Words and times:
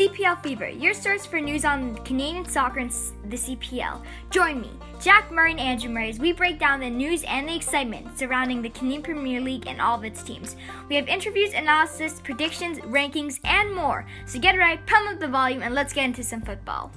CPL 0.00 0.42
Fever, 0.42 0.66
your 0.66 0.94
source 0.94 1.26
for 1.26 1.42
news 1.42 1.66
on 1.66 1.94
Canadian 2.06 2.46
soccer 2.46 2.80
and 2.80 2.90
the 3.28 3.36
CPL. 3.36 4.02
Join 4.30 4.62
me, 4.62 4.70
Jack 4.98 5.30
Murray 5.30 5.50
and 5.50 5.60
Andrew 5.60 5.90
Murray, 5.90 6.08
as 6.08 6.18
we 6.18 6.32
break 6.32 6.58
down 6.58 6.80
the 6.80 6.88
news 6.88 7.22
and 7.24 7.46
the 7.46 7.54
excitement 7.54 8.18
surrounding 8.18 8.62
the 8.62 8.70
Canadian 8.70 9.02
Premier 9.02 9.42
League 9.42 9.66
and 9.66 9.78
all 9.78 9.98
of 9.98 10.04
its 10.04 10.22
teams. 10.22 10.56
We 10.88 10.96
have 10.96 11.06
interviews, 11.06 11.52
analysis, 11.52 12.18
predictions, 12.18 12.78
rankings, 12.78 13.40
and 13.44 13.74
more. 13.74 14.06
So 14.24 14.38
get 14.38 14.56
right, 14.56 14.80
pump 14.86 15.10
up 15.10 15.20
the 15.20 15.28
volume, 15.28 15.62
and 15.62 15.74
let's 15.74 15.92
get 15.92 16.06
into 16.06 16.24
some 16.24 16.40
football. 16.40 16.92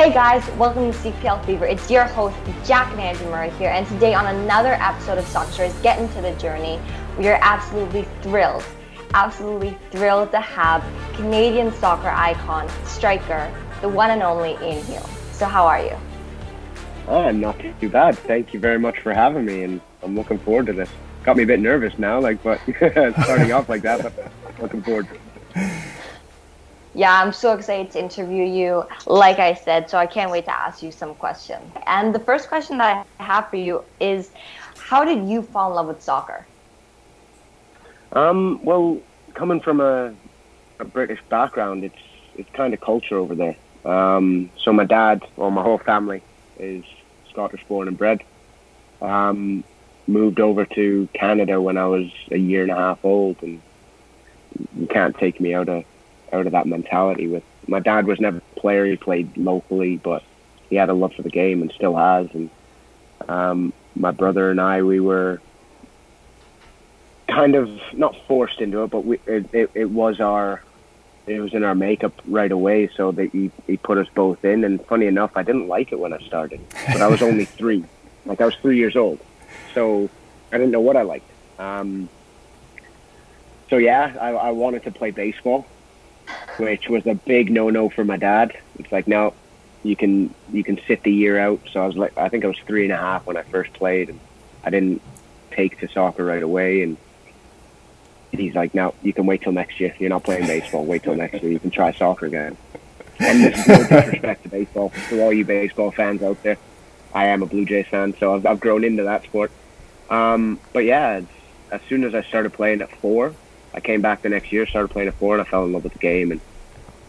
Hey 0.00 0.14
guys, 0.14 0.50
welcome 0.52 0.90
to 0.90 0.98
CPL 0.98 1.44
Fever. 1.44 1.66
It's 1.66 1.90
your 1.90 2.04
host, 2.04 2.34
Jack 2.64 2.96
Murray 2.96 3.50
here, 3.50 3.68
and 3.68 3.86
today 3.86 4.14
on 4.14 4.34
another 4.34 4.72
episode 4.80 5.18
of 5.18 5.26
Soccer 5.26 5.52
Stories, 5.52 5.74
Get 5.82 5.98
Into 5.98 6.22
the 6.22 6.32
Journey, 6.36 6.80
we 7.18 7.28
are 7.28 7.38
absolutely 7.42 8.08
thrilled, 8.22 8.64
absolutely 9.12 9.76
thrilled 9.90 10.30
to 10.30 10.40
have 10.40 10.82
Canadian 11.16 11.70
soccer 11.70 12.08
icon, 12.08 12.66
striker, 12.86 13.54
the 13.82 13.90
one 13.90 14.10
and 14.10 14.22
only 14.22 14.56
Iain 14.56 14.82
Hume. 14.84 15.02
So 15.32 15.44
how 15.44 15.66
are 15.66 15.84
you? 15.84 15.96
Oh, 17.06 17.30
not 17.30 17.60
too 17.78 17.90
bad. 17.90 18.16
Thank 18.20 18.54
you 18.54 18.58
very 18.58 18.78
much 18.78 19.00
for 19.00 19.12
having 19.12 19.44
me, 19.44 19.64
and 19.64 19.82
I'm 20.02 20.16
looking 20.16 20.38
forward 20.38 20.64
to 20.68 20.72
this. 20.72 20.88
Got 21.24 21.36
me 21.36 21.42
a 21.42 21.46
bit 21.46 21.60
nervous 21.60 21.98
now, 21.98 22.18
like, 22.20 22.42
but 22.42 22.58
starting 23.22 23.52
off 23.52 23.68
like 23.68 23.82
that, 23.82 24.00
but 24.00 24.62
looking 24.62 24.82
forward. 24.82 25.08
Yeah, 26.94 27.22
I'm 27.22 27.32
so 27.32 27.54
excited 27.54 27.92
to 27.92 28.00
interview 28.00 28.44
you, 28.44 28.84
like 29.06 29.38
I 29.38 29.54
said, 29.54 29.88
so 29.88 29.96
I 29.96 30.06
can't 30.06 30.30
wait 30.30 30.44
to 30.46 30.52
ask 30.52 30.82
you 30.82 30.90
some 30.90 31.14
questions. 31.14 31.62
And 31.86 32.12
the 32.12 32.18
first 32.18 32.48
question 32.48 32.78
that 32.78 33.06
I 33.18 33.22
have 33.22 33.48
for 33.48 33.56
you 33.56 33.84
is 34.00 34.30
how 34.76 35.04
did 35.04 35.28
you 35.28 35.42
fall 35.42 35.70
in 35.70 35.76
love 35.76 35.86
with 35.86 36.02
soccer? 36.02 36.46
Um, 38.12 38.60
well, 38.64 38.98
coming 39.34 39.60
from 39.60 39.80
a, 39.80 40.12
a 40.80 40.84
British 40.84 41.20
background, 41.28 41.84
it's 41.84 41.98
it's 42.36 42.50
kind 42.50 42.74
of 42.74 42.80
culture 42.80 43.16
over 43.16 43.34
there. 43.34 43.56
Um, 43.84 44.50
so 44.58 44.72
my 44.72 44.84
dad, 44.84 45.22
or 45.36 45.50
my 45.52 45.62
whole 45.62 45.78
family, 45.78 46.22
is 46.58 46.84
Scottish 47.30 47.64
born 47.64 47.86
and 47.86 47.96
bred. 47.96 48.22
Um, 49.00 49.62
moved 50.06 50.40
over 50.40 50.64
to 50.64 51.08
Canada 51.12 51.60
when 51.60 51.76
I 51.76 51.86
was 51.86 52.10
a 52.30 52.36
year 52.36 52.62
and 52.62 52.70
a 52.72 52.76
half 52.76 53.04
old, 53.04 53.36
and 53.42 53.60
you 54.76 54.86
can't 54.86 55.16
take 55.16 55.40
me 55.40 55.54
out 55.54 55.68
of 55.68 55.84
out 56.32 56.46
of 56.46 56.52
that 56.52 56.66
mentality. 56.66 57.26
With 57.26 57.44
my 57.66 57.80
dad 57.80 58.06
was 58.06 58.20
never 58.20 58.38
a 58.38 58.60
player; 58.60 58.86
he 58.86 58.96
played 58.96 59.36
locally, 59.36 59.96
but 59.96 60.22
he 60.68 60.76
had 60.76 60.88
a 60.88 60.94
love 60.94 61.12
for 61.14 61.22
the 61.22 61.30
game 61.30 61.62
and 61.62 61.72
still 61.72 61.96
has. 61.96 62.28
And 62.32 62.50
um, 63.28 63.72
my 63.94 64.12
brother 64.12 64.50
and 64.50 64.60
I, 64.60 64.82
we 64.82 65.00
were 65.00 65.40
kind 67.28 67.54
of 67.54 67.70
not 67.92 68.16
forced 68.26 68.60
into 68.60 68.82
it, 68.84 68.90
but 68.90 69.04
we, 69.04 69.18
it, 69.26 69.52
it, 69.52 69.70
it 69.74 69.90
was 69.90 70.20
our 70.20 70.62
it 71.26 71.40
was 71.40 71.52
in 71.52 71.62
our 71.62 71.74
makeup 71.74 72.12
right 72.26 72.50
away. 72.50 72.88
So 72.96 73.12
that 73.12 73.30
he 73.30 73.50
he 73.66 73.76
put 73.76 73.98
us 73.98 74.06
both 74.14 74.44
in. 74.44 74.64
And 74.64 74.84
funny 74.86 75.06
enough, 75.06 75.32
I 75.36 75.42
didn't 75.42 75.68
like 75.68 75.92
it 75.92 75.98
when 75.98 76.12
I 76.12 76.18
started, 76.20 76.60
but 76.86 77.02
I 77.02 77.08
was 77.08 77.22
only 77.22 77.44
three. 77.58 77.84
Like 78.24 78.40
I 78.40 78.46
was 78.46 78.54
three 78.56 78.76
years 78.76 78.96
old, 78.96 79.18
so 79.74 80.08
I 80.52 80.58
didn't 80.58 80.72
know 80.72 80.80
what 80.80 80.96
I 80.96 81.02
liked. 81.02 81.28
Um, 81.58 82.08
so 83.68 83.76
yeah, 83.76 84.16
I, 84.20 84.30
I 84.30 84.50
wanted 84.50 84.84
to 84.84 84.90
play 84.90 85.10
baseball 85.10 85.66
which 86.60 86.88
was 86.88 87.06
a 87.06 87.14
big 87.14 87.50
no-no 87.50 87.88
for 87.88 88.04
my 88.04 88.16
dad. 88.16 88.56
It's 88.78 88.92
like, 88.92 89.06
no, 89.06 89.34
you 89.82 89.96
can 89.96 90.34
you 90.52 90.62
can 90.62 90.80
sit 90.86 91.02
the 91.02 91.12
year 91.12 91.38
out. 91.38 91.60
So 91.72 91.82
I 91.82 91.86
was 91.86 91.96
like, 91.96 92.16
I 92.18 92.28
think 92.28 92.44
I 92.44 92.48
was 92.48 92.58
three 92.66 92.84
and 92.84 92.92
a 92.92 92.96
half 92.96 93.26
when 93.26 93.36
I 93.36 93.42
first 93.42 93.72
played, 93.72 94.10
and 94.10 94.20
I 94.64 94.70
didn't 94.70 95.02
take 95.50 95.78
to 95.80 95.88
soccer 95.88 96.24
right 96.24 96.42
away. 96.42 96.82
And 96.82 96.96
he's 98.32 98.54
like, 98.54 98.74
no, 98.74 98.94
you 99.02 99.12
can 99.12 99.26
wait 99.26 99.42
till 99.42 99.52
next 99.52 99.80
year. 99.80 99.94
You're 99.98 100.10
not 100.10 100.24
playing 100.24 100.46
baseball. 100.46 100.84
Wait 100.84 101.02
till 101.02 101.16
next 101.16 101.42
year. 101.42 101.50
You 101.50 101.58
can 101.58 101.70
try 101.70 101.92
soccer 101.92 102.26
again. 102.26 102.56
And 103.18 103.44
this 103.44 103.58
is 103.58 103.68
no 103.68 103.76
disrespect 103.88 104.42
to 104.44 104.48
baseball 104.48 104.92
to 105.08 105.22
all 105.22 105.32
you 105.32 105.44
baseball 105.44 105.90
fans 105.90 106.22
out 106.22 106.42
there. 106.42 106.58
I 107.12 107.26
am 107.26 107.42
a 107.42 107.46
Blue 107.46 107.64
Jays 107.64 107.86
fan, 107.88 108.14
so 108.18 108.34
I've, 108.34 108.46
I've 108.46 108.60
grown 108.60 108.84
into 108.84 109.02
that 109.04 109.24
sport. 109.24 109.50
Um, 110.08 110.60
but 110.72 110.84
yeah, 110.84 111.22
as 111.70 111.80
soon 111.88 112.04
as 112.04 112.14
I 112.14 112.22
started 112.22 112.52
playing 112.52 112.82
at 112.82 112.90
four, 112.96 113.34
I 113.74 113.80
came 113.80 114.00
back 114.00 114.22
the 114.22 114.28
next 114.28 114.52
year, 114.52 114.66
started 114.66 114.88
playing 114.88 115.08
at 115.08 115.14
four, 115.14 115.34
and 115.34 115.42
I 115.42 115.48
fell 115.48 115.64
in 115.64 115.72
love 115.72 115.84
with 115.84 115.92
the 115.92 115.98
game. 115.98 116.32
And 116.32 116.40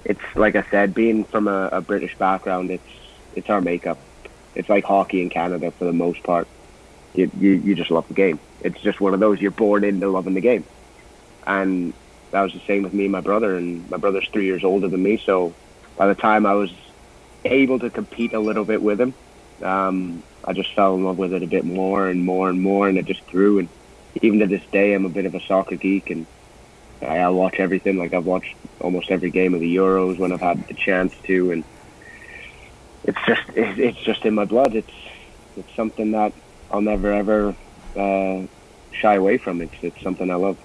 it's 0.05 0.21
like 0.35 0.55
I 0.55 0.63
said, 0.71 0.93
being 0.93 1.23
from 1.23 1.47
a, 1.47 1.69
a 1.71 1.81
British 1.81 2.17
background, 2.17 2.71
it's 2.71 2.83
it's 3.35 3.49
our 3.49 3.61
makeup. 3.61 3.97
It's 4.55 4.69
like 4.69 4.83
hockey 4.83 5.21
in 5.21 5.29
Canada 5.29 5.71
for 5.71 5.85
the 5.85 5.93
most 5.93 6.23
part. 6.23 6.47
You, 7.13 7.29
you 7.39 7.51
you 7.51 7.75
just 7.75 7.91
love 7.91 8.07
the 8.07 8.13
game. 8.13 8.39
It's 8.61 8.79
just 8.81 9.01
one 9.01 9.13
of 9.13 9.19
those 9.19 9.41
you're 9.41 9.51
born 9.51 9.83
into 9.83 10.09
loving 10.09 10.33
the 10.33 10.41
game, 10.41 10.65
and 11.45 11.93
that 12.31 12.41
was 12.41 12.53
the 12.53 12.61
same 12.61 12.83
with 12.83 12.93
me 12.93 13.03
and 13.03 13.11
my 13.11 13.21
brother. 13.21 13.55
And 13.55 13.89
my 13.89 13.97
brother's 13.97 14.27
three 14.29 14.45
years 14.45 14.63
older 14.63 14.87
than 14.87 15.03
me, 15.03 15.17
so 15.17 15.53
by 15.97 16.07
the 16.07 16.15
time 16.15 16.45
I 16.45 16.53
was 16.53 16.71
able 17.45 17.79
to 17.79 17.89
compete 17.89 18.33
a 18.33 18.39
little 18.39 18.65
bit 18.65 18.81
with 18.81 18.99
him, 18.99 19.13
um, 19.61 20.23
I 20.45 20.53
just 20.53 20.73
fell 20.73 20.95
in 20.95 21.03
love 21.03 21.17
with 21.17 21.33
it 21.33 21.43
a 21.43 21.47
bit 21.47 21.65
more 21.65 22.07
and 22.07 22.23
more 22.23 22.49
and 22.49 22.61
more, 22.61 22.87
and 22.87 22.97
it 22.97 23.05
just 23.05 23.25
grew. 23.27 23.59
And 23.59 23.69
even 24.21 24.39
to 24.39 24.47
this 24.47 24.63
day, 24.71 24.93
I'm 24.93 25.05
a 25.05 25.09
bit 25.09 25.25
of 25.25 25.35
a 25.35 25.41
soccer 25.41 25.75
geek, 25.75 26.09
and 26.09 26.25
I, 27.01 27.29
watch 27.29 27.59
everything. 27.59 27.97
Like 27.97 28.13
I've 28.13 28.25
watched 28.25 28.55
almost 28.79 29.11
every 29.11 29.31
game 29.31 29.53
of 29.53 29.59
the 29.59 29.75
Euros 29.75 30.17
when 30.17 30.31
I've 30.31 30.41
had 30.41 30.67
the 30.67 30.73
chance 30.73 31.13
to, 31.23 31.51
and 31.51 31.63
it's 33.03 33.19
just 33.25 33.41
it, 33.55 33.79
it's 33.79 33.99
just 33.99 34.25
in 34.25 34.35
my 34.35 34.45
blood. 34.45 34.75
It's 34.75 34.93
it's 35.57 35.75
something 35.75 36.11
that 36.11 36.33
I'll 36.71 36.81
never 36.81 37.11
ever 37.11 37.55
uh, 37.95 38.45
shy 38.91 39.15
away 39.15 39.37
from. 39.37 39.61
It's 39.61 39.75
it's 39.81 40.01
something 40.01 40.29
I 40.29 40.35
love. 40.35 40.57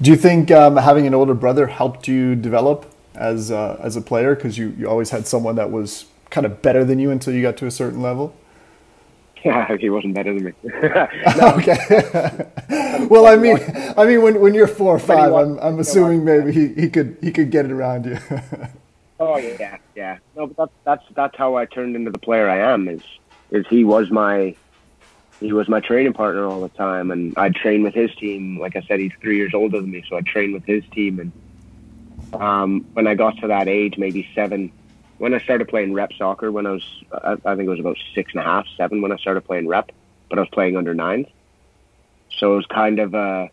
Do 0.00 0.10
you 0.10 0.16
think 0.16 0.50
um, 0.50 0.76
having 0.76 1.06
an 1.06 1.12
older 1.12 1.34
brother 1.34 1.66
helped 1.66 2.08
you 2.08 2.34
develop 2.34 2.90
as 3.14 3.50
uh, 3.50 3.78
as 3.82 3.96
a 3.96 4.00
player? 4.00 4.34
Because 4.34 4.56
you, 4.56 4.74
you 4.78 4.88
always 4.88 5.10
had 5.10 5.26
someone 5.26 5.56
that 5.56 5.70
was 5.70 6.06
kind 6.30 6.46
of 6.46 6.62
better 6.62 6.84
than 6.84 6.98
you 6.98 7.10
until 7.10 7.34
you 7.34 7.42
got 7.42 7.56
to 7.58 7.66
a 7.66 7.70
certain 7.70 8.00
level. 8.00 8.34
Yeah, 9.44 9.76
he 9.80 9.90
wasn't 9.90 10.14
better 10.14 10.34
than 10.34 10.44
me. 10.44 10.52
okay. 10.64 12.48
well, 13.10 13.26
I 13.26 13.36
mean, 13.36 13.58
I 13.96 14.04
mean, 14.04 14.22
when, 14.22 14.40
when 14.40 14.54
you're 14.54 14.66
four 14.66 14.96
or 14.96 14.98
five, 14.98 15.32
I'm, 15.32 15.58
I'm 15.58 15.78
assuming 15.78 16.24
maybe 16.24 16.52
he, 16.52 16.68
he 16.74 16.88
could 16.88 17.16
he 17.20 17.32
could 17.32 17.50
get 17.50 17.64
it 17.64 17.70
around 17.70 18.06
you. 18.06 18.18
oh 19.18 19.36
yeah, 19.38 19.78
yeah. 19.94 20.18
No, 20.36 20.46
but 20.46 20.56
that's 20.56 20.72
that's 20.84 21.14
that's 21.14 21.36
how 21.36 21.56
I 21.56 21.64
turned 21.66 21.96
into 21.96 22.10
the 22.10 22.18
player 22.18 22.48
I 22.48 22.72
am. 22.72 22.88
Is 22.88 23.02
is 23.50 23.66
he 23.68 23.84
was 23.84 24.10
my 24.10 24.54
he 25.40 25.52
was 25.52 25.68
my 25.68 25.80
training 25.80 26.12
partner 26.12 26.44
all 26.44 26.60
the 26.60 26.68
time, 26.68 27.10
and 27.10 27.32
I'd 27.36 27.54
train 27.54 27.82
with 27.82 27.94
his 27.94 28.14
team. 28.16 28.58
Like 28.58 28.76
I 28.76 28.82
said, 28.82 29.00
he's 29.00 29.12
three 29.20 29.38
years 29.38 29.54
older 29.54 29.80
than 29.80 29.90
me, 29.90 30.04
so 30.08 30.16
I 30.16 30.20
trained 30.20 30.52
with 30.52 30.64
his 30.64 30.84
team. 30.92 31.18
And 31.18 32.40
um, 32.40 32.86
when 32.92 33.06
I 33.06 33.14
got 33.14 33.38
to 33.38 33.48
that 33.48 33.66
age, 33.66 33.96
maybe 33.96 34.28
seven, 34.34 34.70
when 35.20 35.34
I 35.34 35.38
started 35.40 35.68
playing 35.68 35.92
rep 35.92 36.14
soccer, 36.14 36.50
when 36.50 36.66
I 36.66 36.70
was, 36.70 37.04
I, 37.12 37.32
I 37.44 37.54
think 37.54 37.66
it 37.66 37.68
was 37.68 37.78
about 37.78 37.98
six 38.14 38.32
and 38.32 38.40
a 38.40 38.44
half, 38.44 38.64
seven 38.78 39.02
when 39.02 39.12
I 39.12 39.18
started 39.18 39.42
playing 39.42 39.68
rep, 39.68 39.92
but 40.30 40.38
I 40.38 40.40
was 40.40 40.48
playing 40.48 40.78
under 40.78 40.94
nines. 40.94 41.26
So 42.38 42.54
it 42.54 42.56
was 42.56 42.66
kind 42.66 42.98
of 42.98 43.14
uh, 43.14 43.48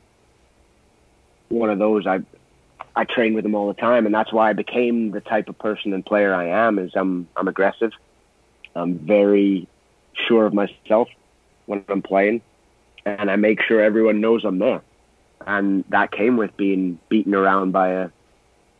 one 1.49 1.69
of 1.69 1.77
those. 1.77 2.07
I 2.07 2.21
I 2.95 3.03
trained 3.03 3.35
with 3.35 3.43
them 3.43 3.53
all 3.53 3.67
the 3.67 3.73
time, 3.73 4.05
and 4.05 4.15
that's 4.15 4.31
why 4.31 4.49
I 4.49 4.53
became 4.53 5.11
the 5.11 5.19
type 5.19 5.49
of 5.49 5.59
person 5.59 5.91
and 5.91 6.05
player 6.05 6.33
I 6.33 6.47
am. 6.67 6.79
Is 6.79 6.91
I'm 6.95 7.27
I'm 7.35 7.49
aggressive. 7.49 7.91
I'm 8.73 8.99
very 8.99 9.67
sure 10.13 10.45
of 10.45 10.53
myself 10.53 11.09
when 11.65 11.83
I'm 11.89 12.01
playing, 12.01 12.43
and 13.05 13.29
I 13.29 13.35
make 13.35 13.61
sure 13.61 13.81
everyone 13.81 14.21
knows 14.21 14.45
I'm 14.45 14.59
there. 14.59 14.83
And 15.45 15.83
that 15.89 16.13
came 16.13 16.37
with 16.37 16.55
being 16.55 16.97
beaten 17.09 17.35
around 17.35 17.73
by 17.73 17.89
a 17.89 18.09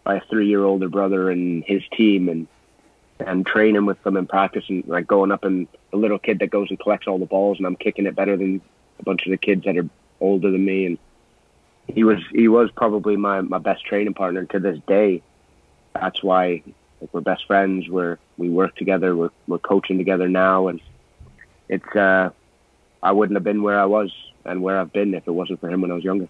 by 0.05 0.15
a 0.15 0.21
three 0.29 0.47
year 0.47 0.63
older 0.63 0.87
brother 0.87 1.29
and 1.29 1.65
his 1.65 1.81
team, 1.91 2.29
and 2.29 2.47
and 3.19 3.45
training 3.45 3.85
with 3.85 4.01
them 4.03 4.17
in 4.17 4.27
practice 4.27 4.65
and 4.69 4.87
like 4.87 5.07
going 5.07 5.31
up 5.31 5.43
and 5.43 5.67
the 5.91 5.97
little 5.97 6.19
kid 6.19 6.39
that 6.39 6.49
goes 6.49 6.69
and 6.69 6.79
collects 6.79 7.07
all 7.07 7.17
the 7.17 7.25
balls, 7.25 7.57
and 7.57 7.65
I'm 7.65 7.75
kicking 7.75 8.05
it 8.05 8.15
better 8.15 8.37
than 8.37 8.61
a 8.99 9.03
bunch 9.03 9.25
of 9.25 9.31
the 9.31 9.37
kids 9.37 9.65
that 9.65 9.77
are 9.77 9.89
older 10.19 10.51
than 10.51 10.65
me. 10.65 10.85
And 10.85 10.97
he 11.87 12.03
was 12.03 12.19
he 12.31 12.47
was 12.47 12.69
probably 12.71 13.15
my 13.15 13.41
my 13.41 13.57
best 13.57 13.85
training 13.85 14.13
partner 14.13 14.45
to 14.45 14.59
this 14.59 14.79
day. 14.87 15.21
That's 15.93 16.21
why 16.21 16.61
like, 17.01 17.13
we're 17.13 17.21
best 17.21 17.45
friends. 17.45 17.89
We're 17.89 18.17
we 18.37 18.49
work 18.49 18.75
together. 18.75 19.15
We're 19.15 19.31
we're 19.47 19.59
coaching 19.59 19.97
together 19.97 20.27
now, 20.27 20.67
and 20.67 20.81
it's 21.69 21.95
uh, 21.95 22.29
I 23.01 23.11
wouldn't 23.11 23.35
have 23.35 23.43
been 23.43 23.63
where 23.63 23.79
I 23.79 23.85
was 23.85 24.11
and 24.45 24.61
where 24.61 24.79
I've 24.79 24.93
been 24.93 25.13
if 25.13 25.27
it 25.27 25.31
wasn't 25.31 25.59
for 25.59 25.69
him 25.69 25.81
when 25.81 25.91
I 25.91 25.95
was 25.95 26.03
younger. 26.03 26.27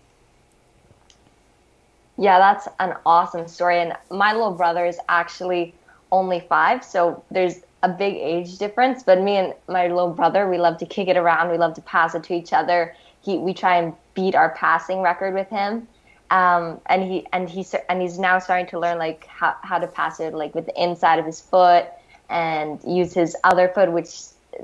Yeah, 2.20 2.40
that's 2.40 2.68
an 2.80 2.96
awesome 3.06 3.48
story. 3.48 3.80
And 3.80 3.94
my 4.10 4.34
little 4.34 4.54
brother 4.54 4.86
is 4.86 4.98
actually 5.08 5.76
only 6.12 6.40
five, 6.42 6.84
so 6.84 7.24
there's 7.32 7.62
a 7.84 7.90
big 7.90 8.16
age 8.16 8.58
difference. 8.58 9.04
But 9.04 9.22
me 9.22 9.38
and 9.38 9.54
my 9.68 9.88
little 9.88 10.12
brother, 10.12 10.50
we 10.50 10.58
love 10.58 10.78
to 10.80 10.86
kick 10.86 11.08
it 11.08 11.18
around. 11.18 11.52
We 11.52 11.58
love 11.58 11.74
to 11.76 11.82
pass 11.82 12.16
it 12.16 12.24
to 12.24 12.34
each 12.34 12.54
other. 12.54 12.96
He, 13.22 13.38
we 13.38 13.54
try 13.54 13.78
and 13.78 13.94
beat 14.14 14.36
our 14.36 14.50
passing 14.52 15.02
record 15.02 15.34
with 15.34 15.50
him. 15.50 15.88
Um, 16.30 16.82
and 16.88 17.04
he 17.04 17.26
and 17.32 17.50
he's 17.50 17.74
and 17.88 18.02
he's 18.02 18.20
now 18.20 18.40
starting 18.40 18.68
to 18.68 18.80
learn 18.80 18.98
like 18.98 19.26
how, 19.28 19.56
how 19.62 19.80
to 19.80 19.88
pass 19.88 20.20
it 20.20 20.34
like 20.34 20.54
with 20.54 20.66
the 20.66 20.82
inside 20.82 21.20
of 21.20 21.26
his 21.26 21.40
foot 21.40 21.88
and 22.30 22.84
use 22.86 23.14
his 23.14 23.36
other 23.46 23.70
foot, 23.70 23.92
which 23.92 24.12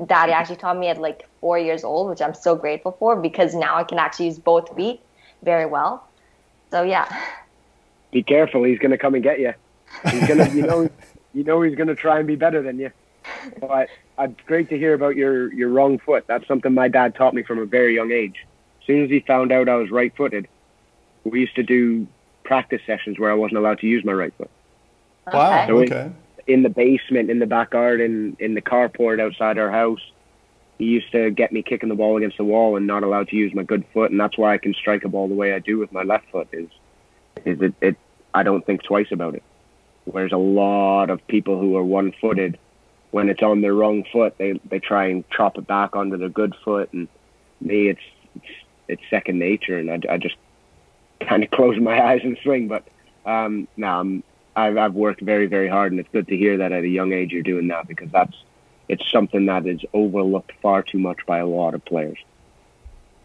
daddy 0.07 0.33
actually 0.33 0.57
taught 0.57 0.77
me 0.77 0.87
at 0.87 0.99
like 0.99 1.27
four 1.39 1.57
years 1.57 1.85
old, 1.85 2.09
which 2.09 2.21
I'm 2.21 2.33
so 2.33 2.55
grateful 2.55 2.91
for 2.99 3.15
because 3.15 3.55
now 3.55 3.77
I 3.77 3.85
can 3.85 3.97
actually 3.97 4.25
use 4.25 4.39
both 4.39 4.75
feet 4.75 4.99
very 5.41 5.65
well. 5.65 6.05
So 6.71 6.83
yeah. 6.83 7.07
Be 8.11 8.23
careful, 8.23 8.63
he's 8.63 8.79
gonna 8.79 8.97
come 8.97 9.15
and 9.15 9.23
get 9.23 9.39
you. 9.39 9.53
He's 10.09 10.27
gonna, 10.27 10.49
you 10.49 10.63
know, 10.63 10.89
you 11.33 11.43
know 11.43 11.61
he's 11.61 11.75
gonna 11.75 11.95
try 11.95 12.19
and 12.19 12.27
be 12.27 12.35
better 12.35 12.61
than 12.61 12.79
you. 12.79 12.91
But 13.59 13.89
uh, 14.17 14.27
great 14.45 14.69
to 14.69 14.77
hear 14.77 14.93
about 14.93 15.15
your 15.15 15.51
your 15.53 15.69
wrong 15.69 15.99
foot. 15.99 16.25
That's 16.27 16.47
something 16.47 16.73
my 16.73 16.87
dad 16.87 17.15
taught 17.15 17.33
me 17.33 17.43
from 17.43 17.59
a 17.59 17.65
very 17.65 17.95
young 17.95 18.11
age. 18.11 18.45
As 18.81 18.87
soon 18.87 19.03
as 19.03 19.09
he 19.09 19.21
found 19.21 19.51
out 19.51 19.69
I 19.69 19.75
was 19.75 19.89
right-footed, 19.89 20.47
we 21.23 21.39
used 21.39 21.55
to 21.55 21.63
do 21.63 22.05
practice 22.43 22.81
sessions 22.85 23.17
where 23.17 23.31
I 23.31 23.33
wasn't 23.33 23.59
allowed 23.59 23.79
to 23.79 23.87
use 23.87 24.03
my 24.03 24.11
right 24.11 24.33
foot. 24.37 24.51
Wow. 25.31 25.67
Okay. 25.69 25.93
Okay. 25.93 26.11
in 26.47 26.63
the 26.63 26.69
basement, 26.69 27.29
in 27.29 27.39
the 27.39 27.45
back 27.45 27.71
garden, 27.71 28.35
in 28.39 28.53
the 28.53 28.61
carport 28.61 29.21
outside 29.21 29.57
our 29.57 29.71
house. 29.71 30.01
He 30.79 30.85
used 30.85 31.11
to 31.11 31.29
get 31.31 31.53
me 31.53 31.61
kicking 31.61 31.89
the 31.89 31.95
ball 31.95 32.17
against 32.17 32.37
the 32.37 32.43
wall 32.43 32.75
and 32.75 32.87
not 32.87 33.03
allowed 33.03 33.29
to 33.29 33.35
use 33.35 33.53
my 33.53 33.63
good 33.63 33.85
foot, 33.93 34.11
and 34.11 34.19
that's 34.19 34.37
why 34.37 34.53
I 34.53 34.57
can 34.57 34.73
strike 34.73 35.05
a 35.05 35.07
ball 35.07 35.27
the 35.27 35.35
way 35.35 35.53
I 35.53 35.59
do 35.59 35.77
with 35.77 35.91
my 35.91 36.03
left 36.03 36.29
foot. 36.31 36.49
Is 36.51 36.67
is 37.45 37.61
it? 37.61 37.73
it 37.81 37.95
I 38.33 38.43
don't 38.43 38.65
think 38.65 38.83
twice 38.83 39.11
about 39.11 39.35
it. 39.35 39.43
Whereas 40.05 40.31
a 40.31 40.37
lot 40.37 41.09
of 41.09 41.25
people 41.27 41.59
who 41.59 41.75
are 41.77 41.83
one-footed, 41.83 42.57
when 43.11 43.29
it's 43.29 43.43
on 43.43 43.61
their 43.61 43.73
wrong 43.73 44.03
foot, 44.11 44.37
they 44.37 44.59
they 44.69 44.79
try 44.79 45.07
and 45.07 45.23
chop 45.29 45.57
it 45.57 45.67
back 45.67 45.95
onto 45.95 46.17
their 46.17 46.29
good 46.29 46.55
foot, 46.63 46.91
and 46.93 47.07
me, 47.61 47.89
it's 47.89 48.01
it's, 48.35 48.45
it's 48.87 49.01
second 49.09 49.39
nature, 49.39 49.77
and 49.77 49.89
I, 49.89 49.99
I 50.13 50.17
just 50.17 50.35
kind 51.21 51.43
of 51.43 51.51
close 51.57 51.79
my 51.79 52.03
eyes 52.03 52.21
and 52.23 52.37
swing. 52.43 52.67
But 52.67 52.83
um, 53.25 53.67
no, 53.77 53.87
I'm 53.87 54.23
I've, 54.55 54.77
I've 54.77 54.93
worked 54.93 55.21
very, 55.21 55.47
very 55.47 55.69
hard, 55.69 55.91
and 55.91 55.99
it's 55.99 56.09
good 56.11 56.27
to 56.27 56.37
hear 56.37 56.57
that 56.57 56.71
at 56.71 56.83
a 56.83 56.87
young 56.87 57.13
age 57.13 57.31
you're 57.31 57.43
doing 57.43 57.67
that 57.67 57.87
because 57.87 58.09
that's 58.11 58.35
it's 58.89 59.09
something 59.11 59.45
that 59.45 59.65
is 59.65 59.81
overlooked 59.93 60.51
far 60.61 60.83
too 60.83 60.99
much 60.99 61.25
by 61.25 61.39
a 61.39 61.45
lot 61.45 61.73
of 61.73 61.83
players. 61.85 62.17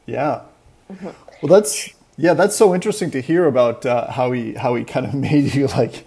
Yeah. 0.06 0.42
Well, 1.42 1.48
that's 1.48 1.90
yeah, 2.16 2.34
that's 2.34 2.56
so 2.56 2.75
interesting 2.75 3.10
to 3.12 3.20
hear 3.20 3.46
about 3.46 3.84
uh, 3.84 4.10
how 4.10 4.32
he 4.32 4.54
how 4.54 4.75
he 4.75 4.84
kind 4.84 5.06
of 5.06 5.14
made 5.28 5.54
you 5.54 5.66
like 5.69 6.06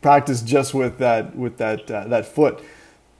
practice 0.00 0.42
just 0.42 0.74
with 0.74 0.98
that 0.98 1.36
with 1.36 1.58
that 1.58 1.90
uh, 1.90 2.06
that 2.08 2.26
foot, 2.26 2.62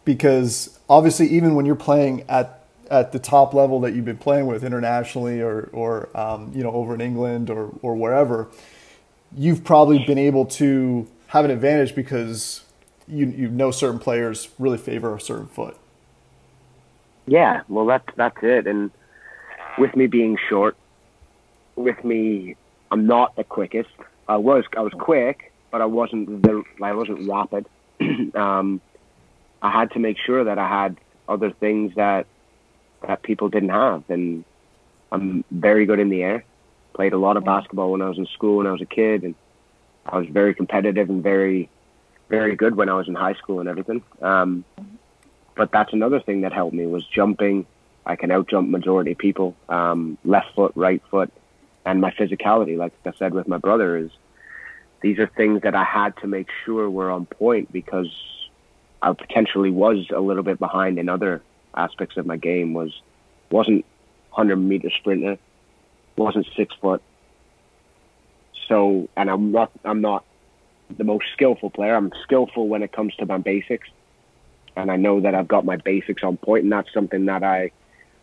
because 0.04 0.78
obviously 0.88 1.28
even 1.28 1.54
when 1.54 1.66
you're 1.66 1.74
playing 1.74 2.24
at 2.28 2.64
at 2.90 3.12
the 3.12 3.18
top 3.18 3.54
level 3.54 3.80
that 3.80 3.94
you've 3.94 4.04
been 4.04 4.18
playing 4.18 4.46
with 4.46 4.64
internationally 4.64 5.40
or 5.40 5.70
or 5.72 6.08
um, 6.16 6.52
you 6.54 6.62
know 6.62 6.72
over 6.72 6.94
in 6.94 7.00
England 7.00 7.50
or 7.50 7.70
or 7.82 7.94
wherever, 7.94 8.48
you've 9.36 9.64
probably 9.64 10.04
been 10.04 10.18
able 10.18 10.44
to 10.44 11.06
have 11.28 11.44
an 11.44 11.50
advantage 11.50 11.94
because 11.94 12.64
you 13.06 13.26
you 13.26 13.48
know 13.48 13.70
certain 13.70 13.98
players 13.98 14.48
really 14.58 14.78
favor 14.78 15.14
a 15.14 15.20
certain 15.20 15.46
foot. 15.46 15.76
Yeah, 17.26 17.62
well, 17.68 17.86
that's 17.86 18.06
that's 18.16 18.38
it. 18.42 18.66
And 18.66 18.90
with 19.78 19.94
me 19.94 20.06
being 20.06 20.36
short, 20.48 20.76
with 21.76 22.02
me, 22.04 22.56
I'm 22.90 23.06
not 23.06 23.36
the 23.36 23.44
quickest. 23.44 23.90
I 24.28 24.36
was 24.36 24.64
I 24.76 24.80
was 24.80 24.92
quick, 24.94 25.49
but 25.70 25.80
I 25.80 25.86
wasn't 25.86 26.42
the 26.42 26.62
I 26.82 26.92
wasn't 26.92 27.28
rapid. 27.28 27.66
um, 28.34 28.80
I 29.62 29.70
had 29.70 29.90
to 29.92 29.98
make 29.98 30.18
sure 30.18 30.44
that 30.44 30.58
I 30.58 30.68
had 30.68 30.96
other 31.28 31.50
things 31.50 31.94
that 31.96 32.26
that 33.06 33.22
people 33.22 33.48
didn't 33.48 33.70
have, 33.70 34.04
and 34.08 34.44
I'm 35.12 35.44
very 35.50 35.86
good 35.86 36.00
in 36.00 36.08
the 36.08 36.22
air. 36.22 36.44
Played 36.92 37.12
a 37.12 37.18
lot 37.18 37.36
of 37.36 37.44
basketball 37.44 37.92
when 37.92 38.02
I 38.02 38.08
was 38.08 38.18
in 38.18 38.26
school 38.26 38.58
when 38.58 38.66
I 38.66 38.72
was 38.72 38.80
a 38.80 38.86
kid, 38.86 39.22
and 39.22 39.34
I 40.06 40.18
was 40.18 40.26
very 40.28 40.54
competitive 40.54 41.08
and 41.08 41.22
very 41.22 41.68
very 42.28 42.56
good 42.56 42.76
when 42.76 42.88
I 42.88 42.94
was 42.94 43.08
in 43.08 43.14
high 43.14 43.34
school 43.34 43.60
and 43.60 43.68
everything. 43.68 44.02
Um, 44.22 44.64
but 45.56 45.72
that's 45.72 45.92
another 45.92 46.20
thing 46.20 46.42
that 46.42 46.52
helped 46.52 46.74
me 46.74 46.86
was 46.86 47.04
jumping. 47.04 47.66
I 48.06 48.16
can 48.16 48.30
out 48.30 48.48
jump 48.48 48.70
majority 48.70 49.12
of 49.12 49.18
people, 49.18 49.54
um, 49.68 50.16
left 50.24 50.54
foot, 50.54 50.72
right 50.74 51.02
foot, 51.10 51.30
and 51.84 52.00
my 52.00 52.10
physicality. 52.12 52.76
Like 52.76 52.92
I 53.04 53.12
said 53.18 53.34
with 53.34 53.46
my 53.46 53.58
brother, 53.58 53.96
is 53.96 54.10
these 55.00 55.18
are 55.18 55.26
things 55.26 55.62
that 55.62 55.74
I 55.74 55.84
had 55.84 56.16
to 56.18 56.26
make 56.26 56.48
sure 56.64 56.88
were 56.90 57.10
on 57.10 57.26
point 57.26 57.72
because 57.72 58.10
I 59.02 59.12
potentially 59.12 59.70
was 59.70 60.06
a 60.14 60.20
little 60.20 60.42
bit 60.42 60.58
behind 60.58 60.98
in 60.98 61.08
other 61.08 61.42
aspects 61.74 62.16
of 62.16 62.26
my 62.26 62.36
game. 62.36 62.74
Was 62.74 62.92
wasn't 63.50 63.84
hundred 64.30 64.56
meter 64.56 64.90
sprinter, 64.90 65.38
wasn't 66.16 66.46
six 66.56 66.74
foot. 66.80 67.02
So, 68.68 69.08
and 69.16 69.30
I'm 69.30 69.52
not 69.52 69.70
I'm 69.84 70.00
not 70.00 70.24
the 70.96 71.04
most 71.04 71.26
skillful 71.32 71.70
player. 71.70 71.94
I'm 71.94 72.12
skillful 72.22 72.68
when 72.68 72.82
it 72.82 72.92
comes 72.92 73.14
to 73.16 73.26
my 73.26 73.38
basics, 73.38 73.88
and 74.76 74.90
I 74.90 74.96
know 74.96 75.20
that 75.20 75.34
I've 75.34 75.48
got 75.48 75.64
my 75.64 75.76
basics 75.76 76.22
on 76.22 76.36
point, 76.36 76.64
and 76.64 76.72
that's 76.72 76.92
something 76.92 77.26
that 77.26 77.42
I 77.42 77.70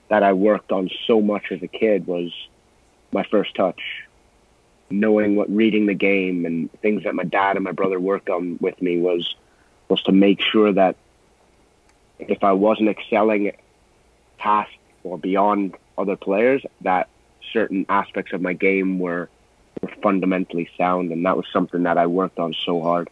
that 0.10 0.24
I 0.24 0.34
worked 0.34 0.72
on 0.72 0.90
so 1.06 1.22
much 1.22 1.52
as 1.52 1.62
a 1.64 1.68
kid 1.68 2.08
was 2.08 2.32
my 3.12 3.24
first 3.30 3.56
touch, 3.56 3.82
knowing 4.90 5.36
what 5.36 5.50
reading 5.50 5.86
the 5.86 5.94
game 5.94 6.46
and 6.46 6.72
things 6.82 7.04
that 7.04 7.16
my 7.16 7.24
dad 7.24 7.56
and 7.56 7.64
my 7.64 7.72
brother 7.72 8.00
worked 8.00 8.30
on 8.30 8.58
with 8.62 8.82
me 8.82 8.98
was 9.00 9.36
was 9.90 10.02
to 10.04 10.12
make 10.12 10.42
sure 10.42 10.72
that 10.74 10.96
if 12.20 12.44
I 12.44 12.52
wasn't 12.52 12.90
excelling 12.90 13.52
past 14.38 14.72
or 15.04 15.18
beyond 15.18 15.76
other 15.98 16.16
players, 16.16 16.64
that 16.82 17.08
certain 17.54 17.86
aspects 17.88 18.34
of 18.34 18.42
my 18.42 18.54
game 18.54 19.00
were 19.00 19.30
were 19.82 19.92
fundamentally 20.02 20.70
sound, 20.78 21.12
and 21.12 21.26
that 21.26 21.38
was 21.38 21.46
something 21.54 21.84
that 21.84 21.98
I 21.98 22.08
worked 22.08 22.40
on 22.40 22.54
so 22.66 22.82
hard. 22.82 23.10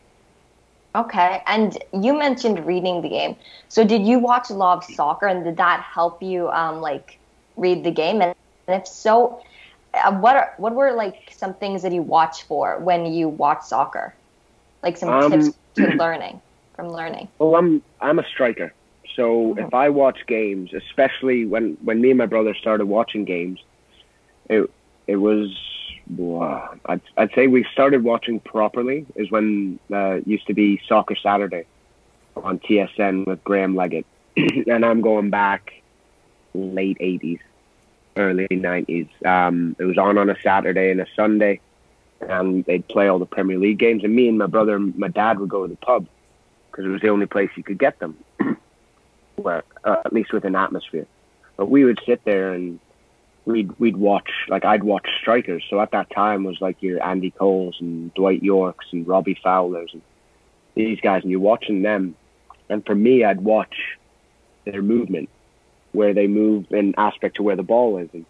Okay. 0.95 1.43
And 1.45 1.77
you 1.93 2.17
mentioned 2.17 2.65
reading 2.65 3.01
the 3.01 3.09
game. 3.09 3.35
So 3.67 3.83
did 3.83 4.07
you 4.07 4.17
watch 4.17 4.49
a 4.49 4.53
lot 4.53 4.77
of 4.77 4.95
soccer 4.95 5.27
and 5.27 5.43
did 5.43 5.57
that 5.57 5.81
help 5.81 6.23
you 6.23 6.49
um, 6.49 6.79
like 6.79 7.19
read 7.57 7.83
the 7.83 7.91
game? 7.91 8.21
And 8.21 8.33
if 8.69 8.87
so, 8.87 9.43
what 10.03 10.25
are 10.25 10.41
what 10.57 10.63
were 10.63 10.81
like 10.83 11.15
some 11.31 11.53
things 11.53 11.81
that 11.81 11.91
you 11.91 12.01
watch 12.01 12.43
for 12.43 12.79
when 12.79 13.05
you 13.05 13.29
watch 13.29 13.63
soccer? 13.63 14.15
Like 14.83 14.97
some 14.97 15.13
Um, 15.13 15.29
tips 15.29 15.57
to 15.75 15.87
learning 15.97 16.41
from 16.75 16.89
learning. 16.89 17.29
Well, 17.39 17.55
I'm 17.55 17.81
I'm 18.01 18.19
a 18.19 18.23
striker, 18.25 18.73
so 19.15 19.55
if 19.57 19.73
I 19.73 19.89
watch 19.89 20.19
games, 20.27 20.73
especially 20.73 21.45
when 21.45 21.77
when 21.81 22.01
me 22.01 22.09
and 22.11 22.17
my 22.17 22.25
brother 22.25 22.53
started 22.53 22.85
watching 22.85 23.25
games, 23.25 23.59
it 24.49 24.69
it 25.07 25.17
was 25.17 25.49
wow, 26.15 26.73
I'd 26.85 27.01
I'd 27.17 27.33
say 27.33 27.47
we 27.47 27.65
started 27.71 28.03
watching 28.03 28.39
properly 28.39 29.05
is 29.15 29.31
when 29.31 29.79
uh, 29.91 30.17
it 30.19 30.27
used 30.27 30.47
to 30.47 30.53
be 30.53 30.81
Soccer 30.87 31.15
Saturday 31.15 31.65
on 32.35 32.59
TSN 32.59 33.25
with 33.25 33.43
Graham 33.43 33.73
Leggat, 33.75 34.05
and 34.37 34.85
I'm 34.85 35.01
going 35.01 35.29
back 35.29 35.71
late 36.53 36.97
'80s, 36.99 37.39
early 38.15 38.47
'90s. 38.49 39.09
Um, 39.25 39.75
it 39.79 39.85
was 39.85 39.97
on 39.97 40.17
on 40.17 40.29
a 40.29 40.35
Saturday 40.41 40.91
and 40.91 41.01
a 41.01 41.07
Sunday, 41.15 41.59
and 42.21 42.65
they'd 42.65 42.87
play 42.87 43.07
all 43.07 43.19
the 43.19 43.25
Premier 43.25 43.57
League 43.57 43.79
games, 43.79 44.03
and 44.03 44.15
me 44.15 44.27
and 44.27 44.37
my 44.37 44.47
brother, 44.47 44.75
and 44.75 44.97
my 44.97 45.07
dad 45.07 45.39
would 45.39 45.49
go 45.49 45.63
to 45.63 45.69
the 45.69 45.77
pub 45.77 46.07
because 46.71 46.85
it 46.85 46.89
was 46.89 47.01
the 47.01 47.09
only 47.09 47.25
place 47.25 47.49
you 47.55 47.63
could 47.63 47.79
get 47.79 47.99
them, 47.99 48.17
where 49.35 49.63
uh, 49.83 49.97
at 50.05 50.13
least 50.13 50.33
with 50.33 50.45
an 50.45 50.55
atmosphere. 50.55 51.07
But 51.57 51.67
we 51.67 51.85
would 51.85 51.99
sit 52.05 52.23
there 52.25 52.53
and 52.53 52.79
we'd 53.45 53.71
we'd 53.79 53.97
watch 53.97 54.29
like 54.49 54.65
I'd 54.65 54.83
watch 54.83 55.07
strikers. 55.21 55.63
So 55.69 55.79
at 55.79 55.91
that 55.91 56.09
time 56.09 56.43
was 56.43 56.59
like 56.59 56.81
your 56.81 57.03
Andy 57.03 57.31
Coles 57.31 57.77
and 57.79 58.13
Dwight 58.13 58.43
Yorkes 58.43 58.87
and 58.91 59.07
Robbie 59.07 59.39
Fowlers 59.41 59.91
and 59.93 60.01
these 60.75 60.99
guys, 60.99 61.21
and 61.21 61.31
you're 61.31 61.39
watching 61.39 61.81
them. 61.81 62.15
And 62.67 62.85
for 62.85 62.95
me, 62.95 63.23
I'd 63.23 63.41
watch 63.41 63.75
their 64.65 64.81
movement, 64.81 65.29
where 65.95 66.13
they 66.13 66.27
move 66.27 66.65
in 66.71 66.93
aspect 66.97 67.37
to 67.37 67.43
where 67.43 67.55
the 67.55 67.63
ball 67.63 67.97
is, 67.97 68.09
and 68.13 68.25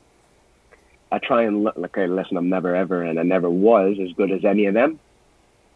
I 1.12 1.20
try 1.20 1.44
and 1.44 1.64
look 1.64 1.78
okay, 1.78 2.08
listen, 2.08 2.38
I'm 2.38 2.50
never 2.50 2.76
ever, 2.76 3.04
and 3.04 3.20
I 3.20 3.24
never 3.24 3.50
was 3.50 3.98
as 4.02 4.14
good 4.14 4.32
as 4.32 4.44
any 4.44 4.66
of 4.66 4.74
them. 4.74 5.00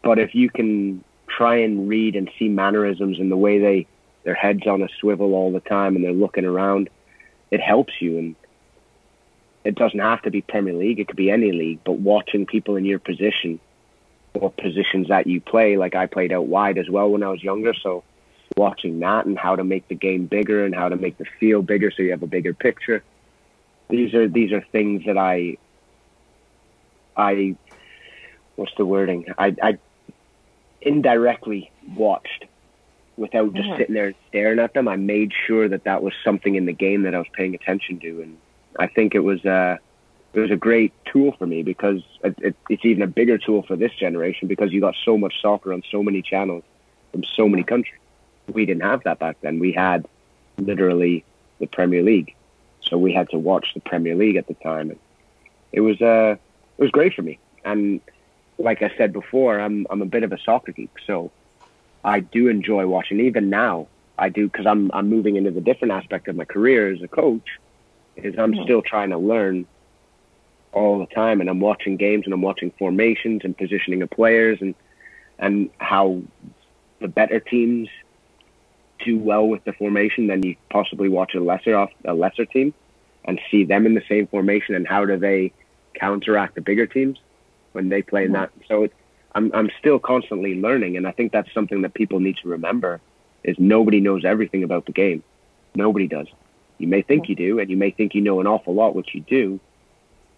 But 0.03 0.19
if 0.19 0.34
you 0.34 0.50
can 0.50 1.03
try 1.27 1.58
and 1.58 1.88
read 1.88 2.15
and 2.15 2.29
see 2.38 2.50
mannerisms 2.50 3.19
and 3.19 3.31
the 3.31 3.38
way 3.38 3.60
they 3.60 3.88
their 4.24 4.34
heads 4.34 4.67
on 4.67 4.81
a 4.81 4.89
swivel 5.00 5.34
all 5.34 5.51
the 5.51 5.62
time 5.62 5.96
and 5.96 6.03
they're 6.03 6.12
looking 6.12 6.46
around, 6.46 6.89
it 7.51 7.62
helps 7.62 7.93
you. 8.01 8.17
And 8.17 8.36
it 9.63 9.75
doesn't 9.75 10.00
have 10.00 10.22
to 10.24 10.31
be 10.31 10.41
Premier 10.41 10.74
League; 10.74 11.00
it 11.00 11.08
could 11.08 11.15
be 11.15 11.31
any 11.31 11.51
league. 11.51 11.79
But 11.84 12.00
watching 12.00 12.46
people 12.46 12.75
in 12.75 12.86
your 12.86 13.00
position 13.00 13.60
or 14.34 14.51
positions 14.51 15.08
that 15.08 15.27
you 15.27 15.41
play, 15.41 15.77
like 15.77 15.96
I 15.96 16.05
played 16.05 16.31
out 16.31 16.48
wide 16.48 16.77
as 16.77 16.89
well 16.89 17.10
when 17.10 17.24
I 17.24 17.29
was 17.29 17.43
younger, 17.43 17.74
so 17.74 18.03
watching 18.60 19.00
that 19.00 19.25
and 19.25 19.38
how 19.46 19.56
to 19.56 19.63
make 19.63 19.88
the 19.88 19.96
game 19.96 20.25
bigger 20.25 20.66
and 20.66 20.75
how 20.75 20.89
to 20.89 20.98
make 20.98 21.18
the 21.18 21.25
field 21.39 21.66
bigger 21.66 21.89
so 21.92 22.04
you 22.04 22.12
have 22.12 22.24
a 22.24 22.34
bigger 22.38 22.54
picture. 22.54 23.00
These 23.89 24.13
are 24.13 24.28
these 24.28 24.51
are 24.51 24.63
things 24.74 25.04
that 25.08 25.18
I 25.18 25.58
I 27.16 27.56
what's 28.58 28.75
the 28.78 28.86
wording? 28.86 29.25
I 29.38 29.56
I 29.70 29.72
indirectly 30.82 31.72
watched 31.96 32.46
without 33.18 33.54
just 33.54 33.70
Mhm. 33.70 33.78
sitting 33.78 33.96
there 33.96 34.08
and 34.08 34.16
staring 34.28 34.60
at 34.60 34.74
them. 34.74 34.88
I 34.88 34.98
made 34.98 35.32
sure 35.46 35.68
that 35.70 35.84
that 35.86 36.04
was 36.04 36.13
something 36.24 36.56
in 36.56 36.66
the 36.66 36.74
game 36.74 37.01
that 37.04 37.16
I 37.16 37.20
was 37.20 37.32
paying 37.39 37.56
attention 37.56 38.00
to, 38.00 38.22
and 38.24 38.38
I 38.78 38.88
think 38.88 39.16
it 39.16 39.24
was 39.32 39.44
uh, 39.46 39.78
it 40.34 40.39
was 40.39 40.51
a 40.51 40.56
great 40.68 40.94
tool 41.12 41.32
for 41.39 41.48
me 41.48 41.63
because 41.63 42.01
it, 42.24 42.36
it, 42.48 42.56
it's 42.70 42.86
even 42.86 43.04
a 43.04 43.08
bigger 43.20 43.38
tool 43.38 43.63
for 43.63 43.75
this 43.75 43.94
generation 44.06 44.48
because 44.48 44.72
you 44.72 44.82
got 44.82 44.96
so 45.06 45.18
much 45.18 45.34
soccer 45.42 45.74
on 45.74 45.82
so 45.89 46.04
many 46.04 46.22
channels 46.22 46.63
from 47.12 47.24
so 47.38 47.48
many 47.50 47.63
countries. 47.63 48.00
We 48.53 48.65
didn't 48.65 48.84
have 48.84 49.03
that 49.03 49.20
back 49.20 49.38
then. 49.41 49.60
We 49.60 49.72
had 49.72 50.08
literally 50.58 51.24
the 51.60 51.68
Premier 51.68 52.03
League, 52.03 52.36
so 52.82 52.98
we 52.98 53.13
had 53.13 53.29
to 53.29 53.38
watch 53.38 53.74
the 53.74 53.82
Premier 53.82 54.15
League 54.15 54.36
at 54.36 54.48
the 54.48 54.53
time. 54.56 54.91
And 54.91 55.00
it 55.72 55.82
was 55.82 56.01
uh, 56.01 56.36
it 56.77 56.82
was 56.82 56.91
great 56.91 57.13
for 57.13 57.22
me. 57.22 57.39
And 57.63 58.01
like 58.58 58.82
I 58.82 58.91
said 58.98 59.13
before, 59.13 59.60
I'm 59.60 59.88
I'm 59.89 60.01
a 60.01 60.06
bit 60.06 60.24
of 60.24 60.32
a 60.32 60.39
soccer 60.39 60.72
geek, 60.72 60.91
so 61.06 61.32
I 62.03 62.20
do 62.20 62.48
enjoy 62.48 62.88
watching. 62.88 63.20
Even 63.20 63.50
now, 63.50 63.88
I 64.18 64.29
do 64.29 64.48
because 64.48 64.65
I'm 64.65 64.91
I'm 64.94 65.10
moving 65.10 65.36
into 65.36 65.51
the 65.51 65.62
different 65.62 65.94
aspect 65.94 66.27
of 66.27 66.36
my 66.36 66.46
career 66.46 66.91
as 66.91 67.01
a 67.01 67.08
coach. 67.08 67.60
Is 68.15 68.38
I'm 68.38 68.53
mm-hmm. 68.53 68.63
still 68.63 68.82
trying 68.82 69.12
to 69.12 69.18
learn 69.18 69.65
all 70.72 71.00
the 71.00 71.08
time, 71.08 71.41
and 71.41 71.50
I'm 71.50 71.60
watching 71.60 71.98
games 71.98 72.25
and 72.25 72.34
I'm 72.34 72.41
watching 72.41 72.72
formations 72.77 73.41
and 73.44 73.58
positioning 73.58 74.01
of 74.01 74.10
players 74.10 74.60
and 74.62 74.75
and 75.38 75.70
how 75.77 76.22
the 77.00 77.08
better 77.08 77.39
teams 77.39 77.88
do 79.06 79.18
well 79.18 79.48
with 79.48 79.63
the 79.63 79.74
formation 79.74 80.27
than 80.27 80.44
you 80.44 80.56
possibly 80.70 81.10
watch 81.10 81.34
a 81.36 81.39
lesser 81.39 81.75
off 81.75 81.91
a 82.06 82.13
lesser 82.13 82.46
team 82.46 82.74
and 83.25 83.39
see 83.51 83.63
them 83.63 83.86
in 83.86 83.94
the 83.94 84.03
same 84.10 84.27
formation 84.27 84.75
and 84.75 84.88
how 84.88 85.06
do 85.06 85.18
they 85.18 85.51
counteract 85.94 86.56
the 86.56 86.62
bigger 86.62 86.88
teams 86.88 87.20
when 87.74 87.89
they 87.89 88.01
play 88.01 88.25
in 88.25 88.32
that. 88.34 88.51
So 88.68 88.84
it's, 88.84 88.94
I'm 89.36 89.51
I'm 89.53 89.70
still 89.79 90.00
constantly 90.00 90.56
learning, 90.56 90.98
and 90.98 91.08
I 91.08 91.12
think 91.12 91.32
that's 91.32 91.53
something 91.53 91.82
that 91.84 91.94
people 91.94 92.20
need 92.20 92.38
to 92.38 92.50
remember: 92.50 93.00
is 93.44 93.56
nobody 93.60 94.00
knows 94.00 94.25
everything 94.25 94.63
about 94.63 94.86
the 94.86 94.91
game. 94.91 95.24
Nobody 95.75 96.08
does. 96.08 96.27
You 96.77 96.88
may 96.88 97.01
think 97.01 97.29
you 97.29 97.36
do, 97.36 97.60
and 97.60 97.70
you 97.70 97.77
may 97.77 97.91
think 97.91 98.15
you 98.15 98.22
know 98.22 98.39
an 98.39 98.48
awful 98.48 98.74
lot, 98.74 98.96
which 98.96 99.13
you 99.13 99.22
do, 99.22 99.60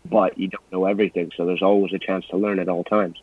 but 0.05 0.37
you 0.37 0.47
don't 0.47 0.71
know 0.71 0.85
everything. 0.85 1.31
So 1.37 1.45
there's 1.45 1.61
always 1.61 1.93
a 1.93 1.99
chance 1.99 2.25
to 2.31 2.37
learn 2.37 2.59
at 2.59 2.67
all 2.67 2.83
times. 2.83 3.21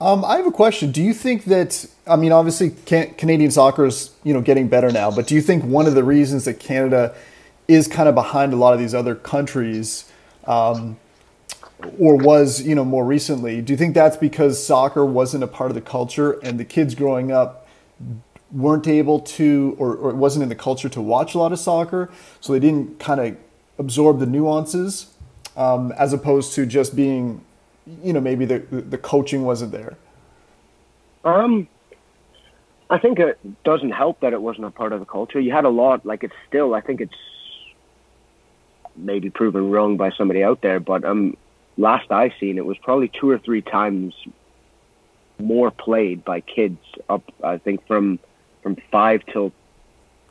Um, 0.00 0.24
I 0.24 0.36
have 0.36 0.46
a 0.46 0.52
question. 0.52 0.92
Do 0.92 1.02
you 1.02 1.12
think 1.12 1.44
that 1.46 1.86
I 2.06 2.16
mean, 2.16 2.32
obviously, 2.32 2.70
can, 2.70 3.14
Canadian 3.14 3.50
soccer 3.50 3.86
is 3.86 4.12
you 4.22 4.32
know 4.32 4.40
getting 4.40 4.68
better 4.68 4.90
now, 4.90 5.10
but 5.10 5.26
do 5.26 5.34
you 5.34 5.42
think 5.42 5.64
one 5.64 5.86
of 5.86 5.94
the 5.94 6.04
reasons 6.04 6.44
that 6.44 6.60
Canada 6.60 7.14
is 7.66 7.88
kind 7.88 8.08
of 8.08 8.14
behind 8.14 8.52
a 8.52 8.56
lot 8.56 8.72
of 8.72 8.78
these 8.78 8.94
other 8.94 9.14
countries, 9.14 10.10
um, 10.44 10.96
or 11.98 12.16
was 12.16 12.62
you 12.62 12.74
know 12.74 12.84
more 12.84 13.04
recently? 13.04 13.60
Do 13.60 13.72
you 13.72 13.76
think 13.76 13.94
that's 13.94 14.16
because 14.16 14.64
soccer 14.64 15.04
wasn't 15.04 15.42
a 15.42 15.48
part 15.48 15.70
of 15.70 15.74
the 15.74 15.80
culture, 15.80 16.32
and 16.44 16.60
the 16.60 16.64
kids 16.64 16.94
growing 16.94 17.32
up 17.32 17.66
weren't 18.52 18.86
able 18.86 19.20
to, 19.20 19.76
or, 19.78 19.94
or 19.96 20.10
it 20.10 20.16
wasn't 20.16 20.42
in 20.42 20.48
the 20.48 20.54
culture 20.54 20.88
to 20.88 21.00
watch 21.00 21.34
a 21.34 21.38
lot 21.38 21.52
of 21.52 21.58
soccer, 21.58 22.08
so 22.40 22.52
they 22.52 22.60
didn't 22.60 22.98
kind 23.00 23.20
of 23.20 23.36
absorb 23.78 24.20
the 24.20 24.26
nuances, 24.26 25.12
um, 25.56 25.92
as 25.92 26.12
opposed 26.12 26.54
to 26.54 26.64
just 26.64 26.94
being 26.94 27.44
you 28.02 28.12
know 28.12 28.20
maybe 28.20 28.44
the 28.44 28.58
the 28.58 28.98
coaching 28.98 29.44
wasn't 29.44 29.72
there? 29.72 29.96
Um, 31.24 31.68
I 32.90 32.98
think 32.98 33.18
it 33.18 33.38
doesn't 33.64 33.90
help 33.90 34.20
that 34.20 34.32
it 34.32 34.40
wasn't 34.40 34.66
a 34.66 34.70
part 34.70 34.92
of 34.92 35.00
the 35.00 35.06
culture. 35.06 35.40
You 35.40 35.52
had 35.52 35.64
a 35.64 35.70
lot, 35.70 36.06
like 36.06 36.24
it's 36.24 36.34
still. 36.48 36.74
I 36.74 36.80
think 36.80 37.00
it's 37.00 37.14
maybe 38.96 39.30
proven 39.30 39.70
wrong 39.70 39.96
by 39.96 40.10
somebody 40.10 40.42
out 40.42 40.60
there, 40.62 40.80
but 40.80 41.04
um, 41.04 41.36
last 41.76 42.10
I 42.10 42.34
seen, 42.40 42.58
it 42.58 42.66
was 42.66 42.78
probably 42.78 43.08
two 43.08 43.30
or 43.30 43.38
three 43.38 43.62
times 43.62 44.14
more 45.38 45.70
played 45.70 46.24
by 46.24 46.40
kids 46.40 46.80
up. 47.08 47.22
I 47.42 47.58
think 47.58 47.86
from 47.86 48.18
from 48.62 48.76
five 48.90 49.24
till 49.26 49.52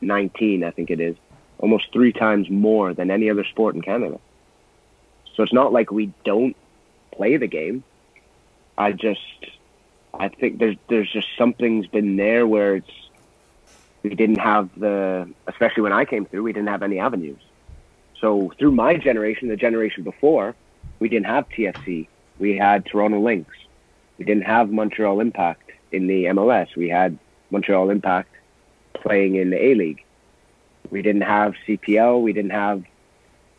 nineteen. 0.00 0.64
I 0.64 0.70
think 0.70 0.90
it 0.90 1.00
is 1.00 1.16
almost 1.58 1.92
three 1.92 2.12
times 2.12 2.48
more 2.50 2.94
than 2.94 3.10
any 3.10 3.30
other 3.30 3.44
sport 3.44 3.74
in 3.74 3.82
Canada. 3.82 4.18
So 5.34 5.42
it's 5.42 5.52
not 5.52 5.72
like 5.72 5.90
we 5.90 6.12
don't 6.24 6.56
play 7.10 7.36
the 7.36 7.46
game. 7.46 7.84
I 8.76 8.92
just, 8.92 9.20
I 10.14 10.28
think 10.28 10.58
there's 10.58 10.76
there's 10.88 11.10
just 11.10 11.28
something's 11.36 11.86
been 11.86 12.16
there 12.16 12.46
where 12.46 12.76
it's 12.76 12.90
we 14.02 14.10
didn't 14.14 14.38
have 14.38 14.70
the, 14.76 15.28
especially 15.46 15.82
when 15.82 15.92
I 15.92 16.04
came 16.04 16.24
through, 16.24 16.42
we 16.44 16.52
didn't 16.52 16.68
have 16.68 16.82
any 16.82 16.98
avenues. 16.98 17.40
So 18.20 18.52
through 18.58 18.72
my 18.72 18.96
generation, 18.96 19.48
the 19.48 19.56
generation 19.56 20.04
before, 20.04 20.54
we 20.98 21.08
didn't 21.08 21.26
have 21.26 21.48
TFC. 21.48 22.08
We 22.38 22.56
had 22.56 22.86
Toronto 22.86 23.20
Lynx. 23.20 23.50
We 24.18 24.24
didn't 24.24 24.44
have 24.44 24.70
Montreal 24.70 25.20
Impact 25.20 25.70
in 25.92 26.06
the 26.06 26.24
MLS. 26.26 26.74
We 26.76 26.88
had 26.88 27.18
Montreal 27.50 27.90
Impact 27.90 28.34
playing 28.94 29.36
in 29.36 29.50
the 29.50 29.62
A 29.62 29.74
League. 29.74 30.04
We 30.90 31.02
didn't 31.02 31.22
have 31.22 31.54
CPL. 31.66 32.22
We 32.22 32.32
didn't 32.32 32.52
have 32.52 32.84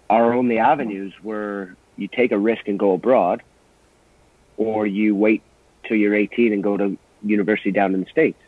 our 0.10 0.34
only 0.34 0.58
avenues 0.58 1.14
were 1.22 1.76
you 2.00 2.08
take 2.08 2.32
a 2.32 2.38
risk 2.38 2.68
and 2.68 2.80
go 2.80 2.94
abroad, 2.94 3.44
or 4.58 4.86
you 4.86 5.16
wait 5.16 5.42
till 5.88 5.98
you're 5.98 6.16
18 6.16 6.54
and 6.54 6.64
go 6.64 6.78
to 6.78 6.98
university 7.24 7.72
down 7.72 7.94
in 7.94 8.02
the 8.02 8.10
states. 8.10 8.40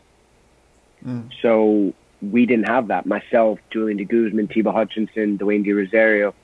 Mm. 1.04 1.30
So 1.40 1.94
we 2.20 2.46
didn't 2.46 2.68
have 2.68 2.88
that. 2.88 3.06
Myself, 3.06 3.58
Julian 3.72 3.98
de 3.98 4.04
Guzman, 4.04 4.48
Tiba 4.48 4.72
Hutchinson, 4.72 5.38
Dwayne 5.38 5.64
De 5.64 5.72
Rosario, 5.72 6.34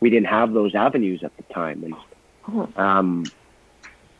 we 0.00 0.10
didn't 0.10 0.28
have 0.28 0.52
those 0.52 0.74
avenues 0.74 1.22
at 1.22 1.32
the 1.36 1.54
time, 1.54 1.84
and 1.84 2.76
um, 2.76 3.30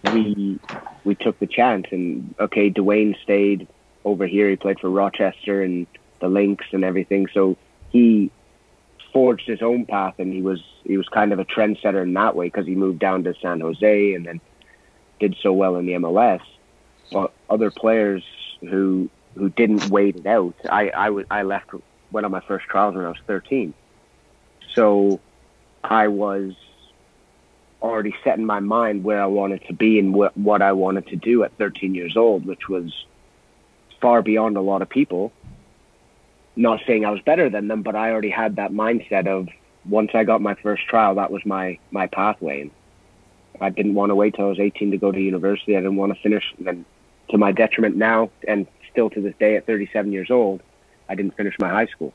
we 0.02 0.58
we 1.04 1.14
took 1.14 1.38
the 1.38 1.46
chance. 1.46 1.86
And 1.90 2.34
okay, 2.40 2.70
Dwayne 2.70 3.14
stayed 3.22 3.68
over 4.04 4.26
here. 4.26 4.48
He 4.48 4.56
played 4.56 4.80
for 4.80 4.90
Rochester 4.90 5.62
and 5.62 5.86
the 6.20 6.28
Lynx 6.28 6.64
and 6.72 6.84
everything. 6.84 7.28
So 7.32 7.56
he 7.90 8.30
forged 9.16 9.46
his 9.46 9.62
own 9.62 9.86
path, 9.86 10.12
and 10.18 10.30
he 10.30 10.42
was 10.42 10.62
he 10.84 10.98
was 10.98 11.08
kind 11.08 11.32
of 11.32 11.38
a 11.38 11.44
trendsetter 11.46 12.02
in 12.02 12.12
that 12.12 12.36
way 12.36 12.48
because 12.48 12.66
he 12.66 12.74
moved 12.74 12.98
down 12.98 13.24
to 13.24 13.32
San 13.40 13.60
Jose 13.60 14.12
and 14.12 14.26
then 14.26 14.42
did 15.18 15.34
so 15.42 15.54
well 15.54 15.76
in 15.76 15.86
the 15.86 15.92
MLS. 15.92 16.42
But 17.10 17.32
other 17.48 17.70
players 17.70 18.22
who 18.60 19.08
who 19.34 19.48
didn't 19.48 19.88
wait 19.88 20.16
it 20.16 20.26
out, 20.26 20.54
I 20.68 20.90
I, 20.94 21.06
w- 21.06 21.24
I 21.30 21.44
left 21.44 21.70
went 22.12 22.26
on 22.26 22.30
my 22.30 22.42
first 22.46 22.66
trials 22.66 22.94
when 22.94 23.06
I 23.06 23.08
was 23.08 23.16
13. 23.26 23.72
So 24.74 25.18
I 25.82 26.08
was 26.08 26.52
already 27.80 28.14
set 28.22 28.36
in 28.36 28.44
my 28.44 28.60
mind 28.60 29.02
where 29.02 29.22
I 29.22 29.26
wanted 29.26 29.62
to 29.68 29.72
be 29.72 29.98
and 29.98 30.12
what 30.14 30.36
what 30.36 30.60
I 30.60 30.72
wanted 30.72 31.06
to 31.06 31.16
do 31.16 31.42
at 31.42 31.56
13 31.56 31.94
years 31.94 32.18
old, 32.18 32.44
which 32.44 32.68
was 32.68 32.92
far 33.98 34.20
beyond 34.20 34.58
a 34.58 34.60
lot 34.60 34.82
of 34.82 34.90
people. 34.90 35.32
Not 36.56 36.80
saying 36.86 37.04
I 37.04 37.10
was 37.10 37.20
better 37.20 37.50
than 37.50 37.68
them, 37.68 37.82
but 37.82 37.94
I 37.94 38.10
already 38.10 38.30
had 38.30 38.56
that 38.56 38.72
mindset 38.72 39.26
of 39.26 39.48
once 39.84 40.10
I 40.14 40.24
got 40.24 40.40
my 40.40 40.54
first 40.54 40.86
trial, 40.86 41.14
that 41.16 41.30
was 41.30 41.44
my 41.44 41.78
my 41.90 42.06
pathway. 42.06 42.62
And 42.62 42.70
I 43.60 43.70
didn't 43.70 43.94
want 43.94 44.10
to 44.10 44.14
wait 44.14 44.34
till 44.34 44.46
I 44.46 44.48
was 44.48 44.60
18 44.60 44.90
to 44.90 44.96
go 44.96 45.12
to 45.12 45.20
university. 45.20 45.76
I 45.76 45.80
didn't 45.80 45.96
want 45.96 46.14
to 46.14 46.20
finish. 46.20 46.44
And 46.58 46.66
then, 46.66 46.84
to 47.30 47.38
my 47.38 47.52
detriment 47.52 47.96
now, 47.96 48.30
and 48.46 48.66
still 48.90 49.10
to 49.10 49.20
this 49.20 49.34
day 49.38 49.56
at 49.56 49.66
37 49.66 50.12
years 50.12 50.30
old, 50.30 50.62
I 51.08 51.14
didn't 51.14 51.36
finish 51.36 51.54
my 51.58 51.68
high 51.68 51.86
school, 51.86 52.12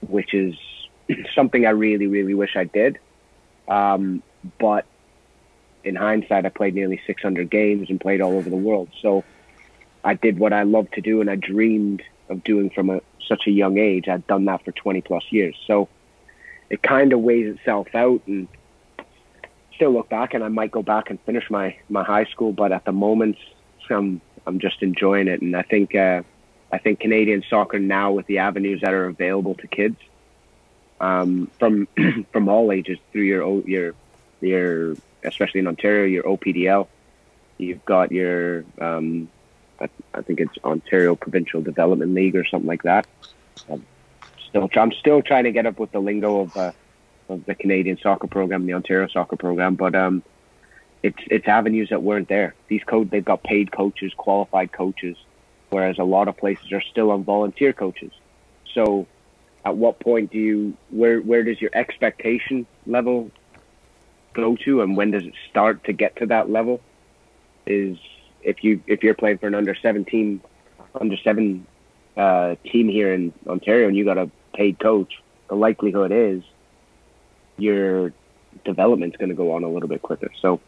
which 0.00 0.34
is 0.34 0.54
something 1.34 1.66
I 1.66 1.70
really, 1.70 2.06
really 2.06 2.34
wish 2.34 2.56
I 2.56 2.64
did. 2.64 2.98
Um, 3.68 4.22
but 4.58 4.86
in 5.84 5.96
hindsight, 5.96 6.46
I 6.46 6.48
played 6.48 6.74
nearly 6.74 7.00
600 7.06 7.50
games 7.50 7.90
and 7.90 8.00
played 8.00 8.20
all 8.20 8.32
over 8.32 8.48
the 8.48 8.56
world. 8.56 8.88
So 9.00 9.24
I 10.04 10.14
did 10.14 10.38
what 10.38 10.52
I 10.52 10.62
loved 10.62 10.94
to 10.94 11.00
do 11.00 11.20
and 11.20 11.30
I 11.30 11.36
dreamed 11.36 12.02
of 12.32 12.44
doing 12.44 12.70
from 12.70 12.90
a, 12.90 13.00
such 13.26 13.46
a 13.46 13.50
young 13.50 13.78
age. 13.78 14.08
I'd 14.08 14.26
done 14.26 14.44
that 14.46 14.64
for 14.64 14.72
20 14.72 15.00
plus 15.02 15.24
years. 15.30 15.56
So 15.66 15.88
it 16.70 16.82
kind 16.82 17.12
of 17.12 17.20
weighs 17.20 17.54
itself 17.54 17.94
out 17.94 18.22
and 18.26 18.48
still 19.74 19.92
look 19.92 20.08
back 20.08 20.34
and 20.34 20.42
I 20.42 20.48
might 20.48 20.70
go 20.70 20.82
back 20.82 21.10
and 21.10 21.20
finish 21.20 21.50
my, 21.50 21.76
my 21.88 22.02
high 22.02 22.24
school, 22.24 22.52
but 22.52 22.72
at 22.72 22.84
the 22.84 22.92
moment, 22.92 23.36
I'm, 23.90 24.20
I'm 24.46 24.58
just 24.58 24.82
enjoying 24.82 25.28
it. 25.28 25.42
And 25.42 25.56
I 25.56 25.62
think, 25.62 25.94
uh, 25.94 26.22
I 26.72 26.78
think 26.78 27.00
Canadian 27.00 27.44
soccer 27.48 27.78
now 27.78 28.12
with 28.12 28.26
the 28.26 28.38
avenues 28.38 28.80
that 28.80 28.94
are 28.94 29.06
available 29.06 29.54
to 29.56 29.66
kids, 29.66 29.96
um, 31.00 31.50
from, 31.58 31.88
from 32.32 32.48
all 32.48 32.72
ages 32.72 32.98
through 33.12 33.22
your, 33.22 33.60
your, 33.68 33.94
your, 34.40 34.96
especially 35.24 35.60
in 35.60 35.66
Ontario, 35.66 36.06
your 36.06 36.24
OPDL, 36.24 36.88
you've 37.58 37.84
got 37.84 38.12
your, 38.12 38.64
um, 38.80 39.28
I, 40.14 40.22
think 40.22 40.40
it's 40.40 40.56
Ontario 40.64 41.14
Provincial 41.14 41.60
Development 41.60 42.14
League 42.14 42.36
or 42.36 42.44
something 42.44 42.68
like 42.68 42.82
that. 42.82 43.06
I'm 43.70 43.84
still, 44.48 44.68
I'm 44.76 44.92
still 44.92 45.22
trying 45.22 45.44
to 45.44 45.52
get 45.52 45.66
up 45.66 45.78
with 45.78 45.92
the 45.92 46.00
lingo 46.00 46.40
of, 46.40 46.56
uh, 46.56 46.72
of 47.28 47.44
the 47.46 47.54
Canadian 47.54 47.98
soccer 47.98 48.26
program, 48.26 48.66
the 48.66 48.74
Ontario 48.74 49.08
soccer 49.08 49.36
program, 49.36 49.74
but 49.74 49.94
um, 49.94 50.22
it's 51.02 51.18
it's 51.30 51.48
avenues 51.48 51.88
that 51.90 52.02
weren't 52.02 52.28
there. 52.28 52.54
These 52.68 52.84
code 52.84 53.10
they've 53.10 53.24
got 53.24 53.42
paid 53.42 53.72
coaches, 53.72 54.12
qualified 54.16 54.72
coaches, 54.72 55.16
whereas 55.70 55.98
a 55.98 56.04
lot 56.04 56.28
of 56.28 56.36
places 56.36 56.72
are 56.72 56.80
still 56.80 57.10
on 57.10 57.24
volunteer 57.24 57.72
coaches. 57.72 58.12
So, 58.72 59.06
at 59.64 59.76
what 59.76 59.98
point 60.00 60.30
do 60.30 60.38
you 60.38 60.76
where 60.90 61.20
where 61.20 61.42
does 61.42 61.60
your 61.60 61.70
expectation 61.74 62.66
level 62.86 63.30
go 64.32 64.56
to, 64.56 64.82
and 64.82 64.96
when 64.96 65.10
does 65.10 65.24
it 65.24 65.34
start 65.50 65.84
to 65.84 65.92
get 65.92 66.16
to 66.16 66.26
that 66.26 66.50
level? 66.50 66.80
Is 67.66 67.98
if 68.42 68.62
you 68.64 68.82
if 68.86 69.02
you're 69.02 69.14
playing 69.14 69.38
for 69.38 69.46
an 69.46 69.54
under 69.54 69.74
seventeen, 69.74 70.40
under 70.94 71.16
seven 71.16 71.66
uh, 72.16 72.56
team 72.64 72.88
here 72.88 73.12
in 73.12 73.32
Ontario, 73.46 73.88
and 73.88 73.96
you 73.96 74.04
got 74.04 74.18
a 74.18 74.30
paid 74.54 74.78
coach, 74.78 75.22
the 75.48 75.54
likelihood 75.54 76.12
is 76.12 76.42
your 77.58 78.12
development's 78.64 79.16
going 79.16 79.28
to 79.28 79.34
go 79.34 79.52
on 79.52 79.64
a 79.64 79.68
little 79.68 79.88
bit 79.88 80.02
quicker. 80.02 80.30
So 80.40 80.60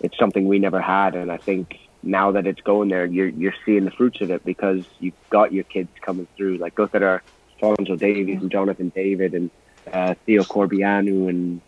it's 0.00 0.18
something 0.18 0.46
we 0.46 0.58
never 0.58 0.80
had, 0.80 1.14
and 1.14 1.30
I 1.30 1.36
think 1.36 1.78
now 2.02 2.32
that 2.32 2.46
it's 2.46 2.60
going 2.60 2.88
there, 2.88 3.06
you're 3.06 3.28
you're 3.28 3.54
seeing 3.64 3.84
the 3.84 3.90
fruits 3.90 4.20
of 4.20 4.30
it 4.30 4.44
because 4.44 4.84
you've 4.98 5.14
got 5.30 5.52
your 5.52 5.64
kids 5.64 5.90
coming 6.00 6.26
through. 6.36 6.58
Like 6.58 6.78
look 6.78 6.94
at 6.94 7.02
our 7.02 7.22
Alfonso 7.62 7.96
Davies 7.96 8.40
and 8.40 8.50
Jonathan 8.50 8.88
David 8.88 9.34
and 9.34 9.50
uh, 9.92 10.14
Theo 10.26 10.42
Corbeanu 10.42 11.28
and 11.28 11.60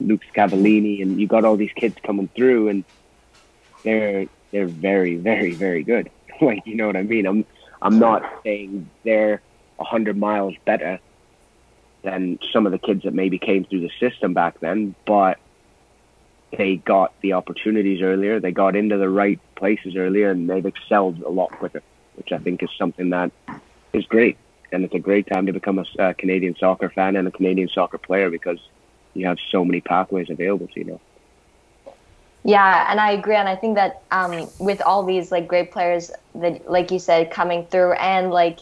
Luke 0.00 0.22
Cavallini, 0.34 1.02
and 1.02 1.20
you 1.20 1.26
got 1.26 1.44
all 1.44 1.56
these 1.56 1.72
kids 1.72 1.96
coming 2.02 2.28
through, 2.34 2.68
and 2.68 2.84
they're 3.84 4.26
they're 4.50 4.66
very, 4.66 5.16
very, 5.16 5.52
very 5.52 5.82
good. 5.82 6.10
like 6.40 6.66
you 6.66 6.74
know 6.74 6.86
what 6.86 6.96
I 6.96 7.02
mean? 7.02 7.26
I'm 7.26 7.44
I'm 7.82 7.98
not 7.98 8.22
saying 8.44 8.90
they're 9.04 9.40
a 9.78 9.84
hundred 9.84 10.16
miles 10.18 10.54
better 10.64 11.00
than 12.02 12.38
some 12.52 12.66
of 12.66 12.72
the 12.72 12.78
kids 12.78 13.04
that 13.04 13.14
maybe 13.14 13.38
came 13.38 13.64
through 13.64 13.80
the 13.80 13.90
system 13.98 14.32
back 14.34 14.60
then, 14.60 14.94
but 15.06 15.38
they 16.56 16.76
got 16.76 17.12
the 17.20 17.34
opportunities 17.34 18.02
earlier, 18.02 18.40
they 18.40 18.52
got 18.52 18.74
into 18.74 18.96
the 18.96 19.08
right 19.08 19.38
places 19.54 19.96
earlier, 19.96 20.30
and 20.30 20.48
they've 20.48 20.66
excelled 20.66 21.20
a 21.22 21.28
lot 21.28 21.50
quicker, 21.50 21.82
which 22.16 22.32
I 22.32 22.38
think 22.38 22.62
is 22.62 22.70
something 22.76 23.10
that 23.10 23.30
is 23.92 24.04
great. 24.06 24.36
And 24.72 24.84
it's 24.84 24.94
a 24.94 25.00
great 25.00 25.26
time 25.26 25.46
to 25.46 25.52
become 25.52 25.78
a 25.78 26.02
uh, 26.02 26.12
Canadian 26.14 26.56
soccer 26.56 26.88
fan 26.90 27.16
and 27.16 27.26
a 27.26 27.30
Canadian 27.30 27.68
soccer 27.68 27.98
player 27.98 28.30
because 28.30 28.58
you 29.14 29.26
have 29.26 29.38
so 29.50 29.64
many 29.64 29.80
pathways 29.80 30.30
available 30.30 30.68
to 30.68 30.80
you 30.80 30.84
know. 30.86 31.00
Yeah, 32.42 32.86
and 32.90 32.98
I 33.00 33.12
agree, 33.12 33.36
and 33.36 33.48
I 33.48 33.56
think 33.56 33.74
that 33.76 34.02
um, 34.10 34.50
with 34.58 34.80
all 34.80 35.04
these 35.04 35.30
like 35.30 35.46
great 35.46 35.72
players 35.72 36.10
that, 36.34 36.70
like 36.70 36.90
you 36.90 36.98
said, 36.98 37.30
coming 37.30 37.66
through, 37.66 37.92
and 37.92 38.30
like 38.30 38.60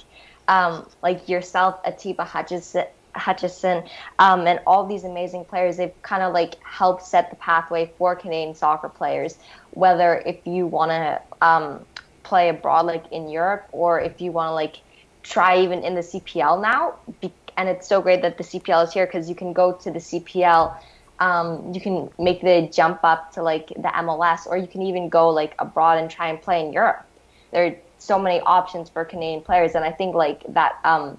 um, 0.49 0.89
like 1.03 1.29
yourself, 1.29 1.79
Atiba 1.85 2.25
Hutchinson, 2.25 2.87
Hutchinson, 3.15 3.85
um, 4.19 4.47
and 4.49 4.61
all 4.67 4.85
these 4.87 5.05
amazing 5.05 5.45
players, 5.45 5.77
they've 5.77 5.95
kind 6.03 6.23
of 6.25 6.33
like 6.35 6.57
helped 6.65 7.05
set 7.05 7.31
the 7.31 7.37
pathway 7.37 7.93
for 7.99 8.17
Canadian 8.17 8.55
soccer 8.57 8.89
players. 8.89 9.39
Whether 9.71 10.23
if 10.27 10.45
you 10.45 10.67
want 10.67 10.91
to 10.91 11.23
um, 11.41 11.87
play 12.25 12.49
abroad, 12.49 12.85
like 12.87 13.05
in 13.13 13.29
Europe, 13.29 13.69
or 13.71 14.01
if 14.01 14.21
you 14.21 14.33
want 14.33 14.49
to 14.51 14.55
like 14.55 14.77
try 15.23 15.61
even 15.63 15.85
in 15.85 15.95
the 15.95 16.03
CPL 16.03 16.61
now, 16.61 16.95
and 17.57 17.69
it's 17.69 17.89
so 17.89 18.01
great 18.01 18.23
that 18.23 18.39
the 18.39 18.45
CPL 18.45 18.83
is 18.83 18.93
here 18.93 19.07
because 19.07 19.29
you 19.29 19.37
can 19.37 19.53
go 19.53 19.73
to 19.73 19.91
the 19.93 20.01
CPL. 20.01 20.75
Um, 21.21 21.73
you 21.73 21.81
can 21.81 22.11
make 22.19 22.41
the 22.43 22.71
jump 22.73 23.01
up 23.03 23.33
to 23.33 23.43
like 23.43 23.69
the 23.69 23.91
MLS, 23.97 24.47
or 24.47 24.57
you 24.57 24.67
can 24.67 24.83
even 24.83 25.09
go 25.09 25.31
like 25.31 25.55
abroad 25.59 25.99
and 25.99 26.11
try 26.11 26.29
and 26.29 26.41
play 26.41 26.65
in 26.65 26.73
Europe. 26.73 27.05
There 27.53 27.67
are 27.67 27.77
so 27.99 28.19
many 28.19 28.41
options 28.41 28.89
for 28.89 29.05
Canadian 29.05 29.43
players, 29.43 29.75
and 29.75 29.85
I 29.85 29.93
think 29.93 30.15
like 30.15 30.43
that. 30.49 30.75
Um, 30.85 31.19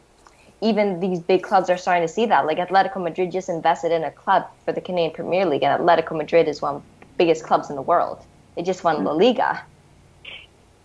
even 0.61 0.99
these 0.99 1.21
big 1.21 1.41
clubs 1.41 1.69
are 1.69 1.77
starting 1.77 2.05
to 2.05 2.13
see 2.13 2.25
that. 2.25 2.45
Like 2.45 2.57
Atletico 2.57 3.01
Madrid 3.01 3.31
just 3.31 3.47
invested 3.47 3.93
in 3.93 4.03
a 4.03 4.11
club 4.11 4.45
for 4.65 4.73
the 4.73 4.81
Canadian 4.81 5.13
Premier 5.13 5.45
League, 5.45 5.63
and 5.63 5.81
Atletico 5.81 6.17
Madrid 6.17 6.47
is 6.47 6.61
one 6.61 6.75
of 6.75 6.83
the 6.99 7.07
biggest 7.17 7.43
clubs 7.43 7.69
in 7.69 7.77
the 7.77 7.81
world. 7.81 8.25
They 8.55 8.63
just 8.63 8.83
won 8.83 9.03
La 9.05 9.13
Liga. 9.13 9.63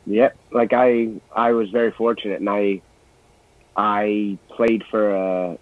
Yeah, 0.06 0.30
like 0.52 0.72
I, 0.72 1.08
I 1.34 1.52
was 1.52 1.70
very 1.70 1.90
fortunate, 1.90 2.40
and 2.40 2.48
I 2.48 2.82
I 3.76 4.38
played 4.50 4.84
for 4.90 5.10
a 5.10 5.58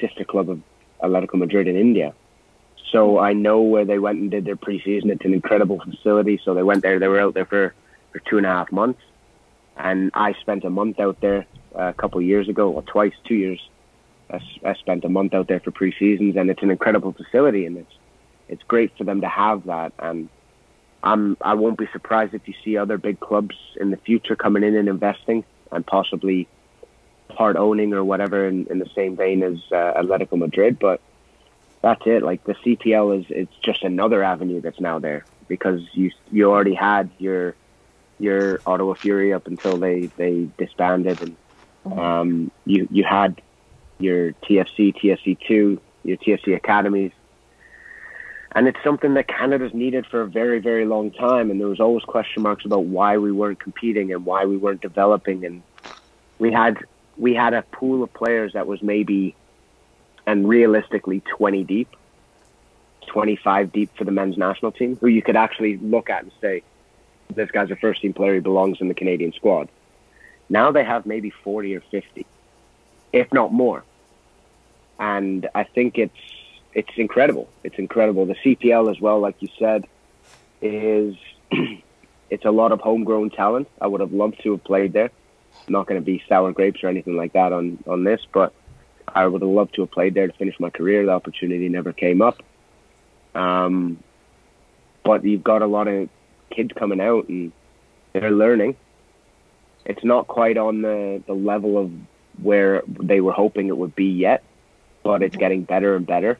sister 0.00 0.24
club 0.24 0.50
of 0.50 0.60
Atletico 1.02 1.34
Madrid 1.34 1.68
in 1.68 1.76
India. 1.76 2.12
So 2.92 3.18
I 3.18 3.32
know 3.32 3.62
where 3.62 3.86
they 3.86 3.98
went 3.98 4.20
and 4.20 4.30
did 4.30 4.44
their 4.44 4.56
preseason. 4.56 5.10
It's 5.10 5.24
an 5.24 5.32
incredible 5.32 5.80
facility. 5.80 6.38
So 6.44 6.54
they 6.54 6.62
went 6.62 6.82
there. 6.82 6.98
They 6.98 7.08
were 7.08 7.20
out 7.20 7.34
there 7.34 7.46
for, 7.46 7.74
for 8.12 8.20
two 8.20 8.36
and 8.36 8.46
a 8.46 8.50
half 8.50 8.70
months. 8.70 9.00
And 9.76 10.10
I 10.12 10.34
spent 10.34 10.64
a 10.64 10.70
month 10.70 11.00
out 11.00 11.20
there 11.20 11.46
a 11.74 11.94
couple 11.94 12.18
of 12.18 12.26
years 12.26 12.48
ago, 12.48 12.70
or 12.70 12.82
twice, 12.82 13.14
two 13.24 13.34
years. 13.34 13.60
I, 14.30 14.40
I 14.64 14.74
spent 14.74 15.04
a 15.04 15.08
month 15.08 15.32
out 15.32 15.48
there 15.48 15.60
for 15.60 15.70
preseasons, 15.70 16.36
and 16.36 16.50
it's 16.50 16.62
an 16.62 16.70
incredible 16.70 17.12
facility, 17.12 17.64
and 17.66 17.78
it's 17.78 17.92
it's 18.48 18.62
great 18.64 18.96
for 18.98 19.04
them 19.04 19.22
to 19.22 19.28
have 19.28 19.64
that. 19.64 19.94
And 19.98 20.28
I'm 21.02 21.38
I 21.40 21.54
won't 21.54 21.78
be 21.78 21.88
surprised 21.92 22.34
if 22.34 22.46
you 22.46 22.54
see 22.62 22.76
other 22.76 22.98
big 22.98 23.18
clubs 23.18 23.56
in 23.80 23.90
the 23.90 23.96
future 23.96 24.36
coming 24.36 24.62
in 24.62 24.76
and 24.76 24.88
investing, 24.88 25.44
and 25.70 25.86
possibly 25.86 26.48
part 27.28 27.56
owning 27.56 27.94
or 27.94 28.04
whatever 28.04 28.46
in, 28.46 28.66
in 28.66 28.78
the 28.78 28.90
same 28.94 29.16
vein 29.16 29.42
as 29.42 29.56
uh, 29.72 29.94
Atletico 30.02 30.36
Madrid. 30.36 30.78
But 30.78 31.00
that's 31.82 32.02
it. 32.06 32.22
Like 32.22 32.44
the 32.44 32.54
CPL 32.54 33.20
is 33.20 33.26
it's 33.28 33.54
just 33.62 33.82
another 33.82 34.22
avenue 34.22 34.60
that's 34.60 34.80
now 34.80 34.98
there 34.98 35.24
because 35.48 35.80
you 35.92 36.10
you 36.30 36.50
already 36.50 36.74
had 36.74 37.10
your 37.18 37.54
your 38.18 38.60
Ottawa 38.64 38.94
Fury 38.94 39.32
up 39.32 39.46
until 39.46 39.76
they 39.76 40.06
they 40.16 40.48
disbanded, 40.56 41.20
and 41.20 41.36
mm-hmm. 41.84 41.98
um, 41.98 42.50
you 42.64 42.88
you 42.90 43.04
had 43.04 43.42
your 43.98 44.32
TFC, 44.32 44.94
TFC 44.94 45.38
two, 45.46 45.80
your 46.04 46.16
TFC 46.16 46.56
academies. 46.56 47.12
And 48.54 48.68
it's 48.68 48.78
something 48.84 49.14
that 49.14 49.28
Canada's 49.28 49.72
needed 49.72 50.04
for 50.06 50.20
a 50.20 50.26
very, 50.26 50.58
very 50.58 50.84
long 50.84 51.10
time. 51.10 51.50
And 51.50 51.58
there 51.58 51.68
was 51.68 51.80
always 51.80 52.04
question 52.04 52.42
marks 52.42 52.66
about 52.66 52.84
why 52.84 53.16
we 53.16 53.32
weren't 53.32 53.58
competing 53.58 54.12
and 54.12 54.26
why 54.26 54.44
we 54.44 54.58
weren't 54.58 54.82
developing. 54.82 55.46
And 55.46 55.62
we 56.38 56.52
had 56.52 56.76
we 57.16 57.34
had 57.34 57.54
a 57.54 57.62
pool 57.62 58.02
of 58.02 58.12
players 58.12 58.52
that 58.52 58.66
was 58.66 58.82
maybe, 58.82 59.34
and 60.26 60.48
realistically, 60.48 61.20
20 61.20 61.64
deep, 61.64 61.88
25 63.06 63.72
deep 63.72 63.90
for 63.96 64.04
the 64.04 64.10
men's 64.10 64.36
national 64.36 64.72
team, 64.72 64.96
who 65.00 65.08
you 65.08 65.22
could 65.22 65.36
actually 65.36 65.76
look 65.78 66.10
at 66.10 66.22
and 66.22 66.32
say, 66.40 66.62
this 67.34 67.50
guy's 67.50 67.70
a 67.70 67.76
first 67.76 68.02
team 68.02 68.12
player, 68.12 68.34
he 68.34 68.40
belongs 68.40 68.80
in 68.80 68.88
the 68.88 68.94
Canadian 68.94 69.32
squad. 69.32 69.68
Now 70.48 70.70
they 70.70 70.84
have 70.84 71.06
maybe 71.06 71.30
40 71.30 71.76
or 71.76 71.80
50, 71.80 72.26
if 73.12 73.32
not 73.32 73.52
more. 73.52 73.84
And 74.98 75.48
I 75.54 75.64
think 75.64 75.98
it's 75.98 76.18
it's 76.74 76.92
incredible. 76.96 77.48
It's 77.64 77.78
incredible. 77.78 78.24
The 78.24 78.34
CPL 78.34 78.90
as 78.90 79.00
well, 79.00 79.20
like 79.20 79.36
you 79.40 79.48
said, 79.58 79.86
is 80.62 81.16
it's 82.30 82.44
a 82.44 82.50
lot 82.50 82.72
of 82.72 82.80
homegrown 82.80 83.30
talent. 83.30 83.68
I 83.80 83.86
would 83.88 84.00
have 84.00 84.12
loved 84.12 84.42
to 84.42 84.52
have 84.52 84.64
played 84.64 84.92
there 84.92 85.10
not 85.68 85.86
going 85.86 86.00
to 86.00 86.04
be 86.04 86.22
sour 86.28 86.52
grapes 86.52 86.82
or 86.82 86.88
anything 86.88 87.16
like 87.16 87.32
that 87.32 87.52
on 87.52 87.82
on 87.86 88.04
this, 88.04 88.20
but 88.32 88.52
I 89.08 89.26
would 89.26 89.42
have 89.42 89.50
loved 89.50 89.74
to 89.74 89.82
have 89.82 89.90
played 89.90 90.14
there 90.14 90.26
to 90.26 90.32
finish 90.34 90.58
my 90.58 90.70
career. 90.70 91.04
The 91.04 91.12
opportunity 91.12 91.68
never 91.68 91.92
came 91.92 92.22
up. 92.22 92.42
Um, 93.34 94.02
but 95.04 95.24
you've 95.24 95.44
got 95.44 95.62
a 95.62 95.66
lot 95.66 95.88
of 95.88 96.08
kids 96.50 96.70
coming 96.76 97.00
out 97.00 97.28
and 97.28 97.52
they're 98.12 98.30
learning. 98.30 98.76
It's 99.84 100.04
not 100.04 100.28
quite 100.28 100.56
on 100.58 100.82
the, 100.82 101.22
the 101.26 101.32
level 101.32 101.78
of 101.78 101.90
where 102.42 102.82
they 102.86 103.20
were 103.20 103.32
hoping 103.32 103.68
it 103.68 103.76
would 103.76 103.96
be 103.96 104.06
yet, 104.06 104.42
but 105.02 105.22
it's 105.22 105.36
getting 105.36 105.62
better 105.64 105.96
and 105.96 106.06
better. 106.06 106.38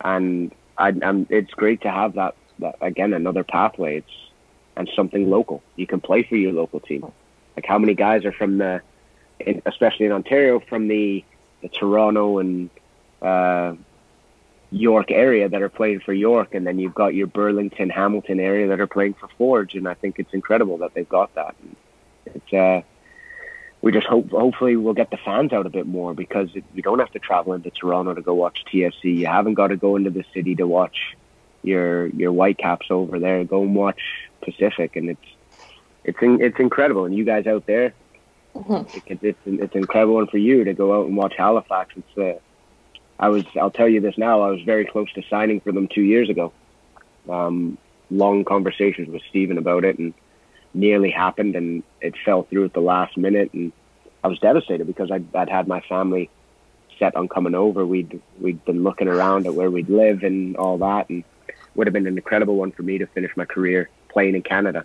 And 0.00 0.54
I, 0.76 0.94
I'm, 1.02 1.26
it's 1.28 1.50
great 1.52 1.82
to 1.82 1.90
have 1.90 2.14
that, 2.14 2.36
that 2.60 2.76
again 2.80 3.12
another 3.12 3.42
pathway. 3.42 3.98
It's 3.98 4.28
and 4.78 4.88
something 4.94 5.28
local. 5.28 5.62
You 5.76 5.86
can 5.86 6.00
play 6.00 6.22
for 6.22 6.36
your 6.36 6.52
local 6.52 6.80
team. 6.80 7.02
Like 7.56 7.66
how 7.66 7.78
many 7.78 7.94
guys 7.94 8.24
are 8.24 8.32
from 8.32 8.58
the, 8.58 8.80
especially 9.66 10.06
in 10.06 10.12
Ontario, 10.12 10.60
from 10.60 10.86
the, 10.86 11.24
the 11.62 11.68
Toronto 11.68 12.38
and 12.38 12.70
uh, 13.22 13.74
York 14.70 15.10
area 15.10 15.48
that 15.48 15.62
are 15.62 15.68
playing 15.68 16.00
for 16.00 16.12
York, 16.12 16.54
and 16.54 16.66
then 16.66 16.78
you've 16.78 16.94
got 16.94 17.14
your 17.14 17.26
Burlington, 17.26 17.90
Hamilton 17.90 18.40
area 18.40 18.68
that 18.68 18.80
are 18.80 18.86
playing 18.86 19.14
for 19.14 19.28
Forge, 19.38 19.74
and 19.74 19.88
I 19.88 19.94
think 19.94 20.18
it's 20.18 20.34
incredible 20.34 20.78
that 20.78 20.94
they've 20.94 21.08
got 21.08 21.34
that. 21.34 21.54
It's 22.26 22.52
uh, 22.52 22.82
we 23.80 23.92
just 23.92 24.06
hope 24.06 24.30
hopefully 24.30 24.76
we'll 24.76 24.94
get 24.94 25.10
the 25.10 25.16
fans 25.16 25.52
out 25.52 25.66
a 25.66 25.70
bit 25.70 25.86
more 25.86 26.12
because 26.12 26.48
you 26.54 26.82
don't 26.82 26.98
have 26.98 27.12
to 27.12 27.18
travel 27.18 27.52
into 27.52 27.70
Toronto 27.70 28.14
to 28.14 28.22
go 28.22 28.34
watch 28.34 28.64
TFC. 28.70 29.16
You 29.16 29.26
haven't 29.26 29.54
got 29.54 29.68
to 29.68 29.76
go 29.76 29.96
into 29.96 30.10
the 30.10 30.24
city 30.34 30.54
to 30.56 30.66
watch 30.66 31.16
your 31.62 32.08
your 32.08 32.32
Whitecaps 32.32 32.90
over 32.90 33.18
there. 33.18 33.44
Go 33.44 33.62
and 33.62 33.74
watch 33.74 34.00
Pacific, 34.42 34.96
and 34.96 35.10
it's 35.10 35.26
it's 36.04 36.18
in, 36.20 36.42
it's 36.42 36.58
incredible. 36.58 37.04
And 37.04 37.14
you 37.14 37.24
guys 37.24 37.46
out 37.46 37.66
there, 37.66 37.94
mm-hmm. 38.58 39.12
it, 39.12 39.18
it's 39.22 39.38
it's 39.46 39.74
incredible 39.74 40.14
one 40.14 40.26
for 40.26 40.38
you 40.38 40.64
to 40.64 40.74
go 40.74 41.00
out 41.00 41.06
and 41.06 41.16
watch 41.16 41.34
Halifax. 41.36 41.94
It's 41.96 42.18
uh, 42.18 42.40
I 43.18 43.28
was 43.28 43.44
I'll 43.60 43.70
tell 43.70 43.88
you 43.88 44.00
this 44.00 44.18
now. 44.18 44.42
I 44.42 44.50
was 44.50 44.62
very 44.62 44.84
close 44.84 45.12
to 45.14 45.22
signing 45.28 45.60
for 45.60 45.72
them 45.72 45.88
two 45.88 46.02
years 46.02 46.28
ago. 46.28 46.52
Um, 47.28 47.78
long 48.10 48.44
conversations 48.44 49.08
with 49.08 49.22
Stephen 49.28 49.58
about 49.58 49.84
it, 49.84 49.98
and 49.98 50.14
nearly 50.74 51.10
happened, 51.10 51.56
and 51.56 51.82
it 52.00 52.14
fell 52.24 52.44
through 52.44 52.64
at 52.64 52.72
the 52.72 52.80
last 52.80 53.16
minute, 53.16 53.52
and 53.52 53.72
I 54.24 54.28
was 54.28 54.38
devastated 54.38 54.86
because 54.86 55.10
I'd, 55.10 55.34
I'd 55.34 55.48
had 55.48 55.68
my 55.68 55.80
family 55.82 56.30
set 56.98 57.16
on 57.16 57.28
coming 57.28 57.54
over. 57.54 57.86
We'd 57.86 58.20
we'd 58.40 58.64
been 58.64 58.82
looking 58.82 59.08
around 59.08 59.46
at 59.46 59.54
where 59.54 59.70
we'd 59.70 59.90
live 59.90 60.22
and 60.22 60.56
all 60.56 60.78
that, 60.78 61.08
and 61.10 61.24
would 61.74 61.86
have 61.86 61.94
been 61.94 62.06
an 62.06 62.16
incredible 62.16 62.56
one 62.56 62.72
for 62.72 62.82
me 62.82 62.98
to 62.98 63.06
finish 63.06 63.36
my 63.36 63.44
career 63.44 63.88
playing 64.08 64.34
in 64.34 64.42
Canada 64.42 64.84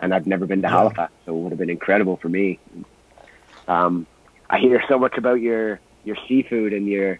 and 0.00 0.14
I've 0.14 0.26
never 0.26 0.46
been 0.46 0.62
to 0.62 0.68
yeah. 0.68 0.74
Halifax, 0.74 1.12
so 1.26 1.36
it 1.36 1.38
would 1.38 1.52
have 1.52 1.58
been 1.58 1.70
incredible 1.70 2.16
for 2.16 2.28
me. 2.28 2.58
Um, 3.68 4.06
I 4.48 4.58
hear 4.58 4.82
so 4.88 4.98
much 4.98 5.16
about 5.16 5.40
your 5.40 5.80
your 6.04 6.16
seafood 6.28 6.72
and 6.72 6.86
your 6.86 7.18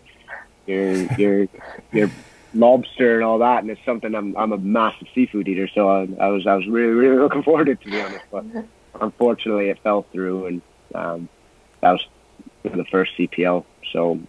your 0.66 0.92
your 1.16 1.48
your 1.92 2.10
lobster 2.54 3.16
and 3.16 3.24
all 3.24 3.38
that, 3.38 3.62
and 3.62 3.70
it's 3.70 3.84
something 3.84 4.14
I'm 4.14 4.36
I'm 4.36 4.52
a 4.52 4.58
massive 4.58 5.08
seafood 5.14 5.48
eater, 5.48 5.68
so 5.68 5.88
I, 5.88 6.08
I 6.20 6.28
was 6.28 6.46
I 6.46 6.54
was 6.54 6.66
really 6.66 6.92
really 6.92 7.16
looking 7.22 7.42
forward 7.42 7.66
to 7.66 7.72
it 7.72 7.80
to 7.82 7.90
be 7.90 8.00
honest, 8.00 8.24
but 8.30 8.44
unfortunately 9.00 9.70
it 9.70 9.78
fell 9.80 10.02
through, 10.12 10.46
and 10.46 10.62
um, 10.94 11.28
that 11.80 11.92
was 11.92 12.06
the 12.62 12.84
first 12.90 13.12
CPL, 13.16 13.64
so 13.92 14.20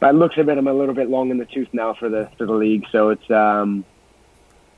that 0.00 0.14
looks 0.14 0.36
a 0.36 0.44
bit 0.44 0.58
I'm 0.58 0.68
a 0.68 0.72
little 0.72 0.94
bit 0.94 1.08
long 1.08 1.30
in 1.30 1.38
the 1.38 1.46
tooth 1.46 1.68
now 1.72 1.94
for 1.94 2.08
the 2.08 2.30
for 2.36 2.46
the 2.46 2.54
league, 2.54 2.86
so 2.92 3.10
it's 3.10 3.30
um, 3.30 3.84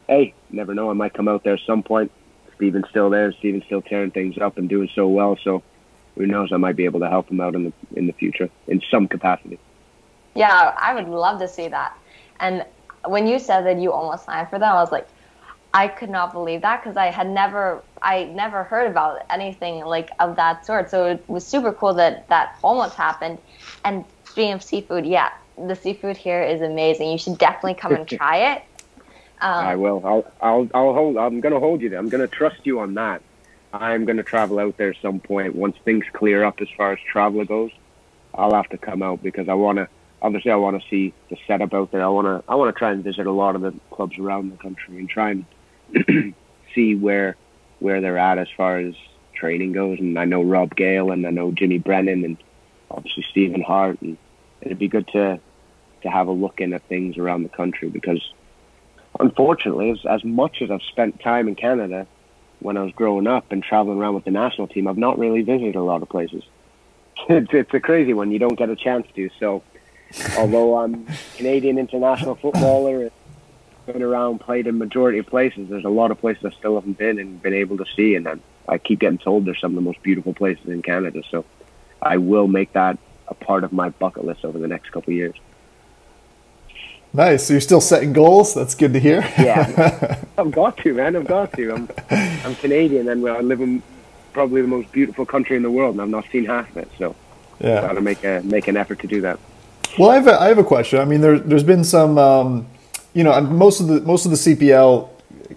hey, 0.08 0.34
never 0.50 0.74
know, 0.74 0.90
I 0.90 0.94
might 0.94 1.14
come 1.14 1.28
out 1.28 1.42
there 1.42 1.54
at 1.54 1.60
some 1.66 1.82
point 1.82 2.12
Stephen's 2.56 2.88
still 2.88 3.10
there. 3.10 3.32
Stephen's 3.32 3.64
still 3.64 3.82
tearing 3.82 4.10
things 4.10 4.38
up 4.38 4.58
and 4.58 4.68
doing 4.68 4.88
so 4.94 5.06
well. 5.06 5.38
So 5.42 5.62
who 6.16 6.26
knows? 6.26 6.50
I 6.52 6.56
might 6.56 6.76
be 6.76 6.84
able 6.84 7.00
to 7.00 7.08
help 7.08 7.30
him 7.30 7.40
out 7.40 7.54
in 7.54 7.64
the 7.64 7.72
in 7.96 8.06
the 8.06 8.12
future 8.14 8.48
in 8.66 8.80
some 8.90 9.06
capacity. 9.06 9.58
Yeah, 10.34 10.74
I 10.78 10.94
would 10.94 11.08
love 11.08 11.40
to 11.40 11.48
see 11.48 11.68
that. 11.68 11.92
And 12.40 12.64
when 13.06 13.26
you 13.26 13.38
said 13.38 13.62
that 13.66 13.78
you 13.78 13.92
almost 13.92 14.26
signed 14.26 14.48
for 14.50 14.58
them, 14.58 14.70
I 14.70 14.80
was 14.80 14.92
like, 14.92 15.08
I 15.72 15.88
could 15.88 16.10
not 16.10 16.32
believe 16.32 16.62
that 16.62 16.82
because 16.82 16.96
I 16.96 17.06
had 17.06 17.28
never, 17.28 17.84
I 18.02 18.24
never 18.24 18.64
heard 18.64 18.90
about 18.90 19.20
anything 19.30 19.84
like 19.84 20.10
of 20.20 20.36
that 20.36 20.64
sort. 20.64 20.90
So 20.90 21.06
it 21.06 21.24
was 21.28 21.46
super 21.46 21.72
cool 21.72 21.94
that 21.94 22.28
that 22.28 22.52
almost 22.62 22.96
happened. 22.96 23.38
And 23.84 24.04
speaking 24.24 24.52
of 24.52 24.62
seafood, 24.62 25.06
yeah, 25.06 25.30
the 25.56 25.74
seafood 25.74 26.16
here 26.16 26.42
is 26.42 26.62
amazing. 26.62 27.10
You 27.10 27.18
should 27.18 27.38
definitely 27.38 27.74
come 27.74 27.94
and 27.94 28.08
try 28.18 28.54
it. 28.54 28.62
Um, 29.40 29.66
I 29.66 29.76
will. 29.76 30.02
I'll. 30.04 30.32
I'll. 30.40 30.68
I'll 30.74 30.94
hold. 30.94 31.16
I'm 31.18 31.40
going 31.40 31.52
to 31.52 31.60
hold 31.60 31.82
you. 31.82 31.90
There. 31.90 31.98
I'm 31.98 32.08
going 32.08 32.26
to 32.26 32.28
trust 32.28 32.56
you 32.64 32.80
on 32.80 32.94
that. 32.94 33.22
I'm 33.80 34.04
going 34.04 34.16
to 34.16 34.22
travel 34.22 34.58
out 34.58 34.76
there 34.76 34.94
some 34.94 35.20
point 35.20 35.54
once 35.54 35.76
things 35.84 36.04
clear 36.12 36.44
up 36.44 36.60
as 36.60 36.68
far 36.76 36.92
as 36.92 36.98
travel 37.00 37.44
goes. 37.44 37.70
I'll 38.34 38.54
have 38.54 38.68
to 38.70 38.78
come 38.78 39.02
out 39.02 39.22
because 39.22 39.48
I 39.48 39.54
want 39.54 39.78
to. 39.78 39.88
Obviously, 40.22 40.50
I 40.50 40.56
want 40.56 40.80
to 40.80 40.88
see 40.88 41.12
the 41.30 41.36
setup 41.46 41.74
out 41.74 41.92
there. 41.92 42.02
I 42.02 42.08
want 42.08 42.26
to. 42.26 42.50
I 42.50 42.54
want 42.54 42.74
to 42.74 42.78
try 42.78 42.92
and 42.92 43.02
visit 43.02 43.26
a 43.26 43.32
lot 43.32 43.54
of 43.54 43.62
the 43.62 43.74
clubs 43.90 44.18
around 44.18 44.50
the 44.50 44.56
country 44.56 44.98
and 44.98 45.08
try 45.08 45.30
and 45.30 46.34
see 46.74 46.94
where 46.94 47.36
where 47.78 48.00
they're 48.00 48.18
at 48.18 48.38
as 48.38 48.48
far 48.56 48.78
as 48.78 48.94
training 49.34 49.72
goes. 49.72 49.98
And 49.98 50.18
I 50.18 50.24
know 50.24 50.42
Rob 50.42 50.74
Gale 50.74 51.10
and 51.10 51.26
I 51.26 51.30
know 51.30 51.50
Jimmy 51.52 51.78
Brennan 51.78 52.24
and 52.24 52.36
obviously 52.90 53.24
Stephen 53.30 53.62
Hart. 53.62 54.00
And 54.02 54.16
it'd 54.60 54.78
be 54.78 54.88
good 54.88 55.08
to 55.08 55.40
to 56.02 56.08
have 56.10 56.28
a 56.28 56.32
look 56.32 56.60
in 56.60 56.72
at 56.72 56.82
things 56.88 57.18
around 57.18 57.42
the 57.42 57.48
country 57.48 57.88
because 57.88 58.22
unfortunately, 59.18 59.90
as, 59.90 60.04
as 60.06 60.24
much 60.24 60.60
as 60.62 60.70
I've 60.70 60.82
spent 60.82 61.20
time 61.20 61.48
in 61.48 61.54
Canada 61.54 62.06
when 62.66 62.76
I 62.76 62.82
was 62.82 62.92
growing 62.92 63.28
up 63.28 63.52
and 63.52 63.62
traveling 63.62 63.98
around 63.98 64.16
with 64.16 64.24
the 64.24 64.32
national 64.32 64.66
team, 64.66 64.88
I've 64.88 64.98
not 64.98 65.20
really 65.20 65.42
visited 65.42 65.76
a 65.76 65.82
lot 65.82 66.02
of 66.02 66.08
places. 66.08 66.42
it's, 67.28 67.54
it's 67.54 67.72
a 67.72 67.78
crazy 67.78 68.12
one. 68.12 68.32
You 68.32 68.40
don't 68.40 68.58
get 68.58 68.68
a 68.68 68.74
chance 68.74 69.06
to. 69.14 69.30
So, 69.38 69.62
although 70.36 70.76
I'm 70.76 71.06
Canadian 71.36 71.78
international 71.78 72.34
footballer, 72.34 73.02
and 73.02 73.10
been 73.86 74.02
around, 74.02 74.40
played 74.40 74.66
in 74.66 74.78
majority 74.78 75.18
of 75.18 75.26
places, 75.26 75.68
there's 75.68 75.84
a 75.84 75.88
lot 75.88 76.10
of 76.10 76.18
places 76.18 76.44
I 76.44 76.50
still 76.58 76.74
haven't 76.74 76.98
been 76.98 77.20
and 77.20 77.40
been 77.40 77.54
able 77.54 77.76
to 77.76 77.86
see. 77.94 78.16
And 78.16 78.26
I, 78.26 78.34
I 78.68 78.78
keep 78.78 78.98
getting 78.98 79.18
told 79.18 79.44
they're 79.44 79.54
some 79.54 79.70
of 79.70 79.76
the 79.76 79.88
most 79.88 80.02
beautiful 80.02 80.34
places 80.34 80.66
in 80.66 80.82
Canada. 80.82 81.22
So, 81.30 81.44
I 82.02 82.16
will 82.16 82.48
make 82.48 82.72
that 82.72 82.98
a 83.28 83.34
part 83.34 83.62
of 83.62 83.72
my 83.72 83.90
bucket 83.90 84.24
list 84.24 84.44
over 84.44 84.58
the 84.58 84.68
next 84.68 84.90
couple 84.90 85.12
of 85.12 85.16
years. 85.16 85.36
Nice. 87.16 87.46
So 87.46 87.54
you're 87.54 87.62
still 87.62 87.80
setting 87.80 88.12
goals. 88.12 88.52
That's 88.52 88.74
good 88.74 88.92
to 88.92 89.00
hear. 89.00 89.20
yeah, 89.38 90.22
I've 90.38 90.50
got 90.50 90.76
to, 90.78 90.92
man. 90.92 91.16
I've 91.16 91.26
got 91.26 91.50
to. 91.54 91.72
I'm, 91.72 91.88
I'm 92.10 92.54
Canadian, 92.56 93.08
and 93.08 93.26
I 93.26 93.40
live 93.40 93.62
in 93.62 93.82
probably 94.34 94.60
the 94.60 94.68
most 94.68 94.92
beautiful 94.92 95.24
country 95.24 95.56
in 95.56 95.62
the 95.62 95.70
world, 95.70 95.94
and 95.94 96.02
I've 96.02 96.10
not 96.10 96.26
seen 96.30 96.44
half 96.44 96.68
of 96.72 96.76
it. 96.76 96.90
So, 96.98 97.16
yeah, 97.58 97.80
got 97.80 97.94
to 97.94 98.02
make 98.02 98.22
a 98.22 98.42
make 98.44 98.68
an 98.68 98.76
effort 98.76 98.98
to 99.00 99.06
do 99.06 99.22
that. 99.22 99.40
Well, 99.98 100.10
I 100.10 100.16
have 100.16 100.26
a, 100.26 100.38
I 100.38 100.48
have 100.48 100.58
a 100.58 100.64
question. 100.64 101.00
I 101.00 101.06
mean, 101.06 101.22
there, 101.22 101.38
there's 101.38 101.62
been 101.62 101.84
some, 101.84 102.18
um, 102.18 102.66
you 103.14 103.24
know, 103.24 103.40
most 103.40 103.80
of 103.80 103.86
the 103.86 104.02
most 104.02 104.26
of 104.26 104.30
the 104.30 104.36
CPL 104.36 105.08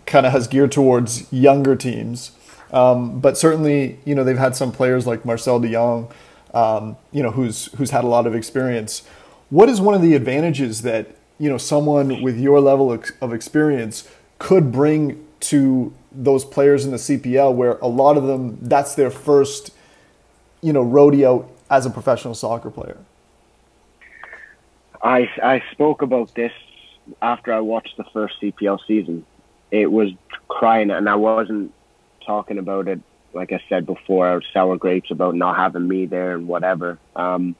kind 0.06 0.26
of 0.26 0.32
has 0.32 0.48
geared 0.48 0.72
towards 0.72 1.32
younger 1.34 1.76
teams, 1.76 2.32
um, 2.72 3.20
but 3.20 3.38
certainly, 3.38 4.00
you 4.06 4.16
know, 4.16 4.24
they've 4.24 4.38
had 4.38 4.56
some 4.56 4.72
players 4.72 5.06
like 5.06 5.26
Marcel 5.26 5.60
De 5.60 5.70
Jong, 5.70 6.10
um, 6.54 6.96
you 7.12 7.22
know, 7.22 7.32
who's 7.32 7.66
who's 7.74 7.90
had 7.90 8.06
a 8.06 8.08
lot 8.08 8.26
of 8.26 8.34
experience. 8.34 9.06
What 9.50 9.68
is 9.68 9.82
one 9.82 9.94
of 9.94 10.02
the 10.02 10.14
advantages 10.14 10.84
that 10.84 11.19
you 11.40 11.50
know 11.50 11.58
someone 11.58 12.22
with 12.22 12.38
your 12.38 12.60
level 12.60 12.92
of 13.22 13.34
experience 13.34 14.08
could 14.38 14.72
bring 14.72 15.26
to 15.40 15.94
those 16.12 16.44
players 16.44 16.86
in 16.86 16.92
the 16.92 16.98
CPL 16.98 17.54
where 17.54 17.78
a 17.78 17.88
lot 17.88 18.18
of 18.18 18.26
them 18.26 18.58
that's 18.62 18.96
their 18.96 19.10
first 19.10 19.72
you 20.62 20.74
know 20.74 20.82
rodeo 20.82 21.50
as 21.70 21.86
a 21.86 21.90
professional 21.90 22.36
soccer 22.36 22.70
player. 22.70 22.98
I 25.02 25.30
I 25.42 25.64
spoke 25.72 26.02
about 26.02 26.36
this 26.36 26.52
after 27.22 27.54
I 27.54 27.62
watched 27.62 27.98
the 27.98 28.04
first 28.14 28.36
CPL 28.42 28.80
season. 28.86 29.26
It 29.72 29.92
was 29.92 30.10
crying 30.48 30.92
and 30.92 31.08
I 31.08 31.16
wasn't 31.16 31.74
talking 32.26 32.58
about 32.58 32.88
it 32.88 33.00
like 33.34 33.52
I 33.52 33.62
said 33.70 33.86
before 33.86 34.28
I 34.28 34.36
was 34.36 34.44
sour 34.52 34.78
grapes 34.78 35.12
about 35.12 35.36
not 35.36 35.56
having 35.56 35.88
me 35.88 36.06
there 36.06 36.36
and 36.36 36.48
whatever. 36.48 36.98
Um, 37.16 37.56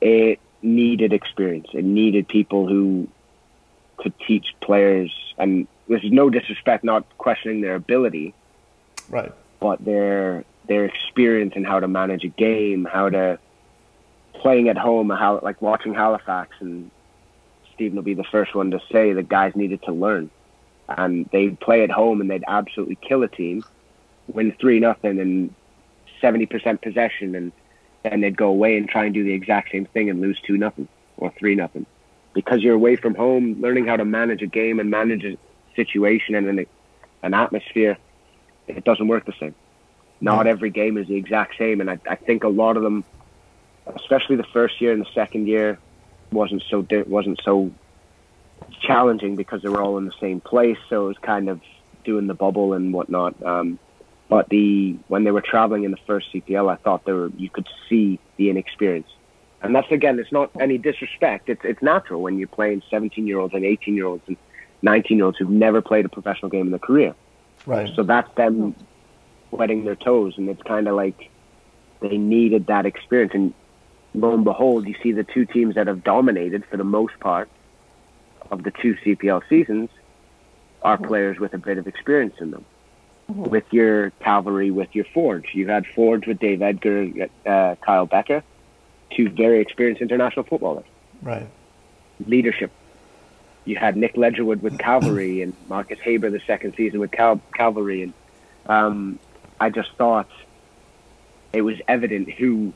it 0.00 0.40
needed 0.64 1.12
experience. 1.12 1.68
It 1.72 1.84
needed 1.84 2.26
people 2.26 2.66
who 2.66 3.08
could 3.96 4.14
teach 4.26 4.54
players, 4.60 5.12
and 5.38 5.68
this 5.88 6.02
is 6.02 6.10
no 6.10 6.30
disrespect, 6.30 6.82
not 6.84 7.04
questioning 7.18 7.60
their 7.60 7.74
ability, 7.74 8.34
right? 9.08 9.32
But 9.60 9.84
their 9.84 10.44
their 10.66 10.84
experience 10.86 11.54
in 11.56 11.64
how 11.64 11.80
to 11.80 11.88
manage 11.88 12.24
a 12.24 12.28
game, 12.28 12.86
how 12.90 13.10
to 13.10 13.38
playing 14.34 14.68
at 14.68 14.78
home, 14.78 15.10
how 15.10 15.40
like 15.42 15.60
watching 15.62 15.94
Halifax, 15.94 16.56
and 16.60 16.90
Stephen 17.74 17.96
will 17.96 18.02
be 18.02 18.14
the 18.14 18.24
first 18.24 18.54
one 18.54 18.70
to 18.70 18.80
say 18.90 19.12
the 19.12 19.22
guys 19.22 19.54
needed 19.54 19.82
to 19.82 19.92
learn, 19.92 20.30
and 20.88 21.28
they'd 21.32 21.60
play 21.60 21.82
at 21.82 21.90
home 21.90 22.20
and 22.20 22.30
they'd 22.30 22.44
absolutely 22.48 22.96
kill 22.96 23.22
a 23.22 23.28
team, 23.28 23.62
win 24.28 24.52
three 24.60 24.80
nothing 24.80 25.20
and 25.20 25.54
seventy 26.20 26.46
percent 26.46 26.80
possession 26.82 27.34
and 27.34 27.52
and 28.04 28.22
they'd 28.22 28.36
go 28.36 28.48
away 28.48 28.76
and 28.76 28.88
try 28.88 29.04
and 29.04 29.14
do 29.14 29.24
the 29.24 29.32
exact 29.32 29.72
same 29.72 29.86
thing 29.86 30.10
and 30.10 30.20
lose 30.20 30.38
two 30.46 30.56
nothing 30.56 30.88
or 31.16 31.32
three 31.38 31.54
nothing 31.54 31.86
because 32.34 32.60
you're 32.60 32.74
away 32.74 32.96
from 32.96 33.14
home, 33.14 33.56
learning 33.60 33.86
how 33.86 33.96
to 33.96 34.04
manage 34.04 34.42
a 34.42 34.46
game 34.46 34.80
and 34.80 34.90
manage 34.90 35.24
a 35.24 35.38
situation 35.76 36.34
and 36.34 36.46
an, 36.48 36.66
an 37.22 37.34
atmosphere. 37.34 37.96
It 38.66 38.84
doesn't 38.84 39.08
work 39.08 39.24
the 39.24 39.34
same. 39.38 39.54
Not 40.20 40.46
every 40.46 40.70
game 40.70 40.96
is 40.96 41.06
the 41.06 41.16
exact 41.16 41.56
same, 41.58 41.80
and 41.80 41.90
I, 41.90 41.98
I 42.08 42.16
think 42.16 42.44
a 42.44 42.48
lot 42.48 42.76
of 42.76 42.82
them, 42.82 43.04
especially 43.94 44.36
the 44.36 44.46
first 44.52 44.80
year 44.80 44.92
and 44.92 45.02
the 45.02 45.10
second 45.14 45.48
year, 45.48 45.78
wasn't 46.32 46.62
so 46.70 46.86
wasn't 47.06 47.40
so 47.44 47.70
challenging 48.80 49.36
because 49.36 49.62
they 49.62 49.68
were 49.68 49.82
all 49.82 49.98
in 49.98 50.06
the 50.06 50.14
same 50.20 50.40
place. 50.40 50.78
So 50.88 51.04
it 51.04 51.08
was 51.08 51.18
kind 51.18 51.48
of 51.48 51.60
doing 52.04 52.26
the 52.26 52.34
bubble 52.34 52.72
and 52.72 52.92
whatnot. 52.92 53.40
Um, 53.42 53.78
but 54.34 54.48
the 54.48 54.96
when 55.06 55.22
they 55.22 55.30
were 55.30 55.40
traveling 55.40 55.84
in 55.84 55.92
the 55.92 56.02
first 56.08 56.26
CPL, 56.32 56.68
I 56.68 56.74
thought 56.74 57.04
there 57.04 57.14
were 57.14 57.30
you 57.36 57.48
could 57.48 57.68
see 57.88 58.18
the 58.36 58.50
inexperience, 58.50 59.06
and 59.62 59.72
that's 59.72 59.88
again, 59.92 60.18
it's 60.18 60.32
not 60.32 60.50
any 60.58 60.76
disrespect. 60.76 61.48
It's 61.48 61.60
it's 61.62 61.80
natural 61.80 62.20
when 62.20 62.36
you're 62.36 62.48
playing 62.48 62.82
17 62.90 63.28
year 63.28 63.38
olds 63.38 63.54
and 63.54 63.64
18 63.64 63.94
year 63.94 64.06
olds 64.06 64.24
and 64.26 64.36
19 64.82 65.18
year 65.18 65.26
olds 65.26 65.38
who've 65.38 65.48
never 65.48 65.80
played 65.80 66.04
a 66.04 66.08
professional 66.08 66.48
game 66.48 66.62
in 66.62 66.70
their 66.72 66.80
career. 66.80 67.14
Right. 67.64 67.88
So 67.94 68.02
that's 68.02 68.28
them 68.34 68.74
wetting 69.52 69.84
their 69.84 69.94
toes, 69.94 70.34
and 70.36 70.48
it's 70.48 70.62
kind 70.64 70.88
of 70.88 70.96
like 70.96 71.30
they 72.00 72.18
needed 72.18 72.66
that 72.66 72.86
experience. 72.86 73.34
And 73.34 73.54
lo 74.14 74.34
and 74.34 74.42
behold, 74.42 74.88
you 74.88 74.96
see 75.00 75.12
the 75.12 75.22
two 75.22 75.44
teams 75.44 75.76
that 75.76 75.86
have 75.86 76.02
dominated 76.02 76.64
for 76.68 76.76
the 76.76 76.82
most 76.82 77.20
part 77.20 77.48
of 78.50 78.64
the 78.64 78.72
two 78.72 78.96
CPL 78.96 79.42
seasons 79.48 79.90
are 80.82 80.98
players 80.98 81.38
with 81.38 81.54
a 81.54 81.58
bit 81.58 81.78
of 81.78 81.86
experience 81.86 82.34
in 82.40 82.50
them 82.50 82.64
mm-hmm. 83.30 83.44
with 83.44 83.64
your 83.72 84.10
cavalry, 84.20 84.70
with 84.70 84.94
your 84.94 85.04
Forge. 85.06 85.54
You 85.54 85.68
had 85.68 85.86
Forge 85.86 86.26
with 86.26 86.38
Dave 86.38 86.62
Edgar, 86.62 87.28
uh, 87.46 87.74
Kyle 87.76 88.06
Bekker, 88.06 88.42
two 89.10 89.28
very 89.30 89.60
experienced 89.60 90.02
international 90.02 90.44
footballers. 90.44 90.86
Right. 91.22 91.48
Leadership. 92.26 92.70
You 93.64 93.76
had 93.76 93.96
Nik 93.96 94.14
Ledgerwood 94.14 94.60
with 94.60 94.78
Cavalry 94.90 95.42
and 95.42 95.54
Marcus 95.68 95.98
Haber 96.00 96.30
the 96.30 96.40
second 96.46 96.74
season 96.76 97.00
with 97.00 97.10
Cal- 97.10 97.40
Cavalry, 97.54 98.02
and 98.02 98.12
um, 98.66 99.18
I 99.60 99.70
just 99.70 99.92
thought 99.96 100.28
it 101.52 101.62
was 101.62 101.76
evident 101.88 102.30
who 102.30 102.72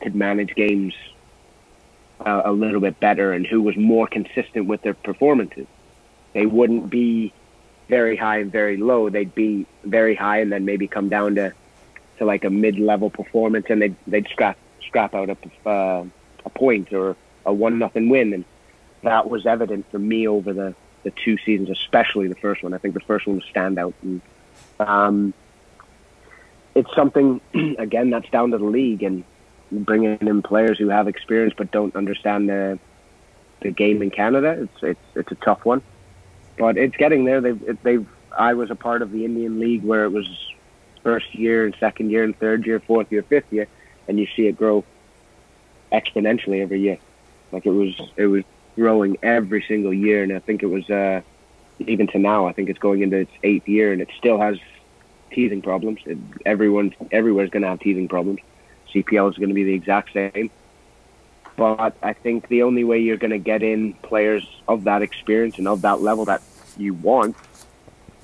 could 0.00 0.14
manage 0.14 0.54
games 0.54 0.94
uh, 2.20 2.42
a 2.44 2.52
little 2.52 2.80
bit 2.80 2.98
better 3.00 3.32
and 3.32 3.46
who 3.46 3.62
was 3.62 3.76
more 3.76 4.06
consistent 4.06 4.66
with 4.66 4.82
their 4.82 4.94
performances. 4.94 5.66
They 6.32 6.46
wouldn't 6.46 6.90
be 6.90 7.32
very 7.88 8.16
high 8.16 8.38
and 8.38 8.50
very 8.50 8.76
low, 8.76 9.08
they'd 9.08 9.34
be 9.34 9.66
very 9.84 10.14
high 10.14 10.40
and 10.40 10.50
then 10.52 10.64
maybe 10.64 10.86
come 10.86 11.08
down 11.08 11.34
to 11.36 11.52
to 12.18 12.24
like 12.24 12.44
a 12.44 12.50
mid-level 12.50 13.10
performance, 13.10 13.66
and 13.68 13.82
they'd 13.82 13.96
they'd 14.06 14.28
scrap 14.28 14.56
scrap 14.86 15.14
out 15.14 15.30
a 15.30 15.68
uh, 15.68 16.04
a 16.44 16.50
point 16.50 16.92
or 16.92 17.16
a 17.44 17.52
one 17.52 17.78
nothing 17.78 18.08
win, 18.08 18.32
and 18.32 18.44
that 19.02 19.28
was 19.28 19.46
evident 19.46 19.90
for 19.90 19.98
me 19.98 20.28
over 20.28 20.52
the 20.52 20.74
the 21.02 21.10
two 21.10 21.36
seasons, 21.38 21.70
especially 21.70 22.28
the 22.28 22.34
first 22.36 22.62
one. 22.62 22.72
I 22.72 22.78
think 22.78 22.94
the 22.94 23.00
first 23.00 23.26
one 23.26 23.36
was 23.36 23.44
standout, 23.52 23.94
and 24.02 24.20
um, 24.80 25.34
it's 26.74 26.94
something 26.94 27.40
again 27.78 28.10
that's 28.10 28.30
down 28.30 28.52
to 28.52 28.58
the 28.58 28.64
league 28.64 29.02
and 29.02 29.24
bringing 29.70 30.18
in 30.20 30.42
players 30.42 30.78
who 30.78 30.88
have 30.88 31.08
experience 31.08 31.54
but 31.56 31.70
don't 31.72 31.96
understand 31.96 32.48
the 32.48 32.78
the 33.60 33.70
game 33.70 34.02
in 34.02 34.10
Canada. 34.10 34.62
It's 34.62 34.82
it's 34.82 35.16
it's 35.16 35.32
a 35.32 35.44
tough 35.44 35.64
one 35.64 35.82
but 36.58 36.76
it's 36.76 36.96
getting 36.96 37.24
there. 37.24 37.40
They've 37.40 37.82
they've. 37.82 38.06
I 38.36 38.54
was 38.54 38.70
a 38.70 38.74
part 38.74 39.02
of 39.02 39.12
the 39.12 39.24
Indian 39.24 39.60
League 39.60 39.84
where 39.84 40.04
it 40.04 40.10
was 40.10 40.26
first 41.02 41.34
year 41.34 41.64
and 41.64 41.76
second 41.78 42.10
year 42.10 42.24
and 42.24 42.36
third 42.38 42.66
year, 42.66 42.80
fourth 42.80 43.12
year, 43.12 43.22
fifth 43.22 43.52
year, 43.52 43.68
and 44.08 44.18
you 44.18 44.26
see 44.34 44.46
it 44.46 44.56
grow 44.56 44.84
exponentially 45.92 46.60
every 46.62 46.80
year. 46.80 46.98
Like 47.52 47.66
it 47.66 47.70
was 47.70 47.94
it 48.16 48.26
was 48.26 48.44
growing 48.74 49.16
every 49.22 49.62
single 49.62 49.94
year, 49.94 50.22
and 50.22 50.32
I 50.32 50.40
think 50.40 50.62
it 50.62 50.66
was 50.66 50.88
uh, 50.90 51.20
even 51.78 52.06
to 52.08 52.18
now. 52.18 52.46
I 52.46 52.52
think 52.52 52.68
it's 52.68 52.78
going 52.78 53.02
into 53.02 53.18
its 53.18 53.32
eighth 53.42 53.68
year, 53.68 53.92
and 53.92 54.02
it 54.02 54.08
still 54.18 54.40
has 54.40 54.58
teething 55.30 55.62
problems. 55.62 56.00
It, 56.06 56.18
everyone 56.44 56.94
everywhere's 57.12 57.50
going 57.50 57.62
to 57.62 57.68
have 57.68 57.80
teething 57.80 58.08
problems. 58.08 58.40
CPL 58.92 59.30
is 59.30 59.36
going 59.36 59.48
to 59.48 59.54
be 59.54 59.64
the 59.64 59.74
exact 59.74 60.12
same. 60.12 60.50
But 61.56 61.96
I 62.02 62.12
think 62.12 62.48
the 62.48 62.62
only 62.62 62.84
way 62.84 63.00
you're 63.00 63.16
going 63.16 63.30
to 63.30 63.38
get 63.38 63.62
in 63.62 63.92
players 63.94 64.44
of 64.66 64.84
that 64.84 65.02
experience 65.02 65.58
and 65.58 65.68
of 65.68 65.82
that 65.82 66.00
level 66.00 66.24
that 66.24 66.42
you 66.76 66.94
want 66.94 67.36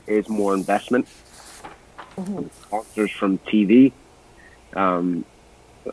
is 0.07 0.29
more 0.29 0.55
investment. 0.55 1.07
Mm-hmm. 2.17 2.47
Sponsors 2.63 3.11
from 3.13 3.39
TV. 3.39 3.93
Um, 4.75 5.25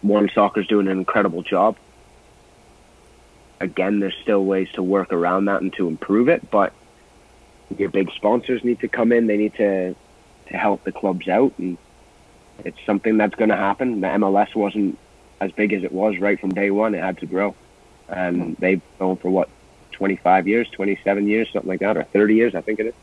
One 0.01 0.29
Soccer's 0.33 0.67
doing 0.67 0.87
an 0.87 0.97
incredible 0.97 1.43
job. 1.43 1.77
Again, 3.59 3.99
there's 3.99 4.15
still 4.21 4.43
ways 4.43 4.69
to 4.73 4.83
work 4.83 5.11
around 5.13 5.45
that 5.45 5.61
and 5.61 5.73
to 5.73 5.87
improve 5.87 6.29
it, 6.29 6.49
but 6.51 6.73
your 7.75 7.89
big 7.89 8.11
sponsors 8.11 8.63
need 8.63 8.79
to 8.81 8.87
come 8.87 9.11
in. 9.11 9.27
They 9.27 9.37
need 9.37 9.55
to 9.55 9.95
to 10.47 10.57
help 10.57 10.83
the 10.85 10.91
clubs 10.91 11.27
out, 11.27 11.53
and 11.57 11.77
it's 12.63 12.77
something 12.85 13.17
that's 13.17 13.35
going 13.35 13.49
to 13.49 13.57
happen. 13.57 13.99
The 14.01 14.07
MLS 14.07 14.55
wasn't 14.55 14.97
as 15.39 15.51
big 15.51 15.73
as 15.73 15.83
it 15.83 15.91
was 15.91 16.17
right 16.19 16.39
from 16.39 16.53
day 16.53 16.71
one. 16.71 16.95
It 16.95 17.03
had 17.03 17.17
to 17.19 17.25
grow, 17.25 17.55
and 18.07 18.55
they've 18.57 18.81
gone 18.99 19.17
for 19.17 19.29
what 19.29 19.49
25 19.91 20.47
years, 20.47 20.69
27 20.69 21.27
years, 21.27 21.49
something 21.51 21.69
like 21.69 21.79
that, 21.79 21.97
or 21.97 22.03
30 22.03 22.35
years, 22.35 22.55
I 22.55 22.61
think 22.61 22.79
it 22.79 22.95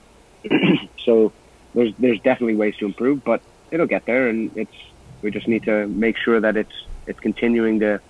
is. 0.45 0.79
so 1.05 1.33
there's 1.75 1.93
there's 1.99 2.21
definitely 2.21 2.57
ways 2.57 2.77
to 2.79 2.87
improve, 2.87 3.25
but 3.25 3.43
it'll 3.71 3.87
get 3.87 4.07
there, 4.07 4.29
and 4.29 4.57
it's 4.57 4.75
we 5.23 5.31
just 5.31 5.49
need 5.49 5.65
to 5.65 5.87
make 5.87 6.17
sure 6.17 6.41
that 6.41 6.57
it's 6.57 6.85
it's 7.07 7.21
continuing 7.21 7.81
to 7.81 8.01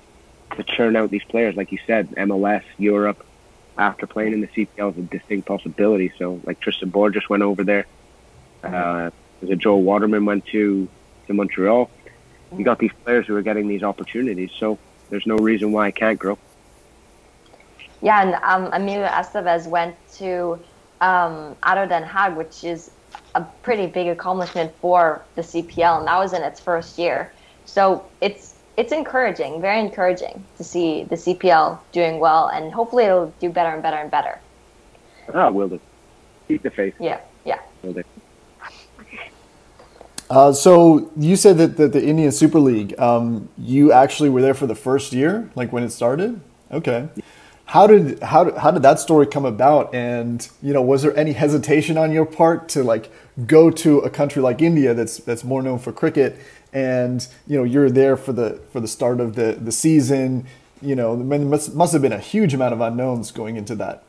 to 0.57 0.63
churn 0.63 0.97
out 0.97 1.11
these 1.11 1.25
players, 1.25 1.57
like 1.57 1.73
you 1.73 1.79
said, 1.87 2.11
MLS, 2.13 2.63
Europe, 2.79 3.25
after 3.77 4.07
playing 4.07 4.35
in 4.35 4.41
the 4.41 4.47
CPL 4.49 4.93
is 4.93 4.99
a 4.99 5.03
distinct 5.03 5.49
possibility. 5.49 6.13
So, 6.19 6.41
like 6.45 6.61
Tristan 6.61 6.93
just 7.13 7.29
went 7.29 7.43
over 7.43 7.65
there. 7.65 7.87
Uh, 8.63 9.11
there's 9.41 9.53
a 9.53 9.57
Joel 9.57 9.83
Waterman 9.83 10.25
went 10.25 10.47
to 10.47 10.89
to 11.27 11.35
Montreal. 11.35 11.91
You 12.59 12.65
got 12.65 12.79
these 12.79 12.93
players 13.05 13.27
who 13.27 13.37
are 13.37 13.43
getting 13.43 13.69
these 13.69 13.83
opportunities, 13.83 14.51
so 14.59 14.79
there's 15.11 15.27
no 15.27 15.37
reason 15.37 15.73
why 15.73 15.89
it 15.89 15.97
can't 15.97 16.19
grow. 16.19 16.39
Yeah, 18.03 18.23
and 18.23 18.35
um, 18.43 18.73
Emilio 18.73 19.07
Estevez 19.07 19.67
went 19.67 19.97
to 20.15 20.59
um, 21.01 21.57
ADO 21.63 21.87
Den 21.87 22.05
Haag, 22.05 22.37
which 22.37 22.65
is 22.65 22.91
a 23.35 23.43
pretty 23.63 23.87
big 23.87 24.09
accomplishment 24.09 24.73
for 24.81 25.23
the 25.35 25.43
CPL, 25.43 25.99
and 25.99 26.07
that 26.07 26.19
was 26.19 26.33
in 26.33 26.43
its 26.43 26.61
first 26.61 26.99
year. 26.99 27.33
So 27.65 28.05
it's 28.21 28.55
it's 28.77 28.93
encouraging, 28.93 29.61
very 29.61 29.81
encouraging 29.81 30.45
to 30.57 30.65
see 30.65 31.05
the 31.05 31.15
CPL 31.17 31.79
doing 31.93 32.19
well, 32.19 32.49
and 32.49 32.73
hopefully 32.73 33.05
it'll 33.05 33.33
do 33.41 33.49
better 33.49 33.71
and 33.71 33.83
better 33.83 33.97
and 33.97 34.11
better. 34.11 34.39
Ah, 35.33 35.51
will 35.51 35.69
do. 35.69 35.81
Keep 36.49 36.63
the 36.63 36.71
faith. 36.71 36.95
Yeah, 36.99 37.21
yeah. 37.45 37.61
Will 37.83 37.95
do. 37.95 38.03
Uh, 40.35 40.53
so 40.53 41.13
you 41.17 41.37
said 41.37 41.59
that, 41.59 41.77
that 41.77 41.93
the 41.93 42.05
Indian 42.05 42.33
Super 42.33 42.59
League, 42.59 42.99
um, 42.99 43.49
you 43.57 43.93
actually 43.93 44.29
were 44.29 44.43
there 44.43 44.53
for 44.53 44.67
the 44.67 44.75
first 44.75 45.13
year, 45.13 45.49
like 45.55 45.73
when 45.73 45.85
it 45.85 45.91
started. 45.91 46.41
Okay, 46.73 47.09
how 47.67 47.87
did 47.87 48.21
how 48.21 48.53
how 48.59 48.73
did 48.73 48.83
that 48.83 48.99
story 48.99 49.29
come 49.29 49.45
about? 49.45 49.95
And 49.95 50.49
you 50.61 50.73
know, 50.73 50.83
was 50.83 51.03
there 51.03 51.17
any 51.17 51.35
hesitation 51.35 51.97
on 51.97 52.11
your 52.11 52.27
part 52.27 52.69
to 52.71 52.83
like 52.83 53.13
go 53.47 53.71
to 53.71 54.01
a 54.01 54.11
country 54.11 54.43
like 54.43 54.61
India 54.61 54.93
that's 54.93 55.19
that's 55.19 55.45
more 55.45 55.63
known 55.63 55.79
for 55.79 55.93
cricket 55.93 56.41
and 56.73 57.29
you 57.47 57.57
know 57.57 57.63
you're 57.63 57.89
there 57.89 58.17
for 58.17 58.33
the 58.33 58.61
for 58.73 58.81
the 58.81 58.89
start 58.89 59.21
of 59.21 59.37
the 59.37 59.53
the 59.53 59.71
season. 59.71 60.47
You 60.83 60.97
know, 60.97 61.15
there 61.15 61.39
must 61.39 61.77
must 61.77 61.93
have 61.93 62.03
been 62.03 62.13
a 62.13 62.19
huge 62.19 62.53
amount 62.55 62.75
of 62.75 62.81
unknowns 62.81 63.31
going 63.31 63.55
into 63.55 63.77
that. 63.77 64.03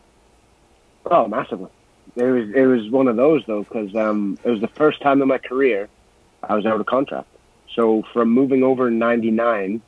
Oh, 1.06 1.28
massively. 1.28 1.70
It 2.16 2.24
was 2.24 2.50
it 2.50 2.66
was 2.66 2.90
one 2.90 3.08
of 3.08 3.16
those 3.16 3.44
though 3.46 3.62
because 3.62 3.96
um, 3.96 4.40
it 4.44 4.50
was 4.50 4.60
the 4.60 4.70
first 4.70 5.02
time 5.02 5.22
in 5.22 5.28
my 5.28 5.38
career 5.38 5.88
I 6.48 6.56
was 6.56 6.66
out 6.66 6.80
of 6.80 6.86
contract. 6.86 7.28
So 7.74 8.04
from 8.14 8.30
moving 8.30 8.64
over 8.64 8.88
in 8.88 9.00
'99 9.00 9.82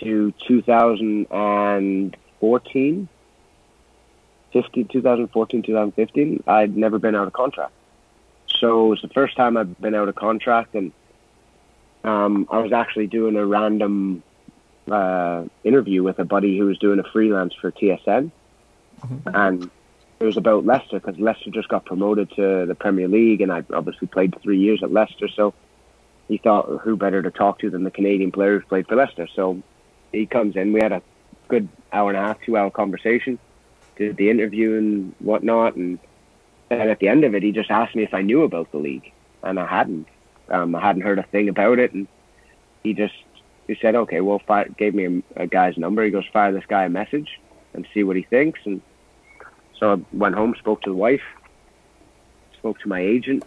to 0.00 0.32
2014, 0.46 3.08
15, 4.52 4.88
2014, 4.88 5.62
2015, 5.62 6.44
I'd 6.46 6.76
never 6.76 6.98
been 6.98 7.14
out 7.14 7.26
of 7.26 7.32
contract. 7.32 7.72
So 8.60 8.86
it 8.86 8.90
was 8.90 9.00
the 9.02 9.08
first 9.08 9.36
time 9.36 9.56
I've 9.56 9.80
been 9.80 9.94
out 9.94 10.08
of 10.08 10.14
contract, 10.14 10.74
and 10.74 10.92
um, 12.04 12.46
I 12.50 12.58
was 12.58 12.72
actually 12.72 13.08
doing 13.08 13.36
a 13.36 13.44
random 13.44 14.22
uh, 14.90 15.44
interview 15.64 16.02
with 16.02 16.18
a 16.18 16.24
buddy 16.24 16.58
who 16.58 16.66
was 16.66 16.78
doing 16.78 16.98
a 16.98 17.04
freelance 17.04 17.54
for 17.54 17.70
TSN, 17.72 18.30
mm-hmm. 19.00 19.28
and 19.34 19.70
it 20.20 20.24
was 20.24 20.36
about 20.36 20.64
Leicester 20.64 21.00
because 21.00 21.18
Leicester 21.18 21.50
just 21.50 21.68
got 21.68 21.84
promoted 21.84 22.30
to 22.36 22.66
the 22.66 22.74
Premier 22.74 23.08
League, 23.08 23.40
and 23.40 23.52
I 23.52 23.64
obviously 23.72 24.08
played 24.08 24.34
three 24.42 24.58
years 24.58 24.82
at 24.82 24.92
Leicester, 24.92 25.28
so 25.28 25.54
he 26.28 26.38
thought 26.38 26.80
who 26.82 26.96
better 26.96 27.22
to 27.22 27.30
talk 27.30 27.58
to 27.60 27.70
than 27.70 27.84
the 27.84 27.90
Canadian 27.90 28.32
player 28.32 28.58
who 28.58 28.66
played 28.66 28.86
for 28.88 28.96
Leicester. 28.96 29.28
So 29.34 29.62
he 30.12 30.26
comes 30.26 30.56
in. 30.56 30.72
We 30.72 30.80
had 30.80 30.92
a 30.92 31.02
good 31.48 31.68
hour 31.92 32.10
and 32.10 32.18
a 32.18 32.22
half, 32.22 32.40
two 32.44 32.56
hour 32.56 32.70
conversation, 32.70 33.38
did 33.96 34.16
the 34.16 34.30
interview 34.30 34.76
and 34.76 35.14
whatnot, 35.20 35.76
and 35.76 35.98
then 36.68 36.88
at 36.88 36.98
the 36.98 37.08
end 37.08 37.24
of 37.24 37.34
it, 37.34 37.42
he 37.42 37.52
just 37.52 37.70
asked 37.70 37.94
me 37.94 38.02
if 38.02 38.14
I 38.14 38.22
knew 38.22 38.42
about 38.42 38.70
the 38.72 38.78
league, 38.78 39.12
and 39.42 39.58
I 39.58 39.66
hadn't. 39.66 40.08
Um, 40.48 40.76
I 40.76 40.80
hadn't 40.80 41.02
heard 41.02 41.18
a 41.18 41.24
thing 41.24 41.48
about 41.48 41.78
it, 41.80 41.92
and 41.92 42.06
he 42.82 42.94
just 42.94 43.14
he 43.66 43.76
said, 43.80 43.94
"Okay, 43.94 44.20
well," 44.20 44.40
fire, 44.46 44.68
gave 44.68 44.94
me 44.94 45.22
a, 45.36 45.42
a 45.42 45.46
guy's 45.46 45.76
number. 45.76 46.04
He 46.04 46.10
goes, 46.10 46.26
"Fire 46.32 46.52
this 46.52 46.66
guy 46.66 46.84
a 46.84 46.88
message 46.88 47.40
and 47.74 47.86
see 47.92 48.04
what 48.04 48.16
he 48.16 48.22
thinks." 48.22 48.60
And 48.64 48.80
so 49.78 49.92
I 49.92 50.16
went 50.16 50.34
home, 50.34 50.54
spoke 50.58 50.82
to 50.82 50.90
the 50.90 50.96
wife, 50.96 51.22
spoke 52.58 52.78
to 52.80 52.88
my 52.88 53.00
agent. 53.00 53.44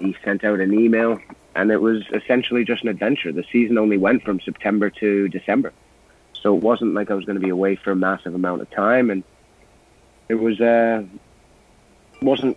He 0.00 0.16
sent 0.22 0.44
out 0.44 0.60
an 0.60 0.74
email, 0.74 1.18
and 1.58 1.70
it 1.70 1.80
was 1.80 2.04
essentially 2.12 2.64
just 2.64 2.82
an 2.82 2.88
adventure. 2.88 3.32
The 3.32 3.44
season 3.50 3.78
only 3.78 3.98
went 3.98 4.22
from 4.22 4.40
September 4.40 4.90
to 4.90 5.28
December, 5.28 5.72
so 6.32 6.56
it 6.56 6.62
wasn't 6.62 6.94
like 6.94 7.10
I 7.10 7.14
was 7.14 7.24
going 7.24 7.40
to 7.40 7.44
be 7.44 7.50
away 7.50 7.76
for 7.76 7.92
a 7.92 7.96
massive 7.96 8.34
amount 8.34 8.62
of 8.62 8.70
time, 8.70 9.10
and 9.10 9.22
it 10.28 10.36
was 10.36 10.60
uh, 10.60 11.02
wasn't 12.22 12.56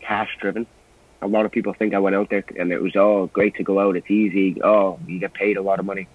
cash 0.00 0.36
driven 0.40 0.66
a 1.24 1.26
lot 1.26 1.46
of 1.46 1.52
people 1.52 1.72
think 1.72 1.94
I 1.94 1.98
went 1.98 2.14
out 2.14 2.28
there 2.28 2.44
and 2.56 2.70
it 2.70 2.82
was 2.82 2.94
oh 2.96 3.30
great 3.32 3.56
to 3.56 3.62
go 3.62 3.80
out. 3.80 3.96
It's 3.96 4.10
easy. 4.10 4.62
Oh, 4.62 5.00
you 5.06 5.18
get 5.18 5.32
paid 5.32 5.56
a 5.56 5.62
lot 5.62 5.80
of 5.80 5.86
money. 5.86 6.06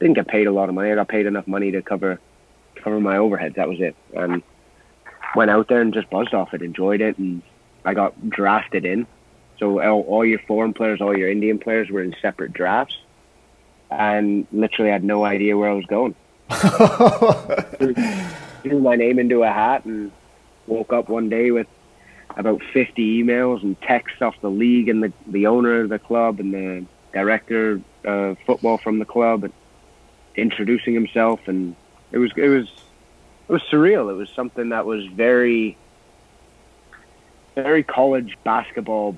Didn't 0.00 0.14
get 0.14 0.26
paid 0.26 0.46
a 0.46 0.52
lot 0.52 0.68
of 0.68 0.74
money. 0.74 0.90
I 0.90 0.94
got 0.94 1.08
paid 1.08 1.26
enough 1.26 1.46
money 1.46 1.70
to 1.72 1.82
cover 1.82 2.18
cover 2.76 2.98
my 2.98 3.16
overheads. 3.16 3.56
That 3.56 3.68
was 3.68 3.80
it. 3.80 3.94
And 4.14 4.42
went 5.36 5.50
out 5.50 5.68
there 5.68 5.82
and 5.82 5.92
just 5.92 6.08
buzzed 6.10 6.34
off 6.34 6.54
it. 6.54 6.62
Enjoyed 6.62 7.02
it, 7.02 7.18
and 7.18 7.42
I 7.84 7.94
got 7.94 8.30
drafted 8.30 8.86
in. 8.86 9.06
So 9.58 9.80
all, 9.80 10.02
all 10.02 10.24
your 10.24 10.40
foreign 10.40 10.72
players, 10.72 11.00
all 11.00 11.16
your 11.16 11.30
Indian 11.30 11.58
players 11.58 11.90
were 11.90 12.02
in 12.02 12.14
separate 12.20 12.52
drafts, 12.52 12.96
and 13.90 14.46
literally 14.52 14.90
had 14.90 15.04
no 15.04 15.24
idea 15.24 15.56
where 15.56 15.70
I 15.70 15.74
was 15.74 15.86
going. 15.86 16.14
threw 18.64 18.80
my 18.80 18.96
name 18.96 19.18
into 19.18 19.42
a 19.42 19.48
hat 19.50 19.84
and 19.84 20.10
woke 20.66 20.92
up 20.92 21.08
one 21.08 21.28
day 21.28 21.50
with 21.50 21.66
about 22.36 22.62
50 22.72 23.22
emails 23.22 23.62
and 23.62 23.80
texts 23.82 24.20
off 24.20 24.34
the 24.40 24.50
league 24.50 24.88
and 24.88 25.02
the, 25.02 25.12
the 25.26 25.46
owner 25.46 25.80
of 25.80 25.88
the 25.88 25.98
club 25.98 26.40
and 26.40 26.52
the 26.52 26.84
director 27.12 27.80
of 28.04 28.36
football 28.44 28.78
from 28.78 28.98
the 28.98 29.04
club 29.04 29.44
and 29.44 29.52
introducing 30.34 30.94
himself. 30.94 31.46
And 31.46 31.76
it 32.10 32.18
was 32.18 32.32
it 32.36 32.48
was 32.48 32.66
it 33.48 33.52
was 33.52 33.62
surreal. 33.70 34.10
It 34.10 34.14
was 34.14 34.30
something 34.30 34.70
that 34.70 34.86
was 34.86 35.06
very 35.06 35.76
very 37.54 37.84
college 37.84 38.36
basketball 38.42 39.16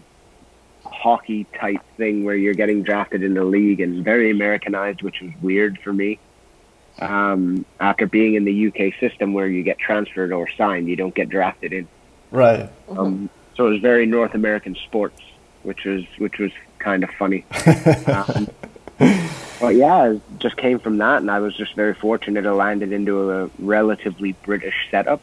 hockey 1.07 1.47
type 1.59 1.83
thing 1.97 2.25
where 2.25 2.37
you're 2.37 2.61
getting 2.63 2.83
drafted 2.83 3.23
in 3.23 3.35
the 3.35 3.45
league 3.45 3.81
and 3.81 4.05
very 4.05 4.31
americanized 4.31 5.03
which 5.03 5.21
was 5.21 5.33
weird 5.41 5.79
for 5.85 5.93
me 5.93 6.19
um, 6.99 7.67
after 7.79 8.07
being 8.07 8.35
in 8.35 8.45
the 8.45 8.69
UK 8.69 8.99
system 8.99 9.35
where 9.35 9.47
you 9.47 9.63
get 9.63 9.79
transferred 9.79 10.33
or 10.33 10.49
signed 10.57 10.89
you 10.89 10.97
don't 10.97 11.15
get 11.15 11.29
drafted 11.29 11.73
in 11.73 11.87
Right. 12.31 12.69
Um, 12.89 13.31
so 13.55 13.67
it 13.67 13.71
was 13.71 13.81
very 13.81 14.07
North 14.07 14.35
American 14.35 14.75
sports, 14.75 15.21
which 15.63 15.85
was 15.85 16.05
which 16.19 16.39
was 16.39 16.53
kind 16.79 17.05
of 17.05 17.11
funny. 17.11 17.45
um, 18.07 18.49
but 19.61 19.75
yeah, 19.75 20.13
it 20.13 20.21
just 20.39 20.57
came 20.57 20.79
from 20.79 20.99
that, 20.99 21.19
and 21.19 21.31
I 21.31 21.41
was 21.41 21.57
just 21.57 21.75
very 21.75 21.95
fortunate. 21.95 22.47
I 22.47 22.51
landed 22.51 22.93
into 22.93 23.31
a 23.31 23.51
relatively 23.59 24.33
British 24.33 24.75
setup, 24.91 25.21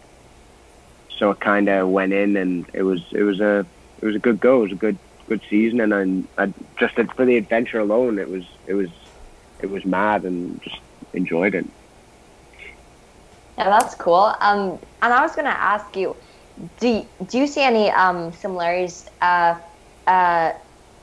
so 1.18 1.32
it 1.32 1.40
kind 1.40 1.70
of 1.70 1.90
went 1.90 2.14
in, 2.14 2.38
and 2.38 2.66
it 2.74 2.84
was 2.84 3.02
it 3.12 3.24
was 3.24 3.40
a 3.40 3.66
it 4.02 4.06
was 4.06 4.16
a 4.16 4.20
good 4.20 4.40
go. 4.40 4.60
It 4.60 4.64
was 4.64 4.72
a 4.72 4.76
good 4.76 4.98
good 5.28 5.42
season, 5.50 5.80
and 5.82 6.28
I, 6.38 6.44
I 6.44 6.54
just 6.80 6.96
for 7.16 7.26
the 7.26 7.38
adventure 7.38 7.80
alone, 7.80 8.20
it 8.20 8.30
was 8.30 8.44
it 8.68 8.74
was 8.74 8.90
it 9.62 9.70
was 9.70 9.86
mad, 9.86 10.24
and 10.24 10.62
just 10.62 10.80
enjoyed 11.14 11.56
it. 11.56 11.66
Yeah, 13.58 13.70
that's 13.70 13.96
cool. 13.96 14.34
Um, 14.40 14.80
and 15.02 15.14
I 15.14 15.22
was 15.22 15.36
going 15.36 15.46
to 15.46 15.52
ask 15.52 15.96
you, 15.96 16.16
do 16.80 17.06
do 17.28 17.38
you 17.38 17.48
see 17.48 17.62
any 17.62 17.90
um, 17.92 18.34
similarities? 18.34 19.08
Uh, 19.22 19.56
uh, 20.08 20.54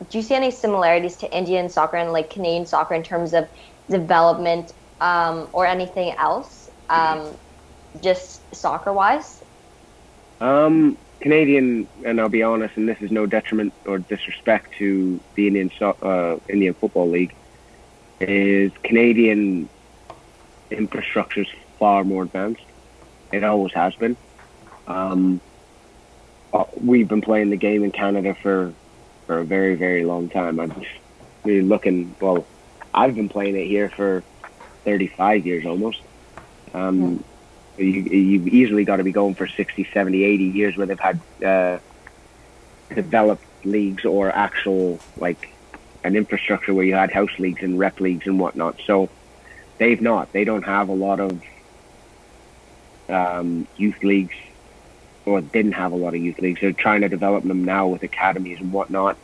do 0.08 0.18
you 0.18 0.22
see 0.22 0.34
any 0.34 0.50
similarities 0.50 1.16
to 1.16 1.36
Indian 1.36 1.68
soccer 1.68 1.96
and 1.96 2.12
like 2.12 2.30
Canadian 2.30 2.66
soccer 2.66 2.94
in 2.94 3.02
terms 3.02 3.34
of 3.34 3.48
development 3.88 4.72
um, 5.00 5.48
or 5.52 5.66
anything 5.66 6.12
else? 6.12 6.70
Um, 6.88 7.36
just 8.02 8.42
soccer 8.54 8.92
wise. 8.92 9.42
Um, 10.40 10.96
Canadian, 11.20 11.86
and 12.04 12.20
I'll 12.20 12.28
be 12.28 12.42
honest, 12.42 12.76
and 12.76 12.88
this 12.88 13.00
is 13.02 13.10
no 13.10 13.26
detriment 13.26 13.74
or 13.84 13.98
disrespect 13.98 14.74
to 14.78 15.20
the 15.34 15.46
Indian 15.46 15.70
uh, 15.80 16.36
Indian 16.48 16.74
Football 16.74 17.10
League, 17.10 17.34
is 18.20 18.72
Canadian 18.82 19.68
infrastructure 20.70 21.42
is 21.42 21.48
far 21.78 22.04
more 22.04 22.22
advanced. 22.22 22.62
It 23.32 23.44
always 23.44 23.72
has 23.74 23.94
been. 23.96 24.16
Um, 24.86 25.40
uh, 26.52 26.64
we've 26.82 27.08
been 27.08 27.20
playing 27.20 27.50
the 27.50 27.56
game 27.56 27.84
in 27.84 27.92
Canada 27.92 28.34
for 28.34 28.72
for 29.26 29.38
a 29.38 29.44
very 29.44 29.74
very 29.74 30.04
long 30.04 30.28
time. 30.28 30.58
I'm 30.58 30.72
really 31.44 31.62
looking. 31.62 32.14
Well, 32.20 32.46
I've 32.94 33.14
been 33.14 33.28
playing 33.28 33.56
it 33.56 33.66
here 33.66 33.90
for 33.90 34.24
35 34.84 35.46
years 35.46 35.66
almost. 35.66 36.00
Um, 36.72 37.22
you, 37.80 38.02
you've 38.02 38.48
easily 38.48 38.84
got 38.84 38.96
to 38.96 39.04
be 39.04 39.12
going 39.12 39.34
for 39.34 39.46
60, 39.46 39.88
70, 39.92 40.24
80 40.24 40.44
years 40.44 40.76
where 40.76 40.86
they've 40.86 41.00
had 41.00 41.20
uh, 41.44 41.78
developed 42.94 43.44
leagues 43.64 44.04
or 44.04 44.30
actual 44.30 44.98
like 45.16 45.52
an 46.04 46.16
infrastructure 46.16 46.72
where 46.72 46.84
you 46.84 46.94
had 46.94 47.10
house 47.10 47.38
leagues 47.38 47.62
and 47.62 47.78
rep 47.78 48.00
leagues 48.00 48.26
and 48.26 48.38
whatnot. 48.38 48.80
So 48.86 49.08
they've 49.78 50.00
not. 50.00 50.32
They 50.32 50.44
don't 50.44 50.64
have 50.64 50.88
a 50.88 50.94
lot 50.94 51.20
of 51.20 51.42
um, 53.08 53.66
youth 53.76 54.02
leagues 54.02 54.34
or 55.26 55.40
didn't 55.40 55.72
have 55.72 55.92
a 55.92 55.96
lot 55.96 56.14
of 56.14 56.20
youth 56.20 56.38
leagues. 56.38 56.60
They're 56.60 56.72
trying 56.72 57.02
to 57.02 57.08
develop 57.08 57.44
them 57.44 57.64
now 57.64 57.88
with 57.88 58.02
academies 58.02 58.60
and 58.60 58.72
whatnot. 58.72 59.16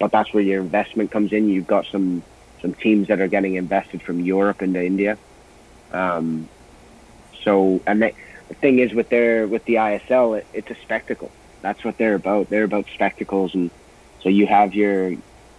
But 0.00 0.10
that's 0.10 0.32
where 0.34 0.42
your 0.42 0.60
investment 0.60 1.10
comes 1.10 1.32
in. 1.32 1.48
You've 1.48 1.66
got 1.66 1.86
some 1.86 2.22
some 2.60 2.74
teams 2.74 3.08
that 3.08 3.20
are 3.20 3.28
getting 3.28 3.56
invested 3.56 4.02
from 4.02 4.20
Europe 4.20 4.62
into 4.62 4.82
India. 4.82 5.18
Um, 5.92 6.48
so, 7.44 7.80
and 7.86 8.02
they, 8.02 8.14
the 8.48 8.54
thing 8.54 8.78
is 8.78 8.92
with 8.92 9.08
their 9.08 9.46
with 9.46 9.64
the 9.66 9.74
ISL, 9.74 10.38
it, 10.38 10.46
it's 10.52 10.70
a 10.70 10.74
spectacle. 10.76 11.30
That's 11.62 11.84
what 11.84 11.96
they're 11.98 12.14
about. 12.14 12.50
They're 12.50 12.64
about 12.64 12.86
spectacles, 12.92 13.54
and 13.54 13.70
so 14.22 14.28
you 14.28 14.46
have 14.46 14.74
your, 14.74 15.10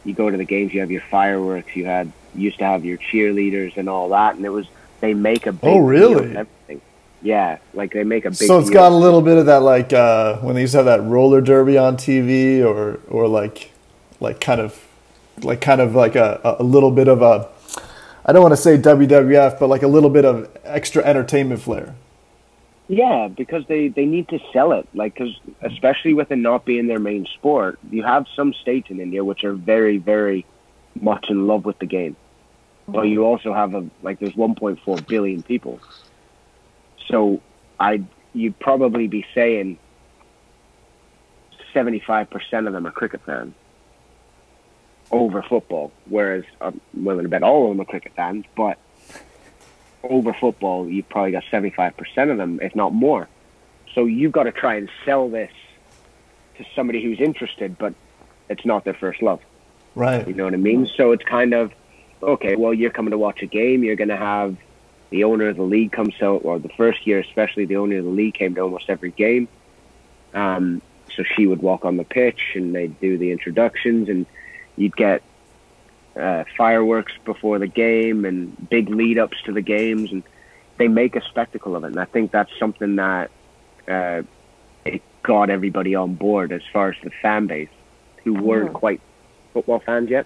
you 0.03 0.13
go 0.13 0.29
to 0.29 0.37
the 0.37 0.45
games, 0.45 0.73
you 0.73 0.81
have 0.81 0.91
your 0.91 1.01
fireworks. 1.01 1.75
You 1.75 1.85
had 1.85 2.11
you 2.35 2.41
used 2.43 2.59
to 2.59 2.65
have 2.65 2.83
your 2.85 2.97
cheerleaders 2.97 3.77
and 3.77 3.87
all 3.89 4.09
that, 4.09 4.35
and 4.35 4.45
it 4.45 4.49
was 4.49 4.67
they 5.01 5.13
make 5.13 5.45
a 5.47 5.51
big 5.51 5.69
Oh, 5.69 5.77
really? 5.79 6.35
everything. 6.35 6.81
Yeah, 7.21 7.57
like 7.73 7.91
they 7.93 8.03
make 8.03 8.25
a 8.25 8.29
big. 8.29 8.37
So 8.37 8.59
it's 8.59 8.69
got 8.69 8.91
a 8.91 8.95
little 8.95 9.21
bit 9.21 9.37
of 9.37 9.47
that 9.47 9.61
like 9.63 9.93
uh, 9.93 10.37
when 10.37 10.53
they 10.55 10.61
used 10.61 10.73
to 10.73 10.77
have 10.77 10.85
that 10.85 11.01
roller 11.01 11.41
derby 11.41 11.77
on 11.77 11.97
TV, 11.97 12.63
or 12.63 12.99
or 13.07 13.27
like 13.27 13.71
like 14.19 14.39
kind 14.39 14.61
of 14.61 14.79
like 15.41 15.59
kind 15.59 15.81
of 15.81 15.95
like 15.95 16.15
a, 16.15 16.57
a 16.59 16.63
little 16.63 16.91
bit 16.91 17.07
of 17.07 17.21
a 17.23 17.49
I 18.25 18.33
don't 18.33 18.41
want 18.41 18.53
to 18.53 18.61
say 18.61 18.77
WWF, 18.77 19.59
but 19.59 19.67
like 19.67 19.83
a 19.83 19.87
little 19.87 20.09
bit 20.09 20.25
of 20.25 20.49
extra 20.63 21.03
entertainment 21.03 21.61
flair. 21.61 21.93
Yeah, 22.87 23.27
because 23.27 23.65
they, 23.67 23.87
they 23.87 24.05
need 24.05 24.29
to 24.29 24.39
sell 24.51 24.71
it. 24.71 24.87
Like, 24.93 25.15
cause 25.15 25.39
especially 25.61 26.15
with 26.15 26.31
it 26.31 26.37
not 26.37 26.65
being 26.65 26.87
their 26.87 26.99
main 26.99 27.25
sport, 27.25 27.79
you 27.91 28.03
have 28.03 28.25
some 28.35 28.53
states 28.53 28.89
in 28.89 28.99
India 28.99 29.23
which 29.23 29.43
are 29.43 29.53
very, 29.53 29.97
very 29.97 30.45
much 30.99 31.29
in 31.29 31.45
love 31.45 31.65
with 31.65 31.77
the 31.79 31.85
game. 31.85 32.15
But 32.87 33.03
you 33.03 33.25
also 33.25 33.51
have 33.51 33.73
a 33.73 33.87
like 34.03 34.19
there's 34.19 34.33
1.4 34.33 35.07
billion 35.07 35.41
people. 35.41 35.79
So 37.07 37.41
I 37.79 38.03
you'd 38.33 38.59
probably 38.59 39.07
be 39.07 39.25
saying 39.33 39.79
75% 41.73 42.67
of 42.67 42.73
them 42.73 42.85
are 42.85 42.91
cricket 42.91 43.21
fans 43.25 43.55
over 45.15 45.41
football, 45.41 45.91
whereas 46.05 46.43
I'm 46.61 46.81
willing 46.93 47.23
to 47.23 47.29
bet 47.29 47.43
all 47.43 47.65
of 47.65 47.69
them 47.69 47.81
are 47.81 47.85
cricket 47.85 48.13
fans, 48.15 48.45
but 48.55 48.77
over 50.03 50.33
football, 50.33 50.87
you've 50.87 51.09
probably 51.09 51.31
got 51.31 51.43
75% 51.45 52.31
of 52.31 52.37
them, 52.37 52.59
if 52.61 52.75
not 52.75 52.93
more. 52.93 53.27
So 53.93 54.05
you've 54.05 54.31
got 54.31 54.43
to 54.43 54.51
try 54.51 54.75
and 54.75 54.89
sell 55.05 55.29
this 55.29 55.51
to 56.57 56.65
somebody 56.75 57.01
who's 57.03 57.19
interested, 57.19 57.77
but 57.77 57.93
it's 58.49 58.65
not 58.65 58.83
their 58.83 58.93
first 58.93 59.21
love. 59.21 59.41
Right. 59.95 60.27
You 60.27 60.33
know 60.33 60.43
what 60.43 60.53
I 60.53 60.57
mean? 60.57 60.87
So 60.95 61.11
it's 61.11 61.23
kind 61.23 61.53
of, 61.53 61.71
okay, 62.21 62.55
well, 62.55 62.73
you're 62.73 62.91
coming 62.91 63.11
to 63.11 63.17
watch 63.17 63.41
a 63.41 63.45
game. 63.45 63.83
You're 63.83 63.95
going 63.95 64.09
to 64.09 64.17
have 64.17 64.57
the 65.09 65.23
owner 65.23 65.47
of 65.47 65.55
the 65.55 65.63
league 65.63 65.91
come 65.91 66.11
to, 66.19 66.25
or 66.25 66.59
the 66.59 66.69
first 66.69 67.07
year 67.07 67.19
especially, 67.19 67.65
the 67.65 67.77
owner 67.77 67.97
of 67.99 68.05
the 68.05 68.11
league 68.11 68.33
came 68.33 68.55
to 68.55 68.61
almost 68.61 68.89
every 68.89 69.11
game. 69.11 69.47
Um, 70.33 70.81
so 71.15 71.23
she 71.23 71.47
would 71.47 71.61
walk 71.61 71.85
on 71.85 71.95
the 71.95 72.03
pitch 72.03 72.41
and 72.55 72.75
they'd 72.75 72.99
do 72.99 73.17
the 73.17 73.31
introductions 73.31 74.09
and 74.09 74.25
you'd 74.77 74.95
get 74.95 75.21
uh, 76.15 76.43
fireworks 76.57 77.13
before 77.25 77.59
the 77.59 77.67
game 77.67 78.25
and 78.25 78.69
big 78.69 78.89
lead 78.89 79.17
ups 79.17 79.37
to 79.45 79.51
the 79.51 79.61
games 79.61 80.11
and 80.11 80.23
they 80.77 80.87
make 80.87 81.15
a 81.15 81.21
spectacle 81.25 81.75
of 81.75 81.83
it. 81.83 81.87
And 81.87 81.99
I 81.99 82.05
think 82.05 82.31
that's 82.31 82.51
something 82.59 82.97
that 82.97 83.31
uh, 83.87 84.23
it 84.83 85.01
got 85.23 85.49
everybody 85.49 85.95
on 85.95 86.15
board 86.15 86.51
as 86.51 86.61
far 86.71 86.89
as 86.89 86.95
the 87.03 87.11
fan 87.21 87.47
base 87.47 87.69
who 88.23 88.33
weren't 88.33 88.73
quite 88.73 89.01
football 89.53 89.79
fans 89.79 90.09
yet. 90.09 90.25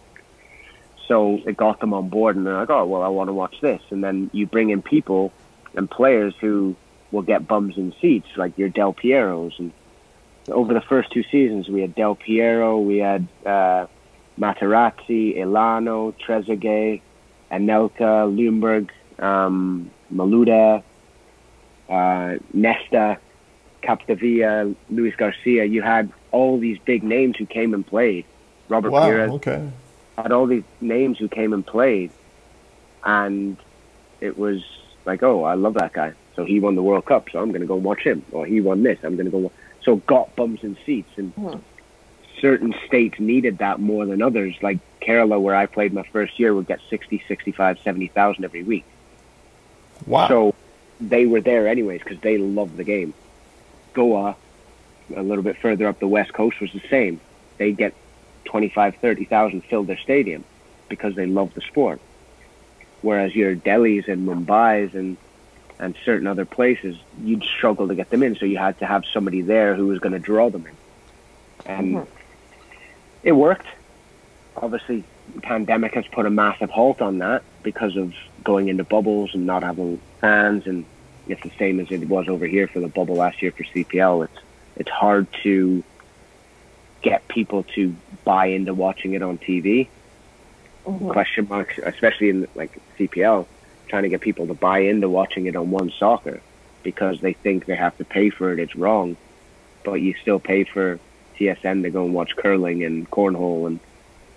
So 1.08 1.40
it 1.46 1.58
got 1.58 1.80
them 1.80 1.94
on 1.94 2.10
board 2.10 2.36
and 2.36 2.46
they're 2.46 2.54
like, 2.54 2.70
oh, 2.70 2.86
well, 2.86 3.02
I 3.02 3.08
want 3.08 3.30
to 3.30 3.34
watch 3.34 3.60
this. 3.62 3.82
And 3.90 4.04
then 4.04 4.30
you 4.32 4.46
bring 4.46 4.70
in 4.70 4.82
people 4.82 5.34
and 5.76 5.90
players 5.90 6.34
who 6.40 6.76
will 7.12 7.24
get 7.24 7.48
bums 7.48 7.78
in 7.78 7.94
seats, 8.00 8.28
like 8.38 8.58
your 8.58 8.70
Del 8.70 8.94
Pieros. 8.94 9.58
And 9.58 9.72
over 10.50 10.74
the 10.74 10.82
first 10.82 11.12
two 11.12 11.24
seasons, 11.24 11.68
we 11.68 11.82
had 11.82 11.96
Del 11.96 12.16
Piero, 12.16 12.80
we 12.80 12.98
had 12.98 13.28
uh, 13.46 13.88
Materazzi, 14.40 15.38
Elano, 15.38 16.14
Trezeguet, 16.26 17.02
Anelka, 17.52 18.28
Ljungberg, 18.36 18.90
um, 19.24 19.92
Malouda, 20.14 20.84
uh, 21.90 22.36
Nesta, 22.54 23.18
Capdevila, 23.84 24.76
Luis 24.90 25.16
Garcia. 25.16 25.66
You 25.66 25.82
had 25.82 26.12
all 26.32 26.60
these 26.60 26.78
big 26.86 27.04
names 27.04 27.38
who 27.38 27.46
came 27.46 27.74
and 27.74 27.86
played. 27.86 28.26
Robert 28.70 28.92
Wow. 28.92 29.02
Pires 29.02 29.32
Okay. 29.32 29.70
had 30.18 30.32
all 30.32 30.46
these 30.46 30.64
names 30.80 31.18
who 31.18 31.28
came 31.28 31.54
and 31.54 31.66
played, 31.66 32.12
and 33.04 33.58
it 34.22 34.38
was 34.38 34.62
like, 35.06 35.24
oh, 35.24 35.44
I 35.44 35.56
love 35.56 35.74
that 35.76 35.94
guy. 35.94 36.14
So 36.36 36.46
he 36.46 36.60
won 36.60 36.76
the 36.76 36.84
World 36.84 37.06
Cup, 37.06 37.30
so 37.32 37.40
I'm 37.42 37.50
going 37.50 37.62
to 37.62 37.68
go 37.68 37.76
watch 37.76 38.02
him. 38.02 38.24
Or 38.32 38.46
he 38.46 38.62
won 38.62 38.84
this, 38.84 39.00
I'm 39.04 39.16
going 39.16 39.26
to 39.26 39.32
go. 39.32 39.38
Wa-. 39.40 39.52
So 39.82 39.98
got 40.08 40.36
bums 40.36 40.60
in 40.64 40.78
seats, 40.86 41.10
and 41.18 41.34
certain 42.40 42.74
states 42.88 43.20
needed 43.20 43.60
that 43.60 43.80
more 43.80 44.06
than 44.06 44.22
others. 44.22 44.56
Like 44.62 44.80
Kerala, 45.02 45.40
where 45.42 45.56
I 45.56 45.66
played 45.66 45.94
my 45.94 46.04
first 46.04 46.40
year, 46.40 46.54
would 46.54 46.68
get 46.68 46.80
60, 46.90 47.24
65, 47.28 47.80
70,000 47.80 48.44
every 48.44 48.64
week. 48.64 48.86
Wow. 50.06 50.28
So 50.28 50.56
they 51.00 51.26
were 51.26 51.42
there 51.42 51.68
anyways 51.68 52.02
because 52.04 52.20
they 52.20 52.38
love 52.38 52.78
the 52.78 52.84
game. 52.84 53.14
Goa, 53.94 54.36
a 55.16 55.24
little 55.24 55.44
bit 55.44 55.58
further 55.58 55.88
up 55.88 56.00
the 56.00 56.08
west 56.08 56.34
coast, 56.34 56.60
was 56.60 56.72
the 56.72 56.84
same. 56.90 57.20
They 57.58 57.72
get 57.72 57.94
25, 58.46 58.96
30,000 58.96 59.62
filled 59.62 59.88
their 59.88 59.98
stadium 59.98 60.44
because 60.88 61.16
they 61.16 61.26
love 61.26 61.54
the 61.54 61.62
sport. 61.62 62.00
Whereas 63.02 63.36
your 63.36 63.56
Delhi's 63.56 64.08
and 64.08 64.28
Mumbai's 64.28 64.94
and 64.94 65.18
and 65.80 65.96
certain 66.04 66.28
other 66.28 66.44
places, 66.44 66.98
you'd 67.24 67.44
struggle 67.44 67.88
to 67.88 67.96
get 67.96 68.10
them 68.10 68.22
in. 68.22 68.36
So 68.36 68.46
you 68.46 68.58
had 68.58 68.78
to 68.80 68.86
have 68.86 69.06
somebody 69.06 69.42
there 69.42 69.76
who 69.76 69.88
was 69.88 70.00
going 70.00 70.12
to 70.12 70.20
draw 70.20 70.50
them 70.50 70.68
in. 70.68 70.76
And 71.66 71.96
mm-hmm. 71.96 72.19
It 73.24 73.34
worked. 73.34 73.68
Obviously, 74.58 75.04
the 75.36 75.42
pandemic 75.42 75.94
has 75.94 76.06
put 76.08 76.26
a 76.26 76.30
massive 76.30 76.70
halt 76.70 77.02
on 77.02 77.20
that 77.20 77.44
because 77.64 77.96
of 77.96 78.14
going 78.44 78.68
into 78.68 78.84
bubbles 78.84 79.34
and 79.34 79.46
not 79.46 79.64
having 79.64 80.00
fans. 80.22 80.66
And 80.68 80.86
it's 81.28 81.42
the 81.44 81.52
same 81.58 81.80
as 81.80 81.92
it 81.92 82.08
was 82.08 82.28
over 82.28 82.46
here 82.46 82.68
for 82.68 82.80
the 82.80 82.88
bubble 82.88 83.16
last 83.16 83.42
year 83.42 83.52
for 83.52 83.64
CPL. 83.64 84.26
It's 84.26 84.40
it's 84.76 84.90
hard 84.90 85.28
to 85.44 85.84
get 87.02 87.28
people 87.28 87.64
to 87.76 87.96
buy 88.24 88.48
into 88.48 88.74
watching 88.74 89.14
it 89.14 89.22
on 89.22 89.38
TV. 89.38 89.88
Mm-hmm. 90.86 91.10
Question 91.10 91.48
marks, 91.50 91.78
especially 91.78 92.30
in 92.30 92.48
like 92.56 92.80
CPL, 92.98 93.46
trying 93.88 94.04
to 94.04 94.10
get 94.10 94.22
people 94.22 94.48
to 94.48 94.54
buy 94.54 94.80
into 94.80 95.10
watching 95.10 95.46
it 95.46 95.56
on 95.56 95.70
One 95.70 95.92
Soccer 95.92 96.42
because 96.84 97.20
they 97.22 97.34
think 97.34 97.66
they 97.66 97.76
have 97.76 97.98
to 97.98 98.06
pay 98.06 98.30
for 98.30 98.54
it. 98.54 98.60
It's 98.60 98.76
wrong, 98.76 99.18
but 99.84 99.96
you 99.96 100.14
still 100.22 100.40
pay 100.40 100.64
for 100.64 101.00
TSN 101.40 101.84
to 101.84 101.90
go 101.90 102.06
and 102.06 102.14
watch 102.14 102.36
curling 102.36 102.84
and 102.84 103.10
cornhole 103.10 103.68
and 103.68 103.80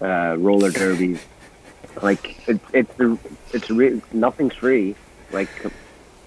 uh, 0.01 0.37
roller 0.39 0.71
derbies. 0.71 1.21
like 2.03 2.37
it's 2.49 2.65
it's 2.73 3.21
it's 3.53 3.71
re- 3.71 4.01
nothing's 4.13 4.55
free. 4.55 4.95
Like 5.33 5.49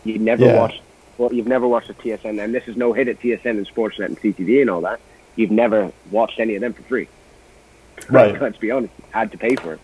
you 0.04 0.20
never 0.20 0.46
Yeah. 0.46 0.58
watched. 0.60 0.82
Well, 1.18 1.34
you've 1.34 1.48
never 1.48 1.66
watched 1.68 1.90
a 1.90 1.94
TSN, 1.94 2.44
and 2.44 2.54
this 2.54 2.68
is 2.68 2.76
no 2.76 2.92
hit 2.92 3.08
at 3.08 3.20
TSN 3.22 3.46
and 3.52 3.66
Sportsnet 3.68 4.06
and 4.06 4.20
CTV 4.20 4.60
and 4.62 4.70
all 4.70 4.82
that. 4.82 5.00
You've 5.38 5.52
never 5.52 5.92
watched 6.12 6.40
any 6.40 6.56
of 6.56 6.62
them 6.62 6.74
for 6.74 6.82
free. 6.84 7.08
Right. 8.10 8.40
Let's 8.42 8.58
be 8.58 8.72
honest, 8.72 8.94
you 9.00 9.06
had 9.12 9.32
to 9.32 9.38
pay 9.38 9.56
for 9.56 9.74
it. 9.74 9.80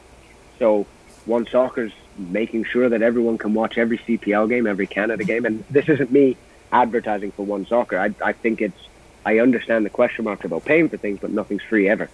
So 0.60 0.86
One 1.26 1.48
Soccer's 1.48 1.94
making 2.18 2.66
sure 2.66 2.90
that 2.90 3.02
everyone 3.02 3.38
can 3.38 3.54
watch 3.54 3.78
every 3.78 3.98
CPL 3.98 4.50
game, 4.50 4.68
every 4.68 4.88
Canada 4.88 5.24
game, 5.24 5.46
and 5.46 5.64
this 5.70 5.88
isn't 5.88 6.12
me 6.12 6.36
advertising 6.74 7.32
for 7.32 7.46
One 7.46 7.66
Soccer. 7.66 7.98
I 7.98 8.14
I 8.24 8.34
think 8.34 8.62
it's 8.62 8.78
I 9.26 9.40
understand 9.40 9.86
the 9.86 9.90
question 9.90 10.26
marks 10.26 10.46
about 10.46 10.66
paying 10.66 10.90
for 10.90 10.98
things, 10.98 11.20
but 11.22 11.32
nothing's 11.32 11.62
free 11.64 11.88
ever. 11.88 12.10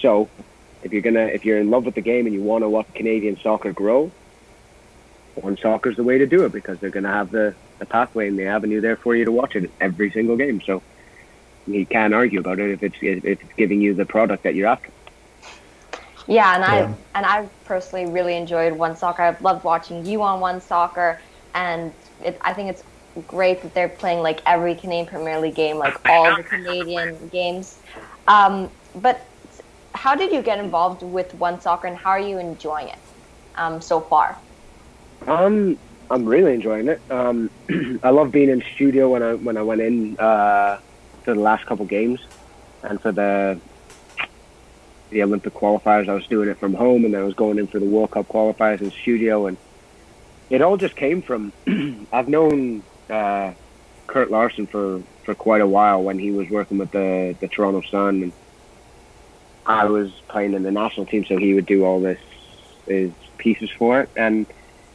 So 0.00 0.28
if 0.82 0.92
you're 0.92 1.02
gonna 1.02 1.26
if 1.26 1.44
you're 1.44 1.58
in 1.58 1.70
love 1.70 1.84
with 1.84 1.94
the 1.94 2.00
game 2.00 2.26
and 2.26 2.34
you 2.34 2.42
want 2.42 2.62
to 2.64 2.68
watch 2.68 2.86
Canadian 2.94 3.38
soccer 3.38 3.72
grow, 3.72 4.10
One 5.34 5.56
Soccer's 5.56 5.96
the 5.96 6.02
way 6.02 6.18
to 6.18 6.26
do 6.26 6.44
it 6.44 6.52
because 6.52 6.78
they're 6.78 6.90
gonna 6.90 7.12
have 7.12 7.30
the, 7.30 7.54
the 7.78 7.86
pathway 7.86 8.28
and 8.28 8.38
the 8.38 8.46
avenue 8.46 8.80
there 8.80 8.96
for 8.96 9.14
you 9.14 9.24
to 9.26 9.32
watch 9.32 9.56
it 9.56 9.70
every 9.80 10.10
single 10.10 10.36
game. 10.36 10.60
So 10.62 10.82
you 11.66 11.84
can't 11.86 12.14
argue 12.14 12.40
about 12.40 12.58
it 12.58 12.70
if 12.70 12.82
it's 12.82 12.96
if 13.02 13.24
it's 13.24 13.42
giving 13.56 13.80
you 13.80 13.94
the 13.94 14.06
product 14.06 14.44
that 14.44 14.54
you're 14.54 14.68
after. 14.68 14.90
Yeah, 16.26 16.54
and 16.54 16.62
Yeah. 16.62 16.94
I 17.14 17.18
and 17.18 17.26
I 17.26 17.48
personally 17.64 18.06
really 18.10 18.36
enjoyed 18.36 18.72
One 18.72 18.96
Soccer. 18.96 19.22
I've 19.22 19.42
loved 19.42 19.64
watching 19.64 20.06
you 20.06 20.22
on 20.22 20.40
One 20.40 20.60
Soccer, 20.60 21.20
and 21.54 21.92
it, 22.24 22.38
I 22.40 22.52
think 22.52 22.70
it's 22.70 22.84
great 23.22 23.62
that 23.62 23.74
they're 23.74 23.88
playing 23.88 24.20
like 24.20 24.40
every 24.46 24.74
Canadian 24.74 25.06
Premier 25.06 25.40
League 25.40 25.54
game, 25.54 25.76
like 25.76 25.98
all 26.08 26.36
the 26.36 26.42
Canadian 26.42 27.28
games. 27.28 27.78
Um, 28.28 28.70
but 28.96 29.26
how 29.94 30.14
did 30.14 30.32
you 30.32 30.42
get 30.42 30.58
involved 30.58 31.02
with 31.02 31.34
One 31.34 31.60
Soccer, 31.60 31.86
and 31.86 31.96
how 31.96 32.10
are 32.10 32.20
you 32.20 32.38
enjoying 32.38 32.88
it 32.88 32.98
um, 33.56 33.80
so 33.80 34.00
far? 34.00 34.38
Um, 35.26 35.78
I'm 36.10 36.24
really 36.26 36.54
enjoying 36.54 36.88
it. 36.88 37.00
Um, 37.10 37.50
I 38.02 38.10
love 38.10 38.32
being 38.32 38.48
in 38.48 38.62
studio 38.74 39.10
when 39.10 39.22
I 39.22 39.34
when 39.34 39.56
I 39.56 39.62
went 39.62 39.80
in 39.80 40.18
uh, 40.18 40.78
for 41.22 41.34
the 41.34 41.40
last 41.40 41.66
couple 41.66 41.84
games, 41.86 42.20
and 42.82 43.00
for 43.00 43.12
the 43.12 43.58
the 45.10 45.22
Olympic 45.22 45.54
qualifiers, 45.54 46.08
I 46.08 46.14
was 46.14 46.26
doing 46.26 46.48
it 46.48 46.58
from 46.58 46.74
home, 46.74 47.04
and 47.04 47.14
then 47.14 47.20
I 47.20 47.24
was 47.24 47.34
going 47.34 47.58
in 47.58 47.66
for 47.66 47.78
the 47.78 47.86
World 47.86 48.12
Cup 48.12 48.28
qualifiers 48.28 48.80
in 48.80 48.90
studio, 48.90 49.46
and 49.46 49.56
it 50.50 50.62
all 50.62 50.76
just 50.76 50.96
came 50.96 51.22
from. 51.22 51.52
I've 52.12 52.28
known 52.28 52.82
uh, 53.10 53.54
Kurt 54.06 54.30
Larson 54.30 54.66
for 54.66 55.02
for 55.24 55.34
quite 55.34 55.60
a 55.60 55.66
while 55.66 56.02
when 56.02 56.18
he 56.18 56.30
was 56.30 56.48
working 56.48 56.78
with 56.78 56.90
the 56.90 57.36
the 57.40 57.48
Toronto 57.48 57.82
Sun, 57.90 58.22
and 58.22 58.32
I 59.66 59.84
was 59.86 60.10
playing 60.28 60.54
in 60.54 60.62
the 60.62 60.70
national 60.70 61.06
team, 61.06 61.24
so 61.24 61.36
he 61.36 61.54
would 61.54 61.66
do 61.66 61.84
all 61.84 62.00
this 62.00 62.18
his 62.86 63.12
pieces 63.38 63.70
for 63.78 64.00
it, 64.00 64.10
and 64.16 64.46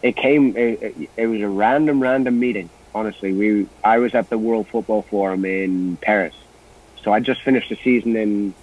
it 0.02 0.16
came. 0.16 0.56
It, 0.58 0.82
it, 0.82 1.10
it 1.18 1.28
was 1.28 1.42
a 1.42 1.48
random, 1.48 2.02
random 2.02 2.40
meeting. 2.40 2.70
Honestly, 2.94 3.34
we 3.34 3.68
I 3.84 4.00
was 4.00 4.16
at 4.16 4.30
the 4.30 4.38
World 4.38 4.68
Football 4.68 5.04
Forum 5.04 5.46
in 5.46 5.98
Paris, 5.98 6.36
so 7.04 7.12
I 7.12 7.20
just 7.20 7.42
finished 7.42 7.70
the 7.70 7.78
season 7.84 8.16
in 8.16 8.54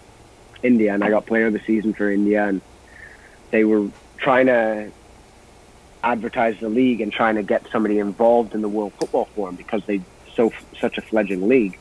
India, 0.63 0.93
and 0.95 1.03
I 1.03 1.11
got 1.11 1.27
Player 1.27 1.47
of 1.47 1.53
the 1.53 1.61
Season 1.67 1.93
for 1.93 2.11
India, 2.11 2.47
and 2.47 2.61
they 3.51 3.65
were 3.65 3.89
trying 4.19 4.47
to 4.47 4.93
advertise 6.03 6.59
the 6.61 6.69
league 6.69 7.01
and 7.01 7.13
trying 7.13 7.37
to 7.37 7.43
get 7.43 7.67
somebody 7.71 7.99
involved 7.99 8.55
in 8.55 8.63
the 8.63 8.69
World 8.69 8.93
Football 8.99 9.27
Forum 9.37 9.55
because 9.55 9.85
they 9.87 10.01
so 10.35 10.53
such 10.79 10.99
a 10.99 11.03
fledgling 11.03 11.49
league. 11.49 11.79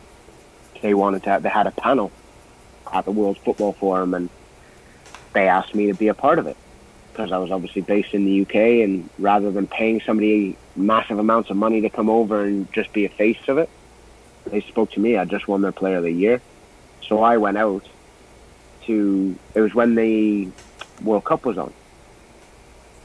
They 0.82 0.94
wanted 0.94 1.24
to. 1.24 1.30
Have, 1.30 1.44
they 1.44 1.50
had 1.50 1.68
a 1.68 1.72
panel 1.72 2.12
at 2.92 3.06
the 3.06 3.12
World 3.12 3.38
Football 3.40 3.74
Forum, 3.74 4.14
and 4.14 4.30
they 5.34 5.48
asked 5.48 5.76
me 5.76 5.88
to 5.88 5.94
be 5.94 6.08
a 6.08 6.14
part 6.14 6.40
of 6.40 6.48
it 6.48 6.58
because 7.12 7.32
I 7.32 7.38
was 7.38 7.52
obviously 7.52 7.82
based 7.82 8.14
in 8.14 8.26
the 8.26 8.42
UK, 8.42 8.56
and 8.84 9.10
rather 9.20 9.52
than 9.52 9.68
paying 9.68 10.02
somebody 10.02 10.58
massive 10.76 11.20
amounts 11.20 11.50
of 11.50 11.58
money 11.58 11.82
to 11.82 11.90
come 11.90 12.10
over 12.10 12.44
and 12.44 12.72
just 12.72 12.94
be 12.94 13.06
a 13.06 13.10
face 13.10 13.48
of 13.48 13.58
it, 13.58 13.70
they 14.46 14.62
spoke 14.62 14.92
to 14.92 15.00
me. 15.00 15.18
I 15.18 15.26
just 15.26 15.48
won 15.48 15.62
their 15.62 15.72
Player 15.72 15.98
of 15.98 16.04
the 16.04 16.12
Year, 16.12 16.42
so 17.08 17.22
I 17.22 17.38
went 17.38 17.58
out 17.58 17.88
to. 18.86 19.36
It 19.54 19.62
was 19.62 19.74
when 19.74 19.96
the 19.96 20.50
World 21.04 21.26
Cup 21.26 21.46
was 21.46 21.58
on. 21.58 21.74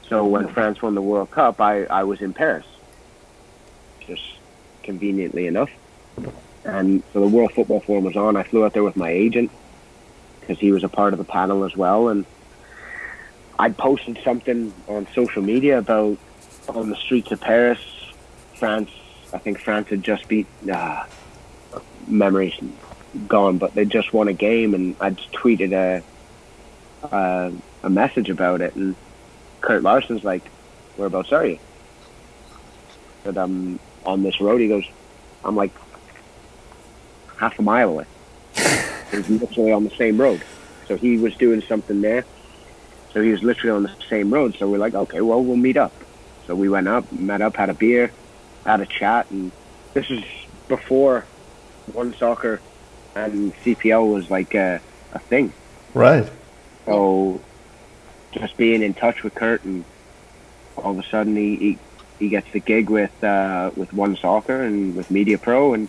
So 0.09 0.25
when 0.25 0.49
France 0.49 0.81
won 0.81 0.95
the 0.95 1.03
World 1.03 1.31
Cup, 1.31 1.61
I, 1.61 1.85
I 1.85 2.05
was 2.05 2.21
in 2.21 2.33
Paris, 2.33 2.67
just 4.07 4.23
conveniently 4.83 5.47
enough. 5.47 5.71
And 6.65 7.03
so 7.13 7.21
the 7.21 7.29
World 7.29 7.53
Football 7.53 7.81
Forum 7.81 8.05
was 8.05 8.17
on. 8.17 8.37
I 8.37 8.43
flew 8.43 8.65
out 8.65 8.73
there 8.73 8.85
with 8.85 8.97
my 8.97 9.11
agent 9.11 9.51
because 10.41 10.59
he 10.59 10.71
was 10.73 10.85
a 10.85 10.89
part 10.89 11.13
of 11.13 11.19
the 11.19 11.25
panel 11.25 11.65
as 11.65 11.77
well, 11.77 12.09
and 12.09 12.25
I 13.59 13.71
posted 13.71 14.19
something 14.23 14.73
on 14.87 15.07
social 15.15 15.43
media 15.43 15.79
about 15.79 16.19
on 16.69 16.91
the 16.91 16.97
streets 16.97 17.33
of 17.33 17.41
Paris, 17.41 17.81
France. 18.55 18.91
I 19.33 19.39
think 19.39 19.59
France 19.59 19.89
had 19.89 20.03
just 20.03 20.29
beat 20.29 20.47
uh, 20.73 21.05
memories 22.07 22.55
gone, 23.27 23.59
but 23.59 23.75
they 23.75 23.85
just 23.85 24.13
won 24.13 24.29
a 24.29 24.33
game, 24.33 24.75
and 24.75 24.95
I 25.01 25.11
just 25.11 25.33
tweeted 25.33 25.73
a 25.73 26.03
a, 27.15 27.53
a 27.83 27.91
message 27.91 28.31
about 28.31 28.61
it, 28.61 28.75
and 28.77 28.95
Kurt 29.67 29.83
Larson's 29.83 30.23
like, 30.23 30.47
"Whereabouts 30.97 31.33
are 31.33 31.45
you?" 31.45 31.59
That 33.25 33.37
I'm 33.37 33.81
on 34.05 34.23
this 34.23 34.41
road. 34.41 34.61
He 34.61 34.69
goes, 34.69 34.85
"I'm 35.45 35.57
like 35.57 35.73
half 37.37 37.59
a 37.59 37.63
mile 37.63 37.89
away." 37.89 38.07
He's 39.11 39.29
literally 39.29 39.73
on 39.73 39.83
the 39.83 39.97
same 39.97 40.19
road, 40.19 40.41
so 40.87 40.97
he 40.97 41.19
was 41.19 41.35
doing 41.35 41.63
something 41.63 42.01
there. 42.01 42.25
So 43.13 43.23
he 43.23 43.33
was 43.33 43.43
literally 43.43 43.77
on 43.77 43.83
the 43.83 43.93
same 44.09 44.33
road. 44.33 44.57
So 44.57 44.69
we're 44.69 44.79
like, 44.79 44.95
okay, 44.95 45.21
well, 45.21 45.43
we'll 45.43 45.57
meet 45.57 45.77
up. 45.77 45.93
So 46.47 46.55
we 46.55 46.69
went 46.69 46.87
up, 46.87 47.11
met 47.11 47.41
up, 47.41 47.57
had 47.57 47.71
a 47.71 47.75
beer, 47.75 48.13
had 48.65 48.81
a 48.81 48.87
chat, 48.87 49.29
and 49.31 49.51
this 49.95 50.11
is 50.11 50.23
before 50.69 51.25
one 51.93 52.15
soccer 52.15 52.61
and 53.17 53.55
CPL 53.65 54.13
was 54.13 54.31
like 54.31 54.55
a, 54.55 54.81
a 55.13 55.19
thing. 55.19 55.53
Right. 55.95 56.29
So 56.85 57.41
just 58.39 58.57
being 58.57 58.83
in 58.83 58.95
touch 58.95 59.23
with 59.23 59.35
Kurt, 59.35 59.65
and 59.65 59.85
all 60.77 60.93
of 60.93 60.99
a 60.99 61.09
sudden 61.09 61.37
he 61.37 61.57
he, 61.57 61.79
he 62.19 62.29
gets 62.29 62.51
the 62.53 62.61
gig 62.61 62.91
with 62.91 63.25
uh, 63.25 63.71
with 63.77 63.93
One 63.93 64.17
Soccer 64.17 64.63
and 64.63 64.95
with 64.97 65.11
Media 65.11 65.39
Pro, 65.39 65.75
and 65.75 65.89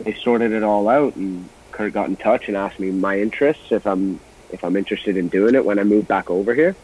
they 0.00 0.14
sorted 0.14 0.52
it 0.52 0.62
all 0.62 0.88
out. 0.88 1.16
And 1.16 1.48
Kurt 1.72 1.92
got 1.92 2.08
in 2.08 2.16
touch 2.16 2.48
and 2.48 2.56
asked 2.56 2.80
me 2.80 2.90
my 2.90 3.18
interests 3.18 3.72
if 3.72 3.86
I'm 3.86 4.20
if 4.50 4.64
I'm 4.64 4.76
interested 4.76 5.16
in 5.16 5.28
doing 5.28 5.54
it 5.54 5.64
when 5.64 5.78
I 5.78 5.84
move 5.84 6.06
back 6.08 6.30
over 6.30 6.54
here. 6.54 6.74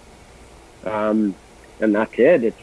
Um, 0.84 1.34
and 1.80 1.94
that's 1.94 2.18
it. 2.18 2.44
It's 2.44 2.60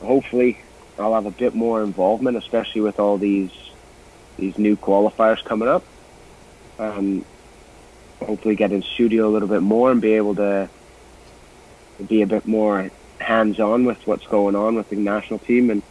hopefully 0.00 0.58
I'll 0.98 1.14
have 1.14 1.26
a 1.26 1.30
bit 1.30 1.54
more 1.54 1.82
involvement, 1.82 2.36
especially 2.36 2.80
with 2.80 2.98
all 3.00 3.18
these 3.18 3.50
these 4.36 4.58
new 4.58 4.76
qualifiers 4.76 5.44
coming 5.44 5.68
up. 5.68 5.84
Um, 6.78 7.24
hopefully 8.20 8.56
get 8.56 8.72
in 8.72 8.82
studio 8.82 9.28
a 9.28 9.30
little 9.30 9.48
bit 9.48 9.62
more 9.62 9.92
and 9.92 10.00
be 10.00 10.14
able 10.14 10.34
to 10.36 10.68
be 12.02 12.22
a 12.22 12.26
bit 12.26 12.46
more 12.46 12.90
hands 13.20 13.60
on 13.60 13.84
with 13.84 14.06
what's 14.06 14.26
going 14.26 14.54
on 14.54 14.74
with 14.74 14.90
the 14.90 14.96
national 14.96 15.38
team 15.38 15.70
and 15.70 15.82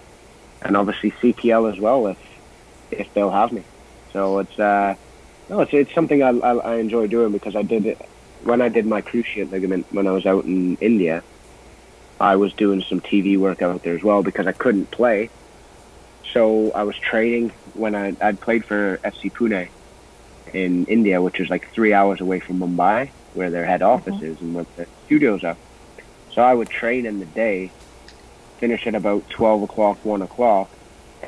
and 0.62 0.78
obviously 0.78 1.12
CPL 1.12 1.72
as 1.72 1.80
well 1.80 2.08
if 2.08 2.18
if 2.92 3.14
they'll 3.14 3.32
have 3.32 3.52
me. 3.52 3.64
So 4.12 4.40
it's 4.40 4.58
uh 4.60 4.96
no, 5.50 5.62
it's 5.62 5.74
it's 5.74 5.94
something 5.94 6.24
I, 6.24 6.30
I 6.30 6.56
I 6.56 6.76
enjoy 6.78 7.08
doing 7.08 7.32
because 7.32 7.56
I 7.56 7.64
did 7.64 7.86
it 7.86 7.98
when 8.44 8.62
I 8.62 8.70
did 8.70 8.86
my 8.86 9.02
cruciate 9.02 9.52
ligament 9.52 9.86
when 9.92 10.08
I 10.08 10.12
was 10.12 10.26
out 10.26 10.46
in 10.46 10.76
India. 10.78 11.24
I 12.20 12.36
was 12.36 12.54
doing 12.54 12.82
some 12.82 13.02
TV 13.02 13.38
work 13.38 13.62
out 13.62 13.84
there 13.84 13.96
as 13.96 14.04
well 14.04 14.24
because 14.24 14.48
I 14.48 14.52
couldn't 14.52 14.92
play. 14.92 15.30
So 16.32 16.72
I 16.72 16.84
was 16.84 16.96
training 16.98 17.50
when 17.74 17.96
I 17.96 18.16
I'd 18.22 18.40
played 18.40 18.66
for 18.66 18.98
FC 19.04 19.32
Pune 19.32 19.68
in 20.54 20.86
India, 20.86 21.22
which 21.22 21.40
is 21.40 21.50
like 21.50 21.70
three 21.74 21.94
hours 21.94 22.22
away 22.22 22.40
from 22.40 22.60
Mumbai, 22.60 23.10
where 23.34 23.50
their 23.50 23.66
head 23.66 23.82
office 23.82 24.22
is 24.22 24.40
and 24.40 24.54
where 24.54 24.66
the 24.78 24.88
studios 25.06 25.44
are. 25.44 25.58
So 26.34 26.42
I 26.42 26.54
would 26.54 26.70
train 26.70 27.06
in 27.06 27.20
the 27.20 27.26
day, 27.26 27.72
finish 28.58 28.88
at 28.88 28.96
about 28.96 29.30
twelve 29.30 29.62
o'clock, 29.62 30.04
one 30.04 30.22
o'clock, 30.22 30.70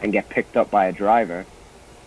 and 0.02 0.12
get 0.12 0.30
picked 0.30 0.58
up 0.58 0.72
by 0.72 0.88
a 0.88 0.92
driver, 0.92 1.46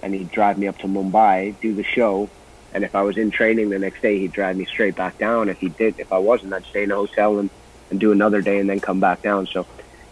and 0.03 0.15
he'd 0.15 0.31
drive 0.31 0.59
me 0.59 0.67
up 0.67 0.79
to 0.79 0.87
Mumbai, 0.89 1.55
do 1.61 1.75
the 1.75 1.85
show, 1.85 2.29
and 2.75 2.85
if 2.85 2.95
I 2.95 3.03
was 3.03 3.17
in 3.17 3.31
training 3.31 3.71
the 3.71 3.79
next 3.79 4.03
day, 4.03 4.19
he'd 4.19 4.33
drive 4.33 4.57
me 4.57 4.65
straight 4.65 4.97
back 4.97 5.17
down. 5.19 5.49
If 5.49 5.59
he 5.59 5.69
did, 5.69 5.99
if 5.99 6.13
I 6.13 6.19
wasn't, 6.19 6.53
I'd 6.53 6.65
stay 6.67 6.83
in 6.83 6.91
a 6.91 6.97
hotel 6.97 7.39
and, 7.39 7.51
and 7.91 7.99
do 7.99 8.13
another 8.13 8.43
day 8.43 8.59
and 8.59 8.69
then 8.69 8.81
come 8.81 9.01
back 9.01 9.23
down. 9.23 9.47
So 9.47 9.67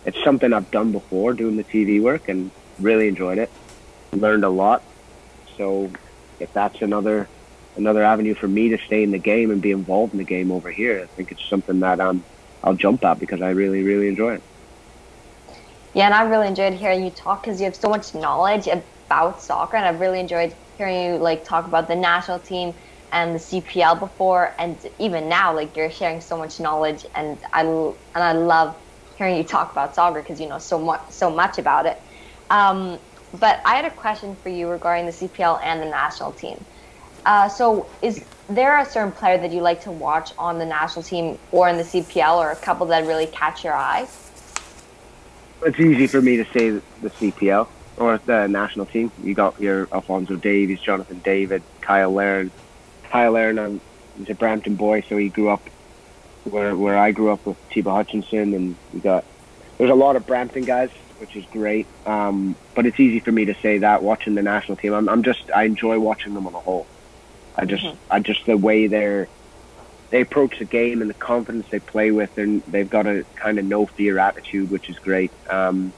it's 0.05 0.22
something 0.24 0.53
I've 0.53 0.70
done 0.70 0.93
before, 0.93 1.34
doing 1.34 1.57
the 1.57 1.64
TV 1.64 2.01
work, 2.01 2.28
and 2.28 2.51
really 2.78 3.09
enjoyed 3.09 3.39
it. 3.39 3.51
Learned 4.12 4.45
a 4.45 4.49
lot. 4.49 4.82
So 5.57 5.91
if 6.39 6.53
that's 6.53 6.82
another 6.82 7.28
another 7.76 8.03
avenue 8.03 8.34
for 8.34 8.49
me 8.49 8.70
to 8.70 8.78
stay 8.78 9.03
in 9.03 9.11
the 9.11 9.18
game 9.18 9.51
and 9.51 9.61
be 9.61 9.70
involved 9.70 10.14
in 10.14 10.18
the 10.18 10.24
game 10.24 10.51
over 10.51 10.70
here, 10.70 11.03
I 11.03 11.07
think 11.07 11.32
it's 11.32 11.45
something 11.45 11.80
that 11.80 12.01
um 12.01 12.24
I'll 12.66 12.74
jump 12.74 13.04
at 13.04 13.20
because 13.20 13.40
I 13.40 13.50
really 13.50 13.82
really 13.84 14.08
enjoy 14.08 14.34
it. 14.34 14.42
Yeah, 15.94 16.06
and 16.06 16.14
I 16.14 16.24
really 16.24 16.48
enjoyed 16.48 16.74
hearing 16.74 17.04
you 17.04 17.10
talk 17.10 17.44
because 17.44 17.60
you 17.60 17.64
have 17.64 17.76
so 17.76 17.88
much 17.88 18.14
knowledge 18.14 18.66
about 18.66 19.40
soccer, 19.40 19.76
and 19.76 19.86
I've 19.86 20.00
really 20.00 20.20
enjoyed 20.20 20.54
hearing 20.76 21.14
you 21.14 21.18
like 21.18 21.44
talk 21.44 21.66
about 21.66 21.86
the 21.88 21.94
national 21.94 22.40
team 22.40 22.74
and 23.12 23.36
the 23.36 23.38
CPL 23.38 24.00
before, 24.00 24.54
and 24.58 24.76
even 24.98 25.28
now, 25.28 25.54
like 25.54 25.76
you're 25.76 25.90
sharing 25.90 26.20
so 26.20 26.36
much 26.36 26.58
knowledge, 26.58 27.06
and 27.14 27.38
I 27.52 27.62
and 27.62 27.94
I 28.14 28.32
love 28.32 28.76
hearing 29.16 29.36
you 29.36 29.44
talk 29.44 29.70
about 29.70 29.94
soccer 29.94 30.20
because 30.20 30.40
you 30.40 30.48
know 30.48 30.58
so 30.58 30.78
much 30.78 31.02
so 31.10 31.30
much 31.30 31.58
about 31.58 31.86
it. 31.86 32.02
Um, 32.50 32.98
but 33.32 33.60
I 33.64 33.76
had 33.76 33.84
a 33.84 33.90
question 33.90 34.36
for 34.42 34.48
you 34.48 34.68
regarding 34.68 35.06
the 35.06 35.12
CPL 35.12 35.60
and 35.62 35.80
the 35.80 35.86
national 35.86 36.32
team. 36.32 36.64
Uh, 37.24 37.48
so, 37.48 37.88
is 38.02 38.24
there 38.49 38.78
a 38.78 38.84
certain 38.84 39.12
player 39.12 39.38
that 39.38 39.53
you 39.53 39.61
like 39.61 39.82
to 39.82 39.90
watch 39.90 40.32
on 40.38 40.59
the 40.59 40.66
national 40.66 41.03
team 41.03 41.38
or 41.53 41.68
in 41.68 41.76
the 41.76 41.82
CPL, 41.82 42.36
or 42.36 42.51
a 42.51 42.57
couple 42.57 42.86
that 42.86 43.07
really 43.07 43.26
catch 43.26 43.64
your 43.64 43.74
eye? 43.74 44.09
It's 45.62 45.80
easy 45.80 46.07
for 46.07 46.20
me 46.20 46.36
to 46.36 46.44
say 46.53 46.70
the 46.70 47.11
CPL 47.11 47.68
or 47.97 48.18
the 48.18 48.47
national 48.47 48.86
team. 48.86 49.11
You 49.22 49.34
got 49.34 49.61
your 49.61 49.88
Alfonso 49.92 50.36
Davies, 50.36 50.80
Jonathan 50.80 51.20
David, 51.24 51.62
Kyle 51.80 52.12
Larin. 52.12 52.51
Kyle 53.11 53.32
Larin, 53.32 53.59
um, 53.59 53.80
he's 54.18 54.30
a 54.30 54.34
Brampton 54.34 54.76
boy, 54.76 55.03
so 55.09 55.16
he 55.16 55.28
grew 55.28 55.49
up 55.49 55.62
where 56.44 56.76
where 56.76 56.97
I 56.97 57.12
grew 57.12 57.30
up 57.30 57.44
with 57.47 57.57
Tiba 57.70 57.90
Hutchinson, 57.90 58.55
and 58.55 58.76
we 58.92 59.01
got 59.01 59.24
there's 59.78 59.90
a 59.90 59.94
lot 59.94 60.16
of 60.16 60.26
Brampton 60.26 60.64
guys 60.64 60.90
which 61.18 61.36
is 61.36 61.44
great. 61.47 61.86
Um, 62.05 62.57
but 62.74 62.86
it's 62.86 63.01
easy 63.01 63.20
for 63.20 63.32
me 63.32 63.47
to 63.47 63.55
say 63.55 63.78
that 63.78 64.03
watching 64.03 64.34
the 64.34 64.42
national 64.42 64.76
team. 64.76 64.92
I'm, 64.92 65.09
I'm 65.09 65.22
just 65.22 65.51
I 65.51 65.64
enjoy 65.64 65.99
watching 65.99 66.34
them 66.34 66.47
on 66.47 66.55
a 66.55 66.59
whole. 66.59 66.86
I 67.57 67.64
just 67.64 67.84
mm-hmm. 67.84 67.96
I 68.11 68.20
just 68.20 68.46
the 68.46 68.57
way 68.57 68.86
they're 68.86 69.28
they 70.11 70.20
approach 70.20 70.59
the 70.59 70.64
game 70.64 71.00
and 71.00 71.11
the 71.11 71.14
confidence 71.14 71.66
they 71.70 71.80
play 71.80 72.11
with, 72.11 72.38
and 72.38 72.62
they've 72.64 72.88
got 72.88 73.07
a 73.07 73.24
kind 73.34 73.59
of 73.59 73.64
no 73.64 73.86
fear 73.86 74.18
attitude, 74.18 74.70
which 74.70 74.88
is 74.88 74.98
great. 74.98 75.32
Um, 75.50 75.92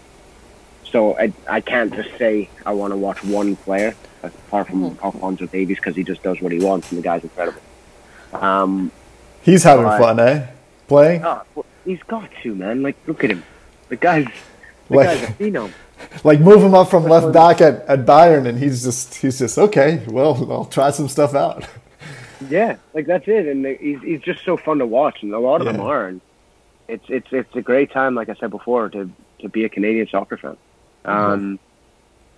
so 0.84 1.18
I, 1.18 1.32
I 1.48 1.60
can't 1.60 1.92
just 1.92 2.16
say 2.16 2.48
I 2.64 2.72
want 2.72 2.92
to 2.92 2.96
watch 2.96 3.22
one 3.22 3.56
player 3.56 3.94
apart 4.22 4.68
from 4.68 4.82
mm-hmm. 4.82 5.04
Alfonso 5.04 5.46
Davies 5.46 5.76
because 5.76 5.94
he 5.94 6.04
just 6.04 6.22
does 6.22 6.40
what 6.40 6.52
he 6.52 6.58
wants 6.58 6.90
and 6.90 6.98
the 6.98 7.02
guy's 7.02 7.22
incredible. 7.22 7.60
Um, 8.32 8.90
he's 9.42 9.62
having 9.62 9.84
but, 9.84 9.98
fun, 9.98 10.20
eh? 10.20 10.46
Playing? 10.86 11.24
Oh, 11.24 11.42
he's 11.84 12.02
got 12.04 12.30
to, 12.42 12.54
man. 12.54 12.82
Like, 12.82 12.96
look 13.06 13.22
at 13.24 13.30
him. 13.30 13.44
The 13.88 13.96
guy's 13.96 14.28
the 14.88 14.96
like, 14.96 15.06
guy's 15.06 15.22
a 15.22 15.32
phenom. 15.32 15.72
Like 16.22 16.40
move 16.40 16.62
him 16.62 16.74
up 16.74 16.90
from 16.90 17.04
left 17.04 17.32
back 17.32 17.60
at, 17.60 17.84
at 17.86 18.06
Bayern, 18.06 18.46
and 18.46 18.56
he's 18.56 18.84
just 18.84 19.16
he's 19.16 19.40
just 19.40 19.58
okay. 19.58 20.04
Well, 20.06 20.34
I'll 20.50 20.64
try 20.64 20.90
some 20.90 21.08
stuff 21.08 21.34
out. 21.34 21.66
Yeah, 22.48 22.76
like 22.94 23.06
that's 23.06 23.26
it, 23.26 23.46
and 23.46 23.66
he's 23.66 24.00
he's 24.00 24.20
just 24.20 24.44
so 24.44 24.56
fun 24.56 24.78
to 24.78 24.86
watch, 24.86 25.22
and 25.22 25.34
a 25.34 25.40
lot 25.40 25.60
of 25.60 25.66
yeah. 25.66 25.72
them 25.72 25.80
are, 25.80 26.06
and 26.06 26.20
it's 26.86 27.04
it's 27.08 27.26
it's 27.32 27.56
a 27.56 27.62
great 27.62 27.90
time, 27.90 28.14
like 28.14 28.28
I 28.28 28.34
said 28.34 28.50
before, 28.50 28.88
to 28.90 29.10
to 29.40 29.48
be 29.48 29.64
a 29.64 29.68
Canadian 29.68 30.08
soccer 30.08 30.36
fan. 30.36 30.56
Mm-hmm. 31.04 31.10
Um, 31.10 31.58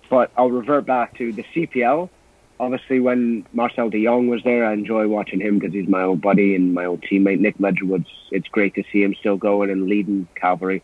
but 0.09 0.31
I'll 0.35 0.49
revert 0.49 0.85
back 0.85 1.17
to 1.17 1.31
the 1.31 1.43
CPL. 1.43 2.09
Obviously, 2.59 2.99
when 2.99 3.45
Marcel 3.53 3.89
de 3.89 4.03
Jong 4.03 4.27
was 4.27 4.43
there, 4.43 4.65
I 4.65 4.73
enjoy 4.73 5.07
watching 5.07 5.39
him 5.39 5.57
because 5.57 5.73
he's 5.73 5.87
my 5.87 6.03
old 6.03 6.21
buddy 6.21 6.55
and 6.55 6.73
my 6.73 6.85
old 6.85 7.01
teammate. 7.01 7.39
Nik 7.39 7.57
Ledgerwood's, 7.57 8.09
it's 8.29 8.47
great 8.49 8.75
to 8.75 8.83
see 8.91 9.01
him 9.01 9.15
still 9.15 9.37
going 9.37 9.71
and 9.71 9.87
leading 9.87 10.27
Cavalry. 10.35 10.83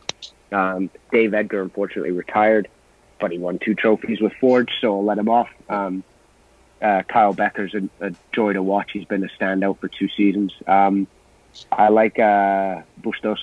Um, 0.52 0.90
Dave 1.12 1.34
Edgar, 1.34 1.62
unfortunately, 1.62 2.12
retired, 2.12 2.68
but 3.20 3.32
he 3.32 3.38
won 3.38 3.60
two 3.60 3.76
trophies 3.76 4.22
with 4.22 4.34
Forge, 4.40 4.72
so 4.80 4.96
I'll 4.96 5.06
let 5.06 5.18
him 5.18 5.30
off. 5.30 5.50
Um, 5.70 6.04
uh, 6.82 7.04
Kyle 7.04 7.34
Bekker's 7.34 7.74
a, 7.74 8.06
a, 8.06 8.14
joy 8.32 8.54
to 8.54 8.62
watch. 8.62 8.92
He's 8.92 9.06
been 9.06 9.24
a 9.24 9.30
standout 9.42 9.80
for 9.80 9.88
two 9.88 10.08
seasons. 10.10 10.54
Um, 10.68 11.08
I 11.72 11.90
like 11.90 12.20
uh, 12.20 12.82
Bustos, 12.98 13.40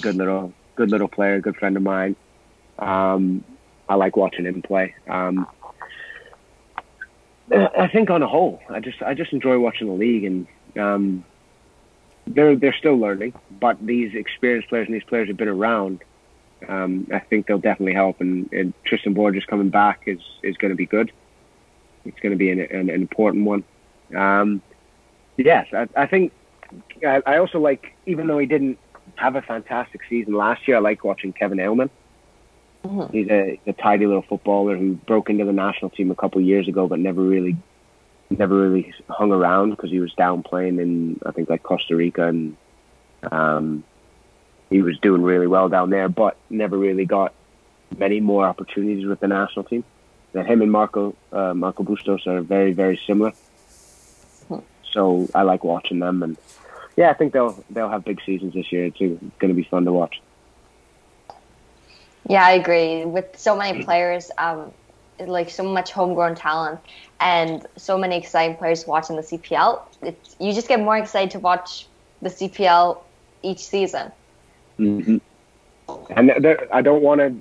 good 0.00 0.16
little 0.16 0.54
good 0.74 0.90
little 0.90 1.08
player, 1.08 1.40
good 1.40 1.56
friend 1.56 1.76
of 1.76 1.82
mine. 1.82 2.16
Um, 2.78 3.44
I 3.88 3.96
like 3.96 4.16
watching 4.16 4.46
him 4.46 4.62
play. 4.62 4.94
Um, 5.06 5.46
I 7.52 7.88
think 7.88 8.10
on 8.10 8.22
a 8.22 8.28
whole, 8.28 8.62
I 8.70 8.80
just 8.80 9.02
I 9.02 9.14
just 9.14 9.32
enjoy 9.32 9.58
watching 9.58 9.88
the 9.88 9.94
league, 9.94 10.24
and 10.24 10.46
um, 10.78 11.24
they're 12.26 12.56
they're 12.56 12.74
still 12.74 12.96
learning. 12.96 13.34
But 13.60 13.84
these 13.84 14.14
experienced 14.14 14.68
players 14.68 14.86
and 14.86 14.94
these 14.94 15.04
players 15.04 15.28
have 15.28 15.36
been 15.36 15.48
around. 15.48 16.02
Um, 16.68 17.06
I 17.12 17.20
think 17.20 17.46
they'll 17.46 17.58
definitely 17.58 17.94
help, 17.94 18.20
and, 18.20 18.52
and 18.52 18.74
Tristan 18.84 19.14
Borges 19.14 19.44
coming 19.46 19.70
back 19.70 20.02
is 20.06 20.20
is 20.42 20.56
going 20.56 20.70
to 20.70 20.76
be 20.76 20.86
good. 20.86 21.10
It's 22.04 22.18
going 22.20 22.32
to 22.32 22.38
be 22.38 22.50
an, 22.50 22.60
an, 22.60 22.90
an 22.90 22.90
important 22.90 23.44
one. 23.44 23.64
Um, 24.14 24.62
yes, 25.36 25.66
I, 25.72 25.88
I 25.96 26.06
think 26.06 26.32
I, 27.06 27.22
I, 27.26 27.38
also 27.38 27.58
like, 27.60 27.94
even 28.06 28.26
though 28.26 28.38
he 28.38 28.46
didn't 28.46 28.78
have 29.16 29.36
a 29.36 29.42
fantastic 29.42 30.00
season 30.08 30.34
last 30.34 30.66
year, 30.66 30.76
I 30.76 30.80
like 30.80 31.04
watching 31.04 31.32
Kevin 31.32 31.60
Aleman. 31.60 31.90
Mm-hmm. 32.84 33.12
He's 33.16 33.28
a, 33.28 33.60
a 33.66 33.72
tidy 33.74 34.06
little 34.06 34.22
footballer 34.22 34.76
who 34.76 34.94
broke 34.94 35.28
into 35.30 35.44
the 35.44 35.52
national 35.52 35.90
team 35.90 36.10
a 36.10 36.14
couple 36.14 36.40
of 36.40 36.46
years 36.46 36.68
ago, 36.68 36.86
but 36.86 36.98
never 36.98 37.22
really, 37.22 37.56
never 38.38 38.54
really 38.54 38.94
hung 39.08 39.32
around 39.32 39.70
because 39.70 39.90
he 39.90 40.00
was 40.00 40.12
down 40.14 40.42
playing 40.42 40.78
in 40.78 41.20
I 41.26 41.32
think 41.32 41.50
like 41.50 41.62
Costa 41.62 41.96
Rica, 41.96 42.28
and 42.28 42.56
um, 43.30 43.84
he 44.70 44.82
was 44.82 44.98
doing 44.98 45.22
really 45.22 45.46
well 45.46 45.68
down 45.68 45.90
there, 45.90 46.08
but 46.08 46.36
never 46.48 46.76
really 46.76 47.04
got 47.04 47.34
many 47.98 48.20
more 48.20 48.46
opportunities 48.46 49.04
with 49.06 49.20
the 49.20 49.28
national 49.28 49.64
team 49.64 49.84
that 50.32 50.46
him 50.46 50.62
and 50.62 50.70
Marco 50.70 51.14
uh, 51.32 51.54
Marco 51.54 51.82
Bustos 51.82 52.26
are 52.26 52.40
very 52.40 52.72
very 52.72 53.00
similar. 53.06 53.32
So 54.92 55.28
I 55.34 55.42
like 55.42 55.62
watching 55.62 56.00
them, 56.00 56.22
and 56.22 56.36
yeah, 56.96 57.10
I 57.10 57.14
think 57.14 57.32
they'll 57.32 57.62
they'll 57.70 57.88
have 57.88 58.04
big 58.04 58.20
seasons 58.24 58.54
this 58.54 58.72
year. 58.72 58.90
Too. 58.90 59.18
It's 59.22 59.38
going 59.38 59.50
to 59.50 59.54
be 59.54 59.64
fun 59.64 59.84
to 59.84 59.92
watch. 59.92 60.20
Yeah, 62.28 62.44
I 62.44 62.52
agree. 62.52 63.04
With 63.04 63.38
so 63.38 63.56
many 63.56 63.82
players, 63.82 64.30
um, 64.38 64.72
like 65.26 65.50
so 65.50 65.62
much 65.62 65.92
homegrown 65.92 66.34
talent, 66.34 66.80
and 67.20 67.66
so 67.76 67.98
many 67.98 68.16
exciting 68.16 68.56
players 68.56 68.86
watching 68.86 69.16
the 69.16 69.22
CPL, 69.22 69.82
it's, 70.02 70.36
you 70.40 70.52
just 70.52 70.68
get 70.68 70.80
more 70.80 70.96
excited 70.96 71.30
to 71.32 71.38
watch 71.38 71.86
the 72.22 72.28
CPL 72.28 72.98
each 73.42 73.60
season. 73.60 74.10
Mm-hmm. 74.78 75.18
And 76.10 76.32
there, 76.38 76.68
I 76.72 76.82
don't 76.82 77.02
want 77.02 77.20
to 77.20 77.34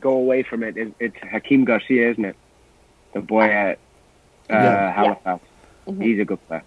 go 0.00 0.12
away 0.12 0.42
from 0.42 0.62
it. 0.62 0.76
it. 0.76 0.94
It's 1.00 1.16
Akeem 1.16 1.64
Garcia, 1.64 2.10
isn't 2.10 2.24
it? 2.24 2.36
The 3.12 3.20
boy 3.20 3.44
at 3.44 3.78
uh, 4.50 4.54
yeah. 4.54 4.92
Halifax. 4.92 5.24
Yeah. 5.26 5.92
Mm-hmm. 5.92 6.02
He's 6.02 6.20
a 6.20 6.24
good 6.24 6.46
player. 6.46 6.62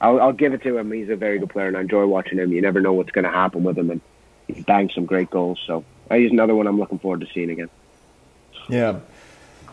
I'll, 0.00 0.20
I'll 0.20 0.32
give 0.32 0.52
it 0.52 0.62
to 0.62 0.76
him. 0.76 0.90
He's 0.90 1.08
a 1.08 1.16
very 1.16 1.38
good 1.38 1.50
player, 1.50 1.68
and 1.68 1.76
I 1.76 1.80
enjoy 1.80 2.06
watching 2.06 2.38
him. 2.38 2.52
You 2.52 2.60
never 2.60 2.80
know 2.80 2.92
what's 2.92 3.12
going 3.12 3.24
to 3.24 3.30
happen 3.30 3.62
with 3.62 3.78
him, 3.78 3.90
and 3.90 4.00
he's 4.48 4.64
banged 4.64 4.92
some 4.92 5.06
great 5.06 5.30
goals. 5.30 5.60
So 5.66 5.84
uh, 6.10 6.16
he's 6.16 6.32
another 6.32 6.54
one 6.54 6.66
I'm 6.66 6.78
looking 6.78 6.98
forward 6.98 7.20
to 7.20 7.26
seeing 7.32 7.50
again. 7.50 7.70
Yeah. 8.68 9.00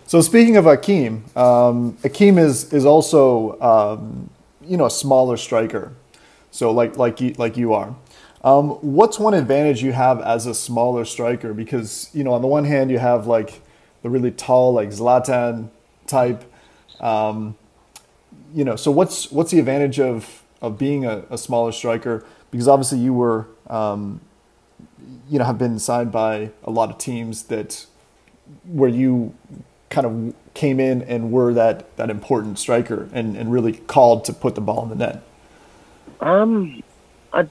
So 0.10 0.22
speaking 0.22 0.58
of 0.58 0.66
Akeem, 0.66 1.38
um, 1.38 1.94
Akeem 1.98 2.40
is 2.40 2.74
is 2.74 2.84
also 2.84 3.62
um, 3.62 4.32
you 4.66 4.76
know 4.76 4.88
a 4.88 4.90
smaller 4.90 5.38
striker. 5.38 5.94
So 6.50 6.72
like 6.72 6.98
like 6.98 7.22
you, 7.22 7.36
like 7.38 7.58
you 7.58 7.76
are. 7.76 7.96
Um, 8.44 8.70
what's 8.82 9.20
one 9.20 9.36
advantage 9.36 9.84
you 9.84 9.92
have 9.92 10.20
as 10.22 10.48
a 10.48 10.56
smaller 10.56 11.06
striker? 11.06 11.54
Because 11.54 12.10
you 12.12 12.24
know, 12.24 12.34
on 12.34 12.42
the 12.42 12.48
one 12.48 12.64
hand, 12.64 12.90
you 12.90 12.98
have 12.98 13.28
like 13.28 13.62
the 14.02 14.10
really 14.10 14.32
tall, 14.32 14.74
like 14.74 14.90
Zlatan 14.90 15.70
type. 16.08 16.44
Um, 17.00 17.56
you 18.52 18.66
know, 18.66 18.76
so 18.76 18.90
what's 18.90 19.32
what's 19.32 19.52
the 19.52 19.60
advantage 19.60 20.00
of 20.00 20.42
of 20.60 20.80
being 20.80 21.06
a, 21.06 21.24
a 21.30 21.38
smaller 21.38 21.72
striker? 21.72 22.26
Because 22.50 22.68
obviously, 22.68 22.98
you 22.98 23.14
were, 23.14 23.46
um, 23.68 24.22
you 25.30 25.38
know, 25.38 25.46
have 25.46 25.60
been 25.60 25.78
signed 25.78 26.12
by 26.12 26.50
a 26.64 26.72
lot 26.72 26.90
of 26.90 26.98
teams 26.98 27.44
that 27.44 27.86
where 28.64 28.90
you 28.90 29.36
kind 29.90 30.06
of 30.06 30.36
came 30.54 30.80
in 30.80 31.02
and 31.04 31.32
were 31.32 31.54
that 31.54 31.96
that 31.98 32.10
important 32.10 32.60
striker 32.60 33.10
and 33.14 33.36
and 33.36 33.52
really 33.52 33.74
called 33.74 34.26
to 34.26 34.34
put 34.34 34.56
the 34.56 34.62
ball 34.62 34.84
in 34.84 34.90
the 34.90 34.96
net. 34.96 35.24
Um, 36.20 36.84
I 37.34 37.48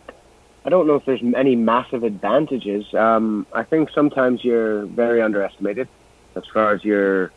I 0.65 0.71
don't 0.71 0.87
know 0.87 0.97
if 0.97 1.05
there's 1.05 1.23
any 1.35 1.57
massive 1.57 2.05
advantages. 2.05 2.93
Um, 2.95 3.47
I 3.53 3.63
think 3.63 3.91
sometimes 3.91 4.45
you're 4.45 4.87
very 4.87 5.23
underestimated 5.23 5.89
as 6.37 6.45
far 6.53 6.73
as 6.73 6.85
your 6.85 7.33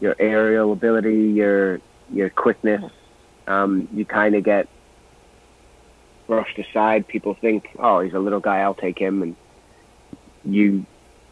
your 0.00 0.16
aerial 0.18 0.72
ability, 0.72 1.30
your 1.30 1.80
your 2.10 2.30
quickness. 2.30 2.90
Um, 3.46 3.88
you 3.92 4.04
kind 4.04 4.34
of 4.34 4.44
get 4.44 4.68
brushed 6.26 6.58
aside. 6.58 7.06
People 7.06 7.34
think, 7.34 7.70
"Oh, 7.78 8.00
he's 8.00 8.14
a 8.14 8.18
little 8.18 8.40
guy. 8.40 8.60
I'll 8.60 8.74
take 8.74 8.98
him," 8.98 9.22
and 9.22 9.36
you 10.44 10.84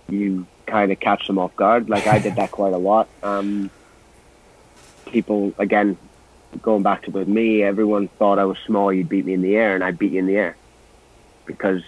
you 0.08 0.46
kind 0.70 0.92
of 0.92 1.00
catch 1.00 1.26
them 1.26 1.38
off 1.38 1.54
guard. 1.56 1.90
Like 1.90 2.06
I 2.06 2.18
did 2.18 2.36
that 2.36 2.50
quite 2.50 2.72
a 2.72 2.78
lot. 2.78 3.08
Um, 3.22 3.70
people 5.06 5.52
again 5.58 5.96
going 6.62 6.82
back 6.82 7.02
to 7.04 7.10
with 7.10 7.28
me, 7.28 7.62
everyone 7.62 8.08
thought 8.08 8.38
I 8.38 8.44
was 8.44 8.58
small. 8.66 8.92
You'd 8.92 9.08
beat 9.08 9.24
me 9.24 9.34
in 9.34 9.42
the 9.42 9.56
air, 9.56 9.74
and 9.74 9.84
I 9.84 9.90
beat 9.92 10.12
you 10.12 10.18
in 10.18 10.26
the 10.26 10.36
air 10.36 10.56
because 11.46 11.82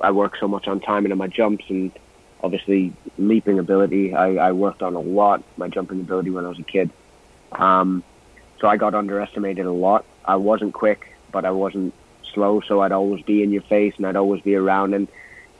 I 0.00 0.10
work 0.10 0.36
so 0.38 0.48
much 0.48 0.68
on 0.68 0.80
timing 0.80 1.12
of 1.12 1.18
my 1.18 1.26
jumps 1.26 1.64
and 1.68 1.90
obviously 2.42 2.92
leaping 3.18 3.58
ability. 3.58 4.14
I, 4.14 4.48
I 4.48 4.52
worked 4.52 4.82
on 4.82 4.94
a 4.94 5.00
lot 5.00 5.42
my 5.56 5.68
jumping 5.68 6.00
ability 6.00 6.30
when 6.30 6.44
I 6.44 6.48
was 6.48 6.58
a 6.58 6.62
kid. 6.62 6.90
Um, 7.52 8.02
so 8.60 8.68
I 8.68 8.76
got 8.76 8.94
underestimated 8.94 9.66
a 9.66 9.72
lot. 9.72 10.04
I 10.24 10.36
wasn't 10.36 10.74
quick, 10.74 11.14
but 11.32 11.44
I 11.44 11.50
wasn't 11.50 11.94
slow, 12.32 12.60
so 12.60 12.80
I'd 12.80 12.92
always 12.92 13.22
be 13.22 13.42
in 13.42 13.52
your 13.52 13.62
face 13.62 13.94
and 13.96 14.06
I'd 14.06 14.16
always 14.16 14.42
be 14.42 14.54
around, 14.54 14.94
and 14.94 15.08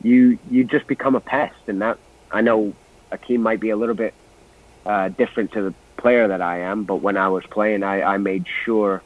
you 0.03 0.39
you 0.51 0.65
just 0.65 0.87
become 0.87 1.15
a 1.15 1.21
pest. 1.21 1.57
And 1.67 1.81
that 1.83 1.99
I 2.31 2.41
know 2.41 2.75
Akeem 3.13 3.41
might 3.41 3.61
be 3.61 3.71
a 3.71 3.77
little 3.77 3.95
bit 3.95 4.15
uh, 4.85 5.09
different 5.09 5.53
to 5.53 5.63
the 5.63 5.75
player 5.97 6.29
that 6.29 6.43
I 6.43 6.61
am, 6.61 6.85
but 6.85 6.97
when 6.97 7.17
I 7.17 7.29
was 7.29 7.45
playing, 7.47 7.83
I, 7.83 8.03
I 8.03 8.17
made 8.19 8.47
sure 8.65 9.03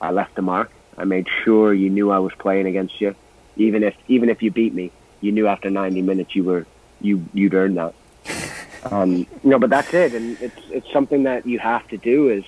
I 0.00 0.10
left 0.10 0.34
the 0.34 0.42
mark. 0.42 0.70
I 0.96 1.04
made 1.04 1.26
sure 1.44 1.72
you 1.72 1.90
knew 1.90 2.10
I 2.10 2.18
was 2.18 2.32
playing 2.34 2.66
against 2.66 3.00
you 3.00 3.14
even 3.58 3.82
if 3.82 3.94
even 4.06 4.30
if 4.30 4.42
you 4.42 4.50
beat 4.50 4.72
me, 4.72 4.90
you 5.20 5.32
knew 5.32 5.46
after 5.46 5.68
90 5.68 6.00
minutes 6.02 6.34
you 6.34 6.44
were 6.44 6.66
you 7.00 7.28
you'd 7.34 7.54
earned 7.54 7.76
that. 7.76 7.94
Um, 8.84 9.26
know, 9.42 9.58
but 9.58 9.70
that's 9.70 9.92
it, 9.92 10.14
and 10.14 10.40
it's 10.40 10.62
it's 10.70 10.92
something 10.92 11.24
that 11.24 11.44
you 11.44 11.58
have 11.58 11.86
to 11.88 11.96
do 11.96 12.28
is 12.28 12.44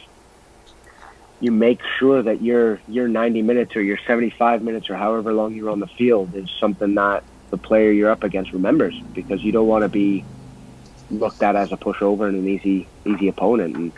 you 1.41 1.51
make 1.51 1.81
sure 1.99 2.23
that 2.23 2.41
your 2.41 2.81
your 2.87 3.09
90 3.09 3.43
minutes 3.43 3.75
or 3.75 3.83
your 3.83 3.99
75 4.07 4.63
minutes 4.63 4.89
or 4.91 4.95
however 4.95 5.33
long 5.33 5.57
you're 5.57 5.71
on 5.71 5.81
the 5.81 5.89
field 5.89 6.37
is 6.37 6.49
something 6.61 6.95
that 6.95 7.25
the 7.51 7.59
player 7.59 7.91
you're 7.91 8.11
up 8.11 8.23
against 8.25 8.53
remembers 8.53 8.95
because 9.15 9.43
you 9.43 9.53
don't 9.53 9.67
want 9.67 9.83
to 9.83 9.89
be 9.89 10.25
looked 11.11 11.43
at 11.43 11.57
as 11.57 11.73
a 11.73 11.77
pushover 11.77 12.29
and 12.29 12.37
an 12.37 12.49
easy 12.49 12.89
easy 13.07 13.29
opponent 13.29 13.77
and 13.77 13.93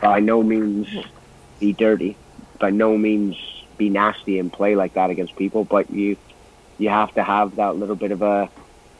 by 0.00 0.20
no 0.20 0.42
means 0.42 0.86
be 1.58 1.72
dirty 1.72 2.18
by 2.60 2.70
no 2.70 2.96
means 2.96 3.36
be 3.76 3.90
nasty 3.90 4.38
and 4.38 4.52
play 4.52 4.76
like 4.76 4.94
that 4.94 5.10
against 5.10 5.34
people 5.36 5.64
but 5.64 5.90
you 5.90 6.16
you 6.78 6.88
have 6.88 7.12
to 7.14 7.22
have 7.22 7.56
that 7.56 7.76
little 7.76 7.96
bit 7.96 8.12
of 8.12 8.22
a 8.22 8.48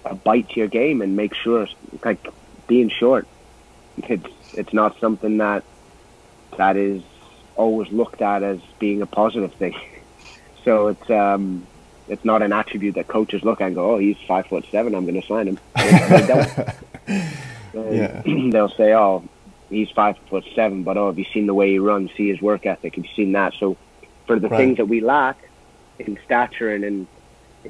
a 0.05 0.15
bite 0.15 0.49
to 0.51 0.61
your 0.61 0.69
game 0.69 1.01
and 1.01 1.17
make 1.17 1.33
sure 1.35 1.67
like 2.05 2.21
being 2.67 2.91
short. 2.91 3.29
It's 3.97 4.25
it's 4.53 4.73
not 4.73 4.99
something 5.01 5.39
that 5.39 5.65
that 6.59 6.77
is 6.77 7.03
always 7.55 7.91
looked 7.93 8.23
at 8.23 8.43
as 8.43 8.59
being 8.79 9.03
a 9.03 9.07
positive 9.07 9.53
thing. 9.59 9.75
So 10.65 10.87
it's 10.87 11.11
um, 11.11 11.67
it's 12.09 12.25
not 12.25 12.43
an 12.43 12.53
attribute 12.53 12.97
that 12.97 13.09
coaches 13.09 13.43
look 13.43 13.61
at 13.61 13.69
and 13.69 13.75
go, 13.75 13.93
"Oh, 13.93 13.99
he's 13.99 14.17
five 14.27 14.47
foot 14.47 14.65
seven. 14.71 14.95
I'm 14.95 15.07
going 15.07 15.21
to 15.21 15.27
sign 15.27 15.49
him." 15.49 15.59
They 17.73 17.97
yeah. 17.97 18.23
They'll 18.51 18.69
say, 18.69 18.95
"Oh, 18.95 19.25
he's 19.71 19.91
five 19.91 20.19
foot 20.29 20.45
seven, 20.55 20.83
but 20.83 20.97
oh, 20.97 21.07
have 21.07 21.19
you 21.19 21.25
seen 21.33 21.47
the 21.47 21.55
way 21.55 21.71
he 21.71 21.79
runs? 21.79 22.11
See 22.17 22.29
his 22.29 22.41
work 22.41 22.67
ethic? 22.67 22.97
Have 22.97 23.05
you 23.05 23.11
seen 23.15 23.33
that?" 23.33 23.55
So 23.59 23.77
for 24.27 24.39
the 24.39 24.49
right. 24.49 24.59
things 24.59 24.77
that 24.77 24.87
we 24.87 25.01
lack 25.01 25.39
in 25.99 26.19
stature 26.25 26.75
and 26.75 26.85
in 26.85 27.07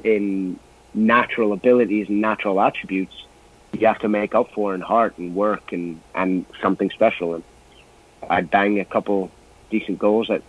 in 0.03 0.59
natural 0.93 1.53
abilities 1.53 2.09
and 2.09 2.21
natural 2.21 2.59
attributes, 2.59 3.25
you 3.73 3.87
have 3.87 3.99
to 3.99 4.09
make 4.09 4.35
up 4.35 4.51
for 4.51 4.75
in 4.75 4.81
heart 4.81 5.17
and 5.17 5.35
work 5.35 5.71
and 5.71 6.01
and 6.13 6.45
something 6.61 6.89
special. 6.89 7.35
And 7.35 7.43
I'd 8.29 8.49
bang 8.49 8.79
a 8.79 8.85
couple 8.85 9.31
decent 9.69 9.99
goals 9.99 10.29
at 10.29 10.41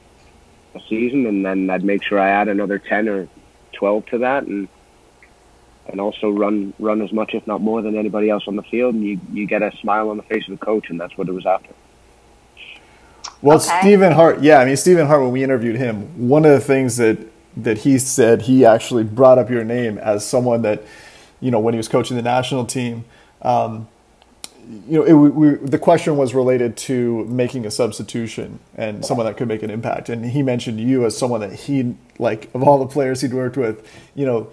a 0.74 0.80
season, 0.88 1.26
and 1.26 1.44
then 1.46 1.70
I'd 1.70 1.84
make 1.84 2.02
sure 2.02 2.18
I 2.18 2.30
add 2.30 2.48
another 2.48 2.78
ten 2.78 3.08
or 3.08 3.28
twelve 3.74 4.06
to 4.06 4.18
that, 4.18 4.44
and 4.44 4.68
and 5.86 6.00
also 6.00 6.30
run 6.30 6.72
run 6.78 7.02
as 7.02 7.12
much, 7.12 7.34
if 7.34 7.46
not 7.46 7.60
more, 7.60 7.82
than 7.82 7.96
anybody 7.96 8.30
else 8.30 8.44
on 8.46 8.56
the 8.56 8.62
field, 8.62 8.94
and 8.94 9.04
you 9.04 9.20
you 9.32 9.46
get 9.46 9.62
a 9.62 9.70
smile 9.78 10.10
on 10.10 10.16
the 10.16 10.22
face 10.22 10.48
of 10.48 10.58
the 10.58 10.64
coach, 10.64 10.90
and 10.90 11.00
that's 11.00 11.16
what 11.18 11.28
it 11.28 11.32
was 11.32 11.46
after. 11.46 11.70
Well, 13.42 13.58
okay. 13.58 13.80
Stephen 13.80 14.12
Hart, 14.12 14.40
yeah, 14.40 14.58
I 14.58 14.64
mean 14.64 14.76
Stephen 14.76 15.06
Hart. 15.06 15.20
When 15.20 15.32
we 15.32 15.42
interviewed 15.42 15.76
him, 15.76 16.28
one 16.28 16.44
of 16.44 16.52
the 16.52 16.60
things 16.60 16.96
that 16.96 17.18
that 17.56 17.78
he 17.78 17.98
said 17.98 18.42
he 18.42 18.64
actually 18.64 19.04
brought 19.04 19.38
up 19.38 19.50
your 19.50 19.64
name 19.64 19.98
as 19.98 20.26
someone 20.26 20.62
that, 20.62 20.82
you 21.40 21.50
know, 21.50 21.60
when 21.60 21.74
he 21.74 21.78
was 21.78 21.88
coaching 21.88 22.16
the 22.16 22.22
national 22.22 22.64
team. 22.64 23.04
Um, 23.42 23.88
you 24.88 24.98
know, 24.98 25.04
it, 25.04 25.12
we, 25.12 25.54
the 25.54 25.78
question 25.78 26.16
was 26.16 26.34
related 26.34 26.76
to 26.76 27.24
making 27.26 27.66
a 27.66 27.70
substitution 27.70 28.60
and 28.76 29.04
someone 29.04 29.26
that 29.26 29.36
could 29.36 29.48
make 29.48 29.62
an 29.62 29.70
impact. 29.70 30.08
And 30.08 30.24
he 30.24 30.42
mentioned 30.42 30.80
you 30.80 31.04
as 31.04 31.16
someone 31.16 31.40
that 31.40 31.52
he, 31.52 31.96
like, 32.18 32.54
of 32.54 32.62
all 32.62 32.78
the 32.78 32.86
players 32.86 33.20
he'd 33.20 33.34
worked 33.34 33.56
with, 33.56 33.86
you 34.14 34.24
know, 34.24 34.50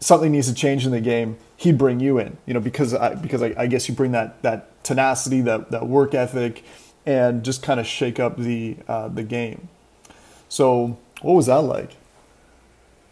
something 0.00 0.32
needs 0.32 0.48
to 0.48 0.54
change 0.54 0.86
in 0.86 0.92
the 0.92 1.00
game. 1.00 1.36
He'd 1.56 1.78
bring 1.78 2.00
you 2.00 2.18
in, 2.18 2.36
you 2.46 2.54
know, 2.54 2.60
because 2.60 2.94
I, 2.94 3.14
because 3.14 3.42
I, 3.42 3.54
I 3.56 3.66
guess 3.66 3.88
you 3.88 3.94
bring 3.94 4.12
that 4.12 4.40
that 4.42 4.82
tenacity, 4.84 5.40
that 5.42 5.72
that 5.72 5.88
work 5.88 6.14
ethic, 6.14 6.62
and 7.04 7.44
just 7.44 7.62
kind 7.62 7.80
of 7.80 7.86
shake 7.86 8.20
up 8.20 8.36
the 8.36 8.76
uh, 8.86 9.08
the 9.08 9.24
game. 9.24 9.68
So, 10.48 10.96
what 11.20 11.32
was 11.32 11.46
that 11.46 11.62
like? 11.62 11.96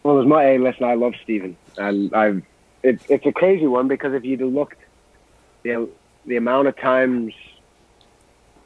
Well, 0.04 0.14
it 0.14 0.18
was 0.18 0.26
my 0.28 0.44
hey, 0.44 0.58
listen. 0.58 0.84
I 0.84 0.94
love 0.94 1.14
Stephen, 1.24 1.56
and 1.76 2.14
I've 2.14 2.44
it, 2.84 3.00
it's 3.08 3.26
a 3.26 3.32
crazy 3.32 3.66
one 3.66 3.88
because 3.88 4.14
if 4.14 4.24
you'd 4.24 4.40
looked, 4.42 4.78
you 5.64 5.72
know 5.72 5.88
the 6.26 6.36
amount 6.36 6.68
of 6.68 6.76
times 6.76 7.32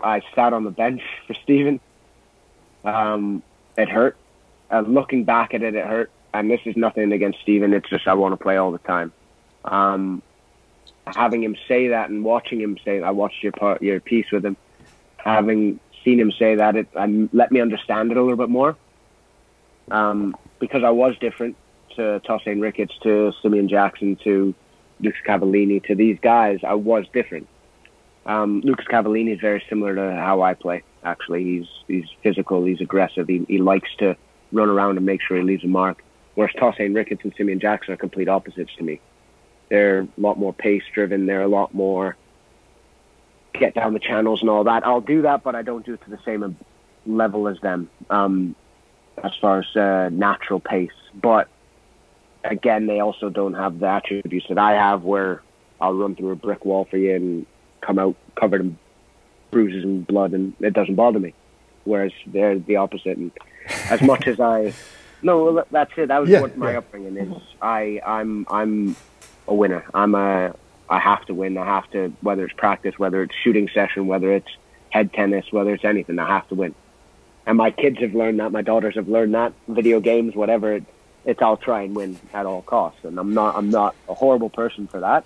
I 0.02 0.22
sat 0.34 0.52
on 0.52 0.64
the 0.64 0.70
bench 0.70 1.02
for 1.26 1.34
Stephen, 1.34 1.80
um, 2.84 3.42
it 3.76 3.88
hurt. 3.88 4.16
Uh, 4.70 4.80
looking 4.80 5.24
back 5.24 5.54
at 5.54 5.62
it, 5.62 5.74
it 5.74 5.84
hurt. 5.84 6.11
And 6.32 6.50
this 6.50 6.61
is 6.64 6.76
nothing 6.76 7.12
against 7.12 7.40
Stephen. 7.40 7.72
It's 7.72 7.88
just 7.88 8.06
I 8.06 8.14
want 8.14 8.32
to 8.32 8.36
play 8.36 8.56
all 8.56 8.72
the 8.72 8.78
time. 8.78 9.12
Um, 9.64 10.22
having 11.06 11.42
him 11.42 11.56
say 11.66 11.88
that 11.88 12.08
and 12.08 12.24
watching 12.24 12.61
him 12.61 12.78
say, 12.84 13.02
I 13.02 13.11
watched 13.11 13.42
your 13.42 13.52
part, 13.52 13.82
your 13.82 14.00
piece 14.00 14.30
with 14.30 14.44
him. 14.44 14.56
Having 15.16 15.80
seen 16.04 16.18
him 16.18 16.32
say 16.32 16.54
that, 16.54 16.76
it 16.76 16.88
let 17.32 17.52
me 17.52 17.61
understand 17.61 18.11
it 18.11 18.16
a 18.16 18.22
little 18.22 18.38
bit 18.38 18.48
more. 18.48 18.76
Um, 19.90 20.36
because 20.61 20.84
I 20.84 20.90
was 20.90 21.16
different 21.18 21.56
to 21.96 22.20
Tosaint 22.20 22.61
Ricketts, 22.61 22.94
to 23.02 23.32
Simeon 23.42 23.68
Jackson, 23.68 24.16
to 24.24 24.54
Lucas 25.01 25.20
Cavallini 25.26 25.82
to 25.84 25.94
these 25.94 26.18
guys, 26.20 26.61
I 26.66 26.74
was 26.74 27.07
different. 27.12 27.48
Um, 28.26 28.61
Lucas 28.64 28.86
Cavallini 28.86 29.34
is 29.34 29.40
very 29.40 29.62
similar 29.68 29.94
to 29.94 30.16
how 30.16 30.42
I 30.42 30.55
play. 30.55 30.82
Actually, 31.03 31.44
he's 31.44 31.66
he's 31.88 32.05
physical, 32.22 32.64
he's 32.64 32.80
aggressive, 32.80 33.26
he, 33.26 33.44
he 33.48 33.59
likes 33.59 33.88
to 33.98 34.16
run 34.53 34.68
around 34.68 34.96
and 34.96 35.07
make 35.07 35.22
sure 35.22 35.36
he 35.36 35.42
leaves 35.42 35.64
a 35.64 35.68
mark. 35.68 36.03
Whereas 36.34 36.55
Tosaint 36.55 36.94
Ricketts 36.94 37.22
and 37.24 37.34
Simeon 37.36 37.61
Jackson 37.61 37.94
are 37.94 37.96
complete 37.96 38.28
opposites 38.28 38.72
to 38.76 38.84
me. 38.84 39.01
They're 39.68 40.01
a 40.01 40.09
lot 40.18 40.38
more 40.38 40.53
pace 40.53 40.82
driven. 40.92 41.26
They're 41.26 41.42
a 41.42 41.48
lot 41.48 41.74
more 41.74 42.16
get 43.53 43.74
down 43.74 43.92
the 43.92 44.01
channels 44.01 44.40
and 44.40 44.51
all 44.51 44.64
that. 44.64 44.86
I'll 44.86 45.01
do 45.01 45.22
that, 45.22 45.42
but 45.42 45.55
I 45.55 45.62
don't 45.62 45.84
do 45.84 45.94
it 45.94 46.03
to 46.05 46.11
the 46.11 46.18
same 46.24 46.57
level 47.07 47.48
as 47.48 47.59
them 47.61 47.90
um, 48.09 48.55
as 49.22 49.32
far 49.40 49.61
as 49.61 49.76
uh, 49.76 50.09
natural 50.12 50.61
pace. 50.61 50.90
But 51.14 51.48
again, 52.45 52.86
they 52.86 53.01
also 53.01 53.30
don't 53.30 53.55
have 53.55 53.78
the 53.78 53.86
attributes 53.86 54.47
that 54.49 54.59
I 54.59 54.72
have, 54.72 55.03
where 55.03 55.43
I'll 55.80 55.95
run 55.95 56.14
through 56.14 56.30
a 56.30 56.36
brick 56.36 56.64
wall 56.64 56.86
for 56.91 56.97
you 56.97 57.14
and 57.14 57.47
come 57.80 57.99
out 57.99 58.16
covered 58.38 58.61
in 58.61 58.78
bruises 59.51 59.84
and 59.84 60.07
blood, 60.07 60.32
and 60.32 60.55
it 60.61 60.72
doesn't 60.72 60.95
bother 60.95 61.18
me. 61.18 61.34
Whereas 61.84 62.12
they're 62.26 62.59
the 62.59 62.76
opposite. 62.76 63.16
And 63.16 63.32
as 63.88 64.01
much 64.03 64.26
as 64.26 64.38
I, 64.38 64.72
no, 65.22 65.64
that's 65.70 65.93
it. 65.97 66.09
That 66.09 66.20
was 66.20 66.30
yeah, 66.30 66.41
what 66.41 66.57
my 66.57 66.72
yeah. 66.72 66.78
upbringing 66.78 67.16
is. 67.16 67.43
I, 67.61 68.01
I'm, 68.07 68.47
I'm 68.51 68.97
a 69.49 69.55
winner. 69.55 69.84
I'm 69.95 70.14
a, 70.14 70.55
I 70.88 70.99
have 70.99 71.24
to 71.26 71.34
win. 71.34 71.57
I 71.57 71.64
have 71.64 71.91
to, 71.93 72.12
whether 72.20 72.45
it's 72.45 72.55
practice, 72.55 72.99
whether 72.99 73.22
it's 73.22 73.34
shooting 73.43 73.68
session, 73.72 74.07
whether 74.07 74.32
it's 74.32 74.51
head 74.91 75.12
tennis, 75.12 75.47
whether 75.51 75.72
it's 75.72 75.84
anything, 75.84 76.18
I 76.18 76.28
have 76.28 76.49
to 76.49 76.55
win. 76.55 76.74
And 77.47 77.57
my 77.57 77.70
kids 77.70 77.99
have 78.01 78.14
learned 78.14 78.41
that. 78.41 78.53
My 78.53 78.62
daughters 78.62 78.97
have 78.97 79.09
learned 79.09 79.34
that. 79.34 79.53
Video 79.68 80.01
games, 80.01 80.34
whatever. 80.34 80.74
It, 80.74 80.84
it's 81.24 81.40
I'll 81.42 81.56
try 81.56 81.82
and 81.82 81.94
win 81.94 82.18
at 82.32 82.46
all 82.46 82.62
costs. 82.62 83.04
And 83.04 83.18
I'm 83.18 83.34
not 83.34 83.56
I'm 83.56 83.70
not 83.70 83.94
a 84.08 84.14
horrible 84.14 84.50
person 84.50 84.86
for 84.86 85.00
that, 85.00 85.24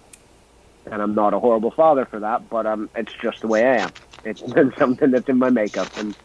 and 0.87 1.01
I'm 1.01 1.15
not 1.15 1.35
a 1.35 1.39
horrible 1.39 1.71
father 1.71 2.05
for 2.05 2.21
that. 2.21 2.49
But 2.49 2.67
um, 2.67 2.91
it's 2.95 3.13
just 3.13 3.41
the 3.41 3.49
way 3.49 3.65
I 3.67 3.77
am. 3.79 3.91
It's 4.25 4.43
been 4.59 4.73
something 4.79 5.11
that's 5.11 5.29
in 5.29 5.39
my 5.39 5.51
makeup, 5.51 5.89
and 5.97 6.17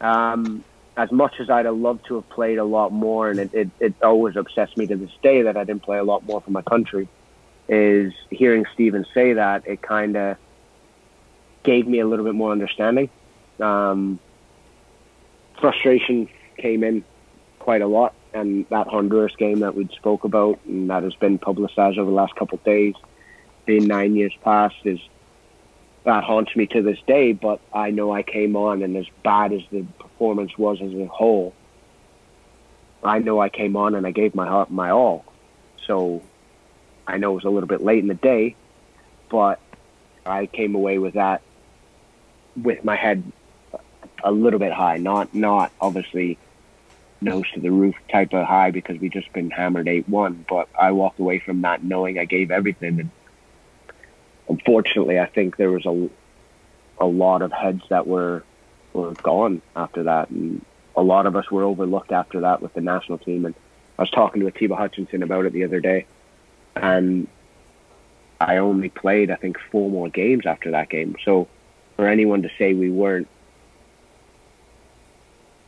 um, 0.00 0.64
as 0.96 1.10
much 1.10 1.40
as 1.40 1.48
I'd 1.48 1.64
have 1.64 1.76
loved 1.76 2.06
to 2.06 2.16
have 2.16 2.28
played 2.28 2.58
a 2.58 2.64
lot 2.64 2.92
more, 2.92 3.30
and 3.30 3.40
it, 3.40 3.54
it, 3.54 3.70
it 3.80 3.94
always 4.02 4.36
upsets 4.36 4.76
me 4.76 4.86
to 4.86 4.96
this 4.96 5.10
day 5.22 5.42
that 5.42 5.56
I 5.56 5.64
didn't 5.64 5.82
play 5.82 5.98
a 5.98 6.04
lot 6.04 6.24
more 6.26 6.40
for 6.40 6.50
my 6.50 6.62
country, 6.62 7.08
is 7.68 8.12
hearing 8.30 8.66
Stephen 8.74 9.06
say 9.14 9.32
that 9.34 9.66
it 9.66 9.80
kind 9.80 10.16
of 10.16 10.36
gave 11.62 11.86
me 11.86 12.00
a 12.00 12.06
little 12.06 12.24
bit 12.24 12.34
more 12.34 12.52
understanding. 12.52 13.08
Um, 13.60 14.18
frustration 15.60 16.28
came 16.58 16.84
in 16.84 17.04
quite 17.62 17.80
a 17.80 17.86
lot 17.86 18.12
and 18.34 18.66
that 18.70 18.88
Honduras 18.88 19.36
game 19.36 19.60
that 19.60 19.76
we 19.76 19.86
spoke 19.94 20.24
about 20.24 20.58
and 20.66 20.90
that 20.90 21.04
has 21.04 21.14
been 21.14 21.38
publicized 21.38 21.96
over 21.96 22.10
the 22.10 22.16
last 22.16 22.34
couple 22.34 22.58
of 22.58 22.64
days, 22.64 22.94
being 23.66 23.86
nine 23.86 24.16
years 24.16 24.32
past, 24.42 24.74
is 24.84 24.98
that 26.04 26.24
haunts 26.24 26.56
me 26.56 26.66
to 26.66 26.82
this 26.82 26.98
day. 27.06 27.32
But 27.32 27.60
I 27.72 27.90
know 27.90 28.12
I 28.12 28.22
came 28.22 28.56
on, 28.56 28.82
and 28.82 28.96
as 28.96 29.06
bad 29.22 29.52
as 29.52 29.62
the 29.70 29.84
performance 29.98 30.58
was 30.58 30.80
as 30.82 30.92
a 30.92 31.06
whole, 31.06 31.54
I 33.04 33.20
know 33.20 33.40
I 33.40 33.48
came 33.48 33.76
on 33.76 33.94
and 33.94 34.06
I 34.06 34.10
gave 34.10 34.34
my 34.34 34.46
heart 34.46 34.70
my 34.70 34.90
all. 34.90 35.24
So 35.86 36.22
I 37.06 37.18
know 37.18 37.32
it 37.32 37.36
was 37.36 37.44
a 37.44 37.50
little 37.50 37.68
bit 37.68 37.82
late 37.82 38.00
in 38.00 38.08
the 38.08 38.14
day, 38.14 38.56
but 39.30 39.60
I 40.26 40.46
came 40.46 40.74
away 40.74 40.98
with 40.98 41.14
that 41.14 41.42
with 42.60 42.84
my 42.84 42.96
head 42.96 43.22
a 44.24 44.32
little 44.32 44.58
bit 44.58 44.72
high, 44.72 44.96
not 44.96 45.32
not 45.34 45.70
obviously 45.80 46.38
nose 47.22 47.50
to 47.54 47.60
the 47.60 47.70
roof 47.70 47.94
type 48.10 48.32
of 48.32 48.46
high 48.46 48.70
because 48.70 48.98
we 48.98 49.08
just 49.08 49.32
been 49.32 49.50
hammered 49.50 49.88
eight 49.88 50.08
one. 50.08 50.44
But 50.48 50.68
I 50.78 50.92
walked 50.92 51.20
away 51.20 51.38
from 51.38 51.62
that 51.62 51.82
knowing 51.82 52.18
I 52.18 52.24
gave 52.24 52.50
everything, 52.50 53.00
and 53.00 53.10
unfortunately, 54.48 55.18
I 55.18 55.26
think 55.26 55.56
there 55.56 55.70
was 55.70 55.86
a 55.86 56.08
a 56.98 57.06
lot 57.06 57.42
of 57.42 57.52
heads 57.52 57.82
that 57.88 58.06
were 58.06 58.44
were 58.92 59.12
gone 59.12 59.62
after 59.74 60.04
that, 60.04 60.30
and 60.30 60.64
a 60.96 61.02
lot 61.02 61.26
of 61.26 61.36
us 61.36 61.50
were 61.50 61.62
overlooked 61.62 62.12
after 62.12 62.40
that 62.40 62.60
with 62.60 62.74
the 62.74 62.80
national 62.80 63.18
team. 63.18 63.46
And 63.46 63.54
I 63.98 64.02
was 64.02 64.10
talking 64.10 64.40
to 64.42 64.48
Atiba 64.48 64.76
Hutchinson 64.76 65.22
about 65.22 65.46
it 65.46 65.52
the 65.52 65.64
other 65.64 65.80
day, 65.80 66.06
and 66.76 67.26
I 68.40 68.58
only 68.58 68.88
played 68.88 69.30
I 69.30 69.36
think 69.36 69.58
four 69.70 69.90
more 69.90 70.08
games 70.08 70.46
after 70.46 70.72
that 70.72 70.88
game. 70.88 71.16
So 71.24 71.48
for 71.96 72.08
anyone 72.08 72.42
to 72.42 72.50
say 72.58 72.74
we 72.74 72.90
weren't 72.90 73.28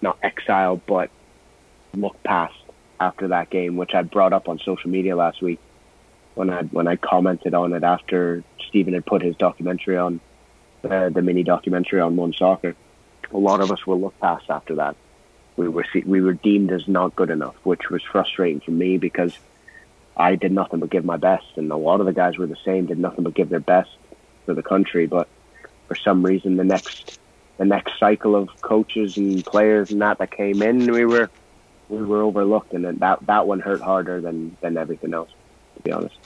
not 0.02 0.18
exiled, 0.22 0.82
but 0.86 1.10
look 1.94 2.22
past 2.22 2.54
after 3.00 3.28
that 3.28 3.50
game, 3.50 3.76
which 3.76 3.94
I 3.94 4.02
brought 4.02 4.32
up 4.32 4.48
on 4.48 4.58
social 4.58 4.90
media 4.90 5.16
last 5.16 5.42
week 5.42 5.60
when 6.34 6.50
I 6.50 6.62
when 6.62 6.86
I 6.86 6.96
commented 6.96 7.54
on 7.54 7.72
it 7.72 7.82
after 7.82 8.42
Stephen 8.68 8.94
had 8.94 9.06
put 9.06 9.22
his 9.22 9.36
documentary 9.36 9.96
on 9.96 10.20
uh, 10.88 11.08
the 11.08 11.22
mini 11.22 11.42
documentary 11.42 12.00
on 12.00 12.16
One 12.16 12.32
Soccer. 12.32 12.74
A 13.32 13.38
lot 13.38 13.60
of 13.60 13.70
us 13.70 13.86
will 13.86 14.00
look 14.00 14.18
past 14.20 14.44
after 14.50 14.76
that. 14.76 14.96
We 15.56 15.68
were 15.68 15.86
we 16.04 16.20
were 16.20 16.34
deemed 16.34 16.72
as 16.72 16.86
not 16.88 17.14
good 17.16 17.30
enough, 17.30 17.54
which 17.62 17.90
was 17.90 18.02
frustrating 18.02 18.60
for 18.60 18.72
me 18.72 18.98
because 18.98 19.36
I 20.16 20.36
did 20.36 20.52
nothing 20.52 20.80
but 20.80 20.90
give 20.90 21.04
my 21.04 21.16
best, 21.16 21.46
and 21.56 21.70
a 21.70 21.76
lot 21.76 22.00
of 22.00 22.06
the 22.06 22.12
guys 22.12 22.36
were 22.36 22.46
the 22.46 22.56
same, 22.64 22.86
did 22.86 22.98
nothing 22.98 23.24
but 23.24 23.34
give 23.34 23.48
their 23.48 23.60
best 23.60 23.90
for 24.44 24.54
the 24.54 24.62
country. 24.62 25.06
But 25.06 25.28
for 25.88 25.94
some 25.94 26.24
reason, 26.24 26.56
the 26.56 26.64
next 26.64 27.18
the 27.56 27.64
next 27.64 27.98
cycle 28.00 28.34
of 28.34 28.48
coaches 28.60 29.16
and 29.16 29.44
players 29.46 29.92
and 29.92 30.02
that 30.02 30.18
that 30.18 30.32
came 30.32 30.60
in, 30.60 30.90
we 30.90 31.04
were 31.04 31.30
we 31.88 32.02
were 32.02 32.22
overlooked, 32.22 32.72
and 32.72 32.84
that 32.98 33.26
that 33.26 33.46
one 33.46 33.60
hurt 33.60 33.80
harder 33.80 34.20
than 34.20 34.56
than 34.60 34.76
everything 34.76 35.14
else, 35.14 35.30
to 35.76 35.82
be 35.82 35.92
honest. 35.92 36.16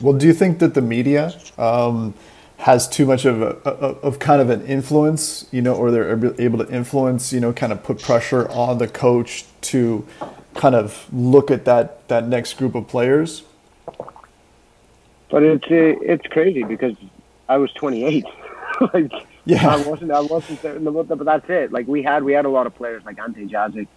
Well, 0.00 0.14
do 0.14 0.26
you 0.26 0.34
think 0.34 0.58
that 0.58 0.74
the 0.74 0.82
media 0.82 1.32
um, 1.56 2.14
has 2.58 2.88
too 2.88 3.06
much 3.06 3.24
of 3.24 3.42
a, 3.42 3.46
of 3.68 4.18
kind 4.18 4.40
of 4.40 4.50
an 4.50 4.66
influence, 4.66 5.46
you 5.52 5.62
know, 5.62 5.74
or 5.74 5.90
they're 5.90 6.40
able 6.40 6.58
to 6.58 6.68
influence, 6.72 7.32
you 7.32 7.40
know, 7.40 7.52
kind 7.52 7.72
of 7.72 7.82
put 7.82 8.00
pressure 8.00 8.50
on 8.50 8.78
the 8.78 8.88
coach 8.88 9.44
to 9.60 10.06
kind 10.54 10.74
of 10.74 11.08
look 11.12 11.50
at 11.50 11.64
that 11.64 12.06
that 12.08 12.26
next 12.28 12.54
group 12.54 12.74
of 12.74 12.88
players? 12.88 13.44
But 15.30 15.42
it's 15.42 15.64
uh, 15.64 16.00
it's 16.02 16.26
crazy 16.28 16.64
because 16.64 16.96
I 17.48 17.58
was 17.58 17.72
28. 17.72 18.24
like 18.94 19.12
yeah, 19.44 19.68
I 19.68 19.76
wasn't 19.86 20.10
I 20.10 20.20
wasn't 20.20 20.62
there, 20.62 20.78
but 20.78 21.24
that's 21.24 21.48
it. 21.48 21.72
Like 21.72 21.86
we 21.86 22.02
had 22.02 22.24
we 22.24 22.32
had 22.32 22.46
a 22.46 22.48
lot 22.48 22.66
of 22.66 22.74
players 22.74 23.04
like 23.04 23.18
Ante 23.18 23.46
Jazic, 23.46 23.88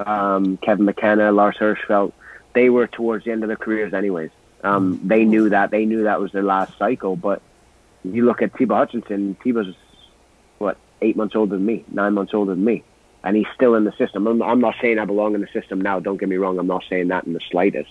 um, 0.00 0.56
Kevin 0.58 0.84
McKenna, 0.84 1.32
Lars 1.32 1.56
Hirschfeld, 1.56 2.12
They 2.54 2.70
were 2.70 2.86
towards 2.86 3.24
the 3.24 3.32
end 3.32 3.42
of 3.42 3.48
their 3.48 3.56
careers, 3.56 3.94
anyways. 3.94 4.30
Um, 4.64 5.00
they 5.04 5.24
knew 5.24 5.50
that 5.50 5.70
they 5.70 5.84
knew 5.84 6.04
that 6.04 6.20
was 6.20 6.32
their 6.32 6.42
last 6.42 6.76
cycle. 6.78 7.16
But 7.16 7.42
you 8.04 8.24
look 8.24 8.42
at 8.42 8.54
Tiba 8.54 8.74
Hutchinson. 8.74 9.36
Tiba's 9.42 9.74
what 10.58 10.76
eight 11.00 11.16
months 11.16 11.36
older 11.36 11.56
than 11.56 11.64
me, 11.64 11.84
nine 11.88 12.14
months 12.14 12.34
older 12.34 12.54
than 12.54 12.64
me, 12.64 12.82
and 13.22 13.36
he's 13.36 13.46
still 13.54 13.74
in 13.74 13.84
the 13.84 13.92
system. 13.92 14.26
I'm, 14.26 14.42
I'm 14.42 14.60
not 14.60 14.74
saying 14.80 14.98
I 14.98 15.04
belong 15.04 15.34
in 15.34 15.40
the 15.40 15.48
system 15.48 15.80
now. 15.80 16.00
Don't 16.00 16.16
get 16.16 16.28
me 16.28 16.36
wrong. 16.36 16.58
I'm 16.58 16.66
not 16.66 16.84
saying 16.88 17.08
that 17.08 17.24
in 17.24 17.32
the 17.32 17.40
slightest. 17.50 17.90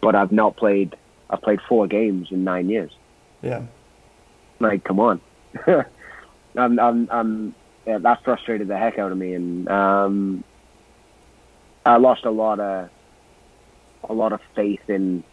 But 0.00 0.14
I've 0.14 0.32
not 0.32 0.56
played. 0.56 0.96
I've 1.30 1.40
played 1.40 1.60
four 1.62 1.86
games 1.86 2.28
in 2.30 2.44
nine 2.44 2.68
years. 2.68 2.90
Yeah. 3.40 3.62
Like, 4.58 4.84
come 4.84 5.00
on. 5.00 5.20
I'm, 5.66 6.78
I'm, 6.78 7.08
I'm, 7.10 7.54
yeah, 7.86 7.98
that 7.98 8.22
frustrated 8.22 8.68
the 8.68 8.76
heck 8.76 8.98
out 8.98 9.12
of 9.12 9.18
me, 9.18 9.32
and 9.34 9.68
um, 9.68 10.44
I 11.84 11.96
lost 11.96 12.24
a 12.24 12.30
lot 12.30 12.60
of, 12.60 12.90
a 14.08 14.12
lot 14.12 14.32
of 14.32 14.40
faith 14.54 14.88
in 14.88 15.24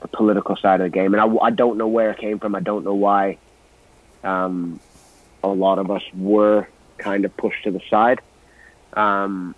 the 0.00 0.08
political 0.08 0.56
side 0.56 0.80
of 0.80 0.86
the 0.86 0.90
game, 0.90 1.14
and 1.14 1.20
I, 1.20 1.46
I 1.46 1.50
don't 1.50 1.78
know 1.78 1.88
where 1.88 2.10
it 2.10 2.18
came 2.18 2.38
from. 2.38 2.54
I 2.54 2.60
don't 2.60 2.84
know 2.84 2.94
why. 2.94 3.38
Um, 4.22 4.80
a 5.42 5.48
lot 5.48 5.78
of 5.78 5.90
us 5.90 6.02
were 6.14 6.66
kind 6.98 7.24
of 7.24 7.36
pushed 7.36 7.64
to 7.64 7.70
the 7.70 7.80
side. 7.90 8.20
Um, 8.94 9.54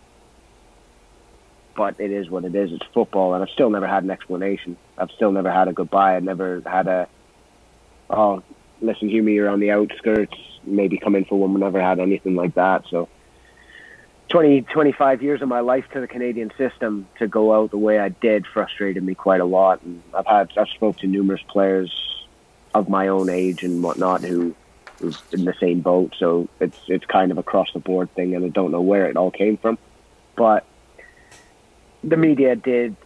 but 1.76 2.00
it 2.00 2.10
is 2.10 2.30
what 2.30 2.44
it 2.44 2.54
is. 2.54 2.72
It's 2.72 2.86
football, 2.92 3.34
and 3.34 3.42
I've 3.42 3.50
still 3.50 3.70
never 3.70 3.86
had 3.86 4.02
an 4.02 4.10
explanation. 4.10 4.76
I've 4.96 5.10
still 5.10 5.30
never 5.30 5.50
had 5.50 5.68
a 5.68 5.72
goodbye. 5.72 6.16
I've 6.16 6.24
never 6.24 6.62
had 6.64 6.88
a, 6.88 7.08
oh, 8.08 8.42
listen, 8.80 9.08
Hugh, 9.08 9.28
you're 9.28 9.48
on 9.48 9.60
the 9.60 9.70
outskirts. 9.70 10.34
Maybe 10.64 10.98
come 10.98 11.14
in 11.14 11.26
for 11.26 11.38
one. 11.38 11.52
We 11.52 11.60
never 11.60 11.80
had 11.80 12.00
anything 12.00 12.34
like 12.34 12.54
that. 12.54 12.84
So, 12.90 13.08
20, 14.28 14.62
25 14.62 15.22
years 15.22 15.42
of 15.42 15.48
my 15.48 15.60
life 15.60 15.84
to 15.92 16.00
the 16.00 16.08
Canadian 16.08 16.50
system 16.58 17.06
to 17.18 17.28
go 17.28 17.54
out 17.54 17.70
the 17.70 17.78
way 17.78 17.98
I 17.98 18.08
did 18.08 18.46
frustrated 18.46 19.02
me 19.02 19.14
quite 19.14 19.40
a 19.40 19.44
lot. 19.44 19.82
And 19.82 20.02
I've 20.12 20.26
had 20.26 20.50
I've 20.56 20.68
spoke 20.68 20.98
to 20.98 21.06
numerous 21.06 21.42
players 21.48 22.26
of 22.74 22.88
my 22.88 23.08
own 23.08 23.30
age 23.30 23.62
and 23.62 23.82
whatnot 23.82 24.22
who 24.22 24.54
was 25.00 25.22
in 25.32 25.44
the 25.44 25.54
same 25.60 25.80
boat. 25.80 26.14
So 26.18 26.48
it's 26.60 26.78
it's 26.88 27.06
kind 27.06 27.30
of 27.30 27.38
across 27.38 27.72
the 27.72 27.78
board 27.78 28.12
thing, 28.14 28.34
and 28.34 28.44
I 28.44 28.48
don't 28.48 28.72
know 28.72 28.80
where 28.80 29.08
it 29.08 29.16
all 29.16 29.30
came 29.30 29.56
from, 29.58 29.78
but 30.34 30.66
the 32.02 32.16
media 32.16 32.56
did 32.56 32.96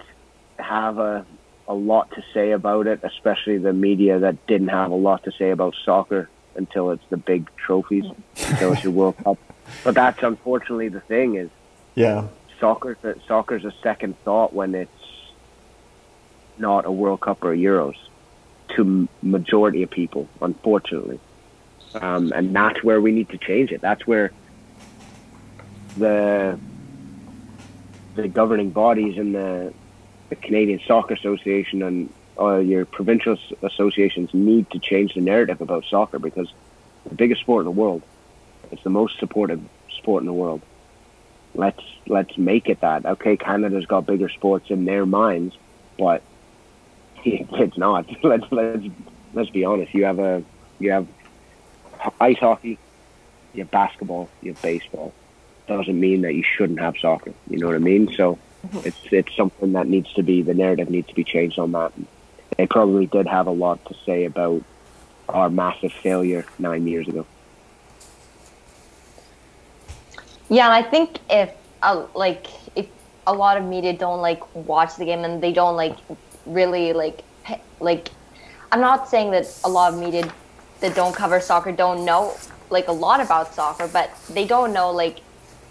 have 0.59 0.99
a 0.99 1.27
a 1.69 1.75
lot 1.75 2.11
to 2.11 2.23
say 2.35 2.51
about 2.51 2.87
it, 2.89 3.01
especially 3.05 3.59
the 3.59 3.73
media 3.73 4.19
that 4.19 4.47
didn't 4.49 4.69
have 4.69 4.91
a 4.91 4.97
lot 4.97 5.23
to 5.25 5.33
say 5.33 5.51
about 5.51 5.75
soccer 5.85 6.29
until 6.57 6.91
it's 6.91 7.05
the 7.11 7.17
big 7.17 7.49
trophies, 7.57 8.05
until 8.49 8.73
it's 8.73 8.83
your 8.83 8.93
World 8.93 9.17
Cup. 9.19 9.39
But 9.85 9.95
that's 9.95 10.23
unfortunately 10.23 10.89
the 10.89 11.01
thing 11.01 11.37
is, 11.37 11.51
yeah, 11.95 12.29
soccer 12.59 12.97
soccer's 13.27 13.65
a 13.65 13.73
second 13.83 14.17
thought 14.25 14.53
when 14.53 14.75
it's 14.75 14.91
not 16.59 16.85
a 16.85 16.91
World 16.91 17.21
Cup 17.21 17.43
or 17.43 17.53
a 17.53 17.57
Euros 17.57 17.97
to 18.77 19.09
majority 19.23 19.83
of 19.83 19.91
people, 19.91 20.29
unfortunately. 20.41 21.19
Um, 21.95 22.33
and 22.33 22.55
that's 22.55 22.85
where 22.85 23.01
we 23.01 23.11
need 23.13 23.31
to 23.31 23.39
change 23.39 23.73
it. 23.73 23.81
That's 23.81 24.07
where 24.07 24.31
the 25.97 26.59
the 28.15 28.29
governing 28.29 28.71
bodies 28.71 29.19
and 29.19 29.35
the 29.35 29.73
the 30.29 30.37
Canadian 30.37 30.81
Soccer 30.87 31.15
Association 31.15 31.83
and 31.83 32.13
uh, 32.39 32.57
your 32.59 32.85
provincial 32.85 33.37
associations 33.63 34.33
need 34.33 34.71
to 34.71 34.79
change 34.79 35.15
the 35.15 35.21
narrative 35.21 35.61
about 35.61 35.85
soccer 35.85 36.19
because 36.19 36.53
the 37.05 37.15
biggest 37.15 37.41
sport 37.41 37.63
in 37.63 37.65
the 37.65 37.71
world. 37.71 38.03
It's 38.71 38.83
the 38.83 38.91
most 38.91 39.19
supported 39.19 39.65
sport 39.91 40.23
in 40.23 40.27
the 40.27 40.33
world. 40.33 40.63
Let's 41.55 41.83
let's 42.07 42.37
make 42.39 42.69
it 42.69 42.81
that. 42.81 43.05
Okay, 43.05 43.37
Canada's 43.37 43.87
got 43.87 44.07
bigger 44.07 44.29
sports 44.29 44.71
in 44.71 44.85
their 44.85 45.05
minds, 45.05 45.57
but 45.99 46.23
it's 47.25 47.77
not. 47.77 48.07
let's 48.23 48.45
let's 48.51 48.87
let's 49.35 49.51
be 49.51 49.65
honest. 49.65 49.95
You 49.95 50.05
have 50.05 50.19
a 50.19 50.43
you 50.79 50.93
have 50.93 51.09
ice 52.21 52.39
hockey, 52.39 52.79
you 53.53 53.63
have 53.63 53.71
basketball, 53.71 54.29
you 54.43 54.53
have 54.53 54.63
baseball. 54.63 55.13
Doesn't 55.67 55.99
mean 55.99 56.23
that 56.23 56.35
you 56.35 56.43
shouldn't 56.43 56.81
have 56.81 56.97
soccer. 56.99 57.33
You 57.49 57.59
know 57.59 57.67
what 57.67 57.77
I 57.77 57.81
mean? 57.81 58.13
So 58.15 58.39
mm-hmm. 58.67 58.87
it's 58.87 59.01
it's 59.11 59.37
something 59.37 59.73
that 59.73 59.89
needs 59.89 60.13
to 60.15 60.23
be 60.23 60.43
the 60.43 60.55
narrative 60.55 60.89
needs 60.89 61.09
to 61.09 61.15
be 61.15 61.25
changed 61.25 61.59
on 61.59 61.73
that. 61.73 61.93
They 62.57 62.67
probably 62.67 63.07
did 63.07 63.27
have 63.27 63.47
a 63.47 63.53
lot 63.53 63.85
to 63.87 63.95
say 64.07 64.25
about 64.25 64.63
our 65.29 65.51
massive 65.51 65.93
failure 65.93 66.45
nine 66.59 66.87
years 66.87 67.09
ago. 67.09 67.27
Yeah, 70.51 70.67
and 70.67 70.75
I 70.75 70.89
think 70.89 71.19
if 71.31 71.55
uh, 71.83 72.07
like 72.15 72.49
if 72.77 72.87
a 73.27 73.33
lot 73.33 73.57
of 73.57 73.65
media 73.65 73.93
don't 73.97 74.21
like 74.21 74.43
watch 74.55 74.97
the 74.97 75.05
game 75.05 75.25
and 75.25 75.41
they 75.43 75.53
don't 75.53 75.77
like 75.77 75.97
really 76.45 76.93
like 76.93 77.23
like 77.79 78.11
I'm 78.73 78.81
not 78.81 79.09
saying 79.09 79.31
that 79.31 79.47
a 79.65 79.69
lot 79.69 79.95
of 79.95 80.01
media 80.01 80.31
that 80.81 80.95
don't 80.95 81.15
cover 81.15 81.41
soccer 81.41 81.73
don't 81.73 82.05
know 82.05 82.35
like 82.69 82.89
a 82.89 82.93
lot 82.93 83.21
about 83.21 83.55
soccer, 83.55 83.89
but 83.89 84.11
they 84.31 84.45
don't 84.45 84.73
know 84.73 84.91
like 84.91 85.21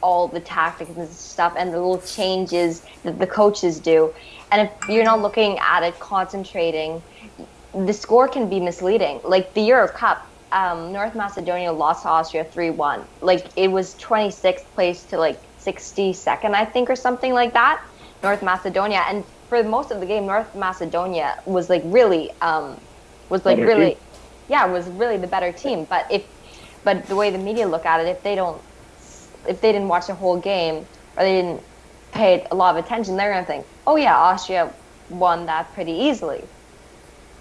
all 0.01 0.27
the 0.30 0.39
tactics 0.39 0.91
and 0.95 1.09
stuff 1.09 1.53
and 1.57 1.73
the 1.73 1.77
little 1.77 2.01
changes 2.01 2.84
that 3.03 3.19
the 3.19 3.27
coaches 3.27 3.80
do. 3.80 4.13
And 4.51 4.67
if 4.67 4.89
you're 4.89 5.03
not 5.03 5.21
looking 5.21 5.57
at 5.59 5.84
it, 5.84 5.99
concentrating, 5.99 7.01
the 7.73 7.93
score 7.93 8.27
can 8.27 8.49
be 8.49 8.59
misleading. 8.59 9.19
Like 9.23 9.53
the 9.53 9.61
Euro 9.61 9.88
Cup, 9.88 10.25
um, 10.52 10.91
North 10.91 11.16
Macedonia 11.16 11.72
lost 11.72 12.04
to 12.04 12.10
Austria 12.10 12.43
3 12.43 12.72
1. 12.72 13.06
Like 13.22 13.47
it 13.56 13.70
was 13.70 13.95
26th 13.95 14.66
place 14.76 15.04
to 15.06 15.18
like 15.18 15.39
62nd, 15.60 16.54
I 16.54 16.66
think, 16.66 16.89
or 16.89 16.95
something 16.95 17.34
like 17.34 17.54
that. 17.54 17.82
North 18.24 18.41
Macedonia. 18.41 19.04
And 19.08 19.24
for 19.47 19.64
most 19.64 19.91
of 19.91 20.00
the 20.00 20.06
game, 20.06 20.26
North 20.26 20.54
Macedonia 20.56 21.41
was 21.45 21.70
like 21.70 21.82
really, 21.86 22.32
um, 22.41 22.80
was 23.30 23.45
like 23.45 23.58
really 23.58 23.97
yeah, 24.50 24.66
was 24.66 24.88
really 24.88 25.18
the 25.18 25.28
better 25.28 25.52
team. 25.54 25.86
But 25.86 26.12
if, 26.12 26.26
but 26.84 27.06
the 27.06 27.16
way 27.16 27.30
the 27.30 27.38
media 27.38 27.68
look 27.68 27.86
at 27.86 28.02
it, 28.02 28.08
if 28.08 28.22
they 28.24 28.36
don't, 28.36 28.62
if 29.47 29.62
they 29.62 29.72
didn't 29.72 29.88
watch 29.88 30.08
the 30.08 30.16
whole 30.16 30.38
game 30.38 30.86
or 31.16 31.24
they 31.24 31.41
didn't 31.41 31.62
pay 32.12 32.45
a 32.52 32.56
lot 32.56 32.76
of 32.76 32.84
attention, 32.84 33.16
they're 33.16 33.32
gonna 33.32 33.45
think, 33.45 33.66
oh 33.88 33.95
yeah, 33.95 34.18
Austria 34.18 34.74
won 35.10 35.45
that 35.45 35.72
pretty 35.74 35.91
easily. 35.91 36.43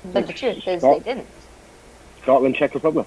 But 0.04 0.26
the 0.26 0.32
truth 0.32 0.68
is, 0.68 0.82
they 0.82 1.00
didn't. 1.00 1.26
Scotland, 2.28 2.56
Czech 2.56 2.74
Republic. 2.74 3.06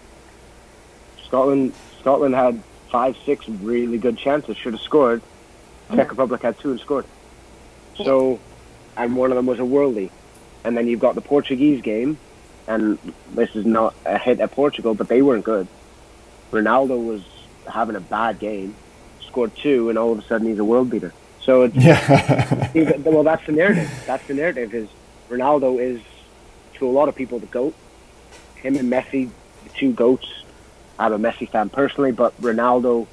Scotland, 1.28 1.74
Scotland 2.00 2.34
had 2.34 2.60
five, 2.90 3.16
six 3.24 3.48
really 3.48 4.00
good 4.00 4.18
chances. 4.18 4.58
Should 4.58 4.74
have 4.74 4.82
scored. 4.82 5.22
Mm-hmm. 5.22 5.96
Czech 5.98 6.10
Republic 6.10 6.42
had 6.42 6.58
two 6.58 6.72
and 6.72 6.80
scored. 6.80 7.06
So, 8.04 8.40
and 8.98 9.16
one 9.16 9.30
of 9.30 9.36
them 9.36 9.46
was 9.46 9.60
a 9.60 9.62
worldie. 9.62 10.10
And 10.64 10.76
then 10.76 10.88
you've 10.88 11.02
got 11.02 11.14
the 11.14 11.22
Portuguese 11.22 11.84
game, 11.84 12.18
and 12.66 12.98
this 13.36 13.56
is 13.56 13.64
not 13.64 13.94
a 14.08 14.18
hit 14.18 14.40
at 14.40 14.54
Portugal, 14.54 14.96
but 14.96 15.08
they 15.08 15.22
weren't 15.22 15.44
good. 15.44 15.68
Ronaldo 16.52 17.06
was 17.06 17.22
having 17.72 17.96
a 17.96 18.02
bad 18.02 18.40
game, 18.40 18.74
scored 19.28 19.56
two, 19.56 19.90
and 19.90 20.00
all 20.00 20.14
of 20.14 20.18
a 20.18 20.24
sudden 20.24 20.48
he's 20.48 20.58
a 20.58 20.66
world 20.66 20.90
beater. 20.90 21.14
So 21.42 21.62
it's, 21.62 21.76
yeah. 21.76 22.72
well, 23.06 23.22
that's 23.22 23.46
the 23.46 23.52
narrative. 23.52 23.88
That's 24.08 24.26
the 24.26 24.34
narrative. 24.34 24.74
Is 24.74 24.90
Ronaldo 25.30 25.80
is 25.80 26.02
to 26.80 26.88
a 26.88 26.90
lot 26.90 27.08
of 27.08 27.16
people 27.16 27.38
the 27.38 27.46
goat. 27.46 27.76
Him 28.62 28.78
and 28.78 28.92
Messi, 28.92 29.30
the 29.64 29.70
two 29.72 29.92
goats. 29.94 30.28
I'm 31.00 31.14
a 31.14 31.20
Messi 31.20 31.50
fan 31.50 31.70
personally, 31.70 32.12
but 32.12 32.40
Ronaldo 32.42 33.08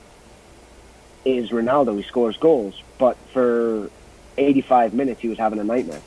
is 1.25 1.51
Ronaldo. 1.51 1.97
He 1.97 2.03
scores 2.03 2.37
goals, 2.37 2.81
but 2.99 3.17
for 3.33 3.91
85 4.37 4.95
minutes 4.95 5.21
he 5.21 5.29
was 5.29 5.39
having 5.39 5.59
a 5.59 5.65
nightmare. 5.65 6.03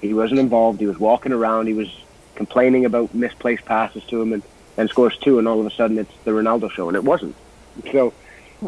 He 0.00 0.14
wasn't 0.14 0.40
involved. 0.40 0.80
He 0.80 0.86
was 0.86 0.98
walking 0.98 1.32
around. 1.32 1.66
He 1.66 1.74
was 1.74 1.88
complaining 2.34 2.84
about 2.84 3.14
misplaced 3.14 3.64
passes 3.64 4.04
to 4.04 4.20
him 4.20 4.32
and 4.32 4.42
then 4.76 4.88
scores 4.88 5.16
two, 5.16 5.38
and 5.38 5.48
all 5.48 5.58
of 5.58 5.66
a 5.66 5.70
sudden 5.70 5.98
it's 5.98 6.12
the 6.24 6.30
Ronaldo 6.30 6.70
show, 6.70 6.88
and 6.88 6.96
it 6.96 7.04
wasn't. 7.04 7.34
So 7.92 8.12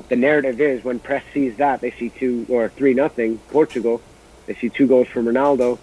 the 0.09 0.17
narrative 0.17 0.61
is 0.61 0.83
when 0.83 0.99
press 0.99 1.23
sees 1.33 1.57
that 1.57 1.81
they 1.81 1.91
see 1.93 2.09
two 2.11 2.47
or 2.49 2.71
three 2.71 2.95
nothing 2.95 3.39
Portugal, 3.51 4.01
they 4.47 4.55
see 4.55 4.71
two 4.71 4.87
goals 4.87 5.09
from 5.09 5.27
Ronaldo, 5.27 5.79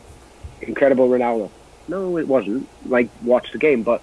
incredible 0.61 1.09
Ronaldo. 1.09 1.51
No, 1.87 2.17
it 2.17 2.27
wasn't. 2.27 2.67
Like 2.87 3.09
watch 3.23 3.51
the 3.51 3.59
game, 3.59 3.83
but 3.83 4.01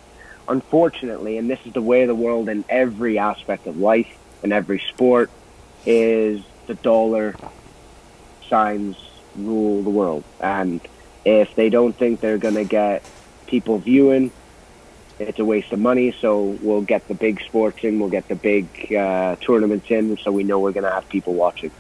unfortunately, 0.53 1.39
and 1.39 1.51
this 1.51 1.59
is 1.65 1.73
the 1.73 1.83
way 1.83 2.03
of 2.03 2.09
the 2.09 2.15
world 2.15 2.49
in 2.49 2.65
every 2.69 3.19
aspect 3.19 3.67
of 3.67 3.77
life 3.79 4.09
and 4.43 4.53
every 4.53 4.81
sport, 4.91 5.31
is 5.87 6.41
the 6.67 6.75
dollar 6.75 7.35
signs 8.49 8.97
rule 9.37 9.83
the 9.83 9.91
world, 9.91 10.25
and 10.41 10.81
if 11.25 11.55
they 11.57 11.71
don't 11.71 11.97
think 11.97 12.21
they're 12.21 12.39
gonna 12.39 12.65
get 12.65 13.03
people 13.47 13.79
viewing. 13.79 14.33
It's 15.19 15.39
a 15.39 15.45
waste 15.45 15.71
of 15.73 15.79
money, 15.79 16.17
so 16.21 16.57
we'll 16.63 16.81
get 16.81 17.07
the 17.07 17.15
big 17.15 17.41
sports 17.43 17.79
in, 17.85 18.01
we'll 18.01 18.09
get 18.09 18.27
the 18.29 18.35
big 18.35 18.67
uh, 18.93 19.37
tournaments 19.37 19.87
in, 19.89 20.17
so 20.25 20.33
we 20.33 20.43
know 20.43 20.59
we're 20.59 20.73
going 20.73 20.85
to 20.85 20.91
have 20.91 21.09
people 21.11 21.35
watching. 21.35 21.71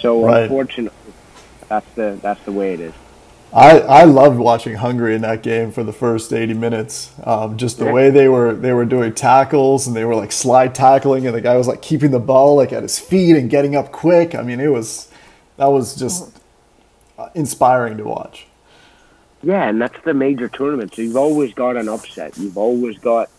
So 0.00 0.24
Right. 0.24 0.42
unfortunately, 0.42 1.12
that's 1.68 1.86
the 1.96 2.18
that's 2.22 2.42
the 2.44 2.52
way 2.52 2.74
it 2.74 2.80
is. 2.80 2.94
I, 3.52 3.80
I 3.80 4.04
loved 4.04 4.38
watching 4.38 4.76
Hungary 4.76 5.14
in 5.14 5.22
that 5.22 5.42
game 5.42 5.72
for 5.72 5.82
the 5.82 5.92
first 5.92 6.32
80 6.32 6.54
minutes. 6.54 7.12
Um, 7.24 7.56
just 7.56 7.78
the 7.78 7.86
Yeah. 7.86 7.92
way 7.92 8.10
they 8.10 8.28
were 8.28 8.54
they 8.54 8.72
were 8.72 8.84
doing 8.84 9.14
tackles 9.14 9.86
and 9.86 9.96
they 9.96 10.04
were 10.04 10.14
like 10.14 10.32
slide 10.32 10.74
tackling 10.74 11.26
and 11.26 11.34
the 11.34 11.40
guy 11.40 11.56
was 11.56 11.66
like 11.66 11.82
keeping 11.82 12.10
the 12.10 12.20
ball 12.20 12.56
like 12.56 12.72
at 12.72 12.82
his 12.82 12.98
feet 12.98 13.36
and 13.36 13.50
getting 13.50 13.74
up 13.74 13.90
quick. 13.92 14.34
I 14.34 14.42
mean, 14.42 14.60
it 14.60 14.68
was 14.68 15.08
that 15.56 15.66
was 15.66 15.96
just 15.96 16.38
uh, 17.18 17.30
inspiring 17.34 17.96
to 17.98 18.04
watch. 18.04 18.46
Yeah, 19.42 19.68
and 19.68 19.80
that's 19.80 20.00
the 20.04 20.14
major 20.14 20.48
tournament. 20.48 20.94
So 20.94 21.02
You've 21.02 21.16
always 21.16 21.54
got 21.54 21.76
an 21.76 21.88
upset. 21.88 22.36
You've 22.36 22.58
always 22.58 22.98
got 22.98 23.30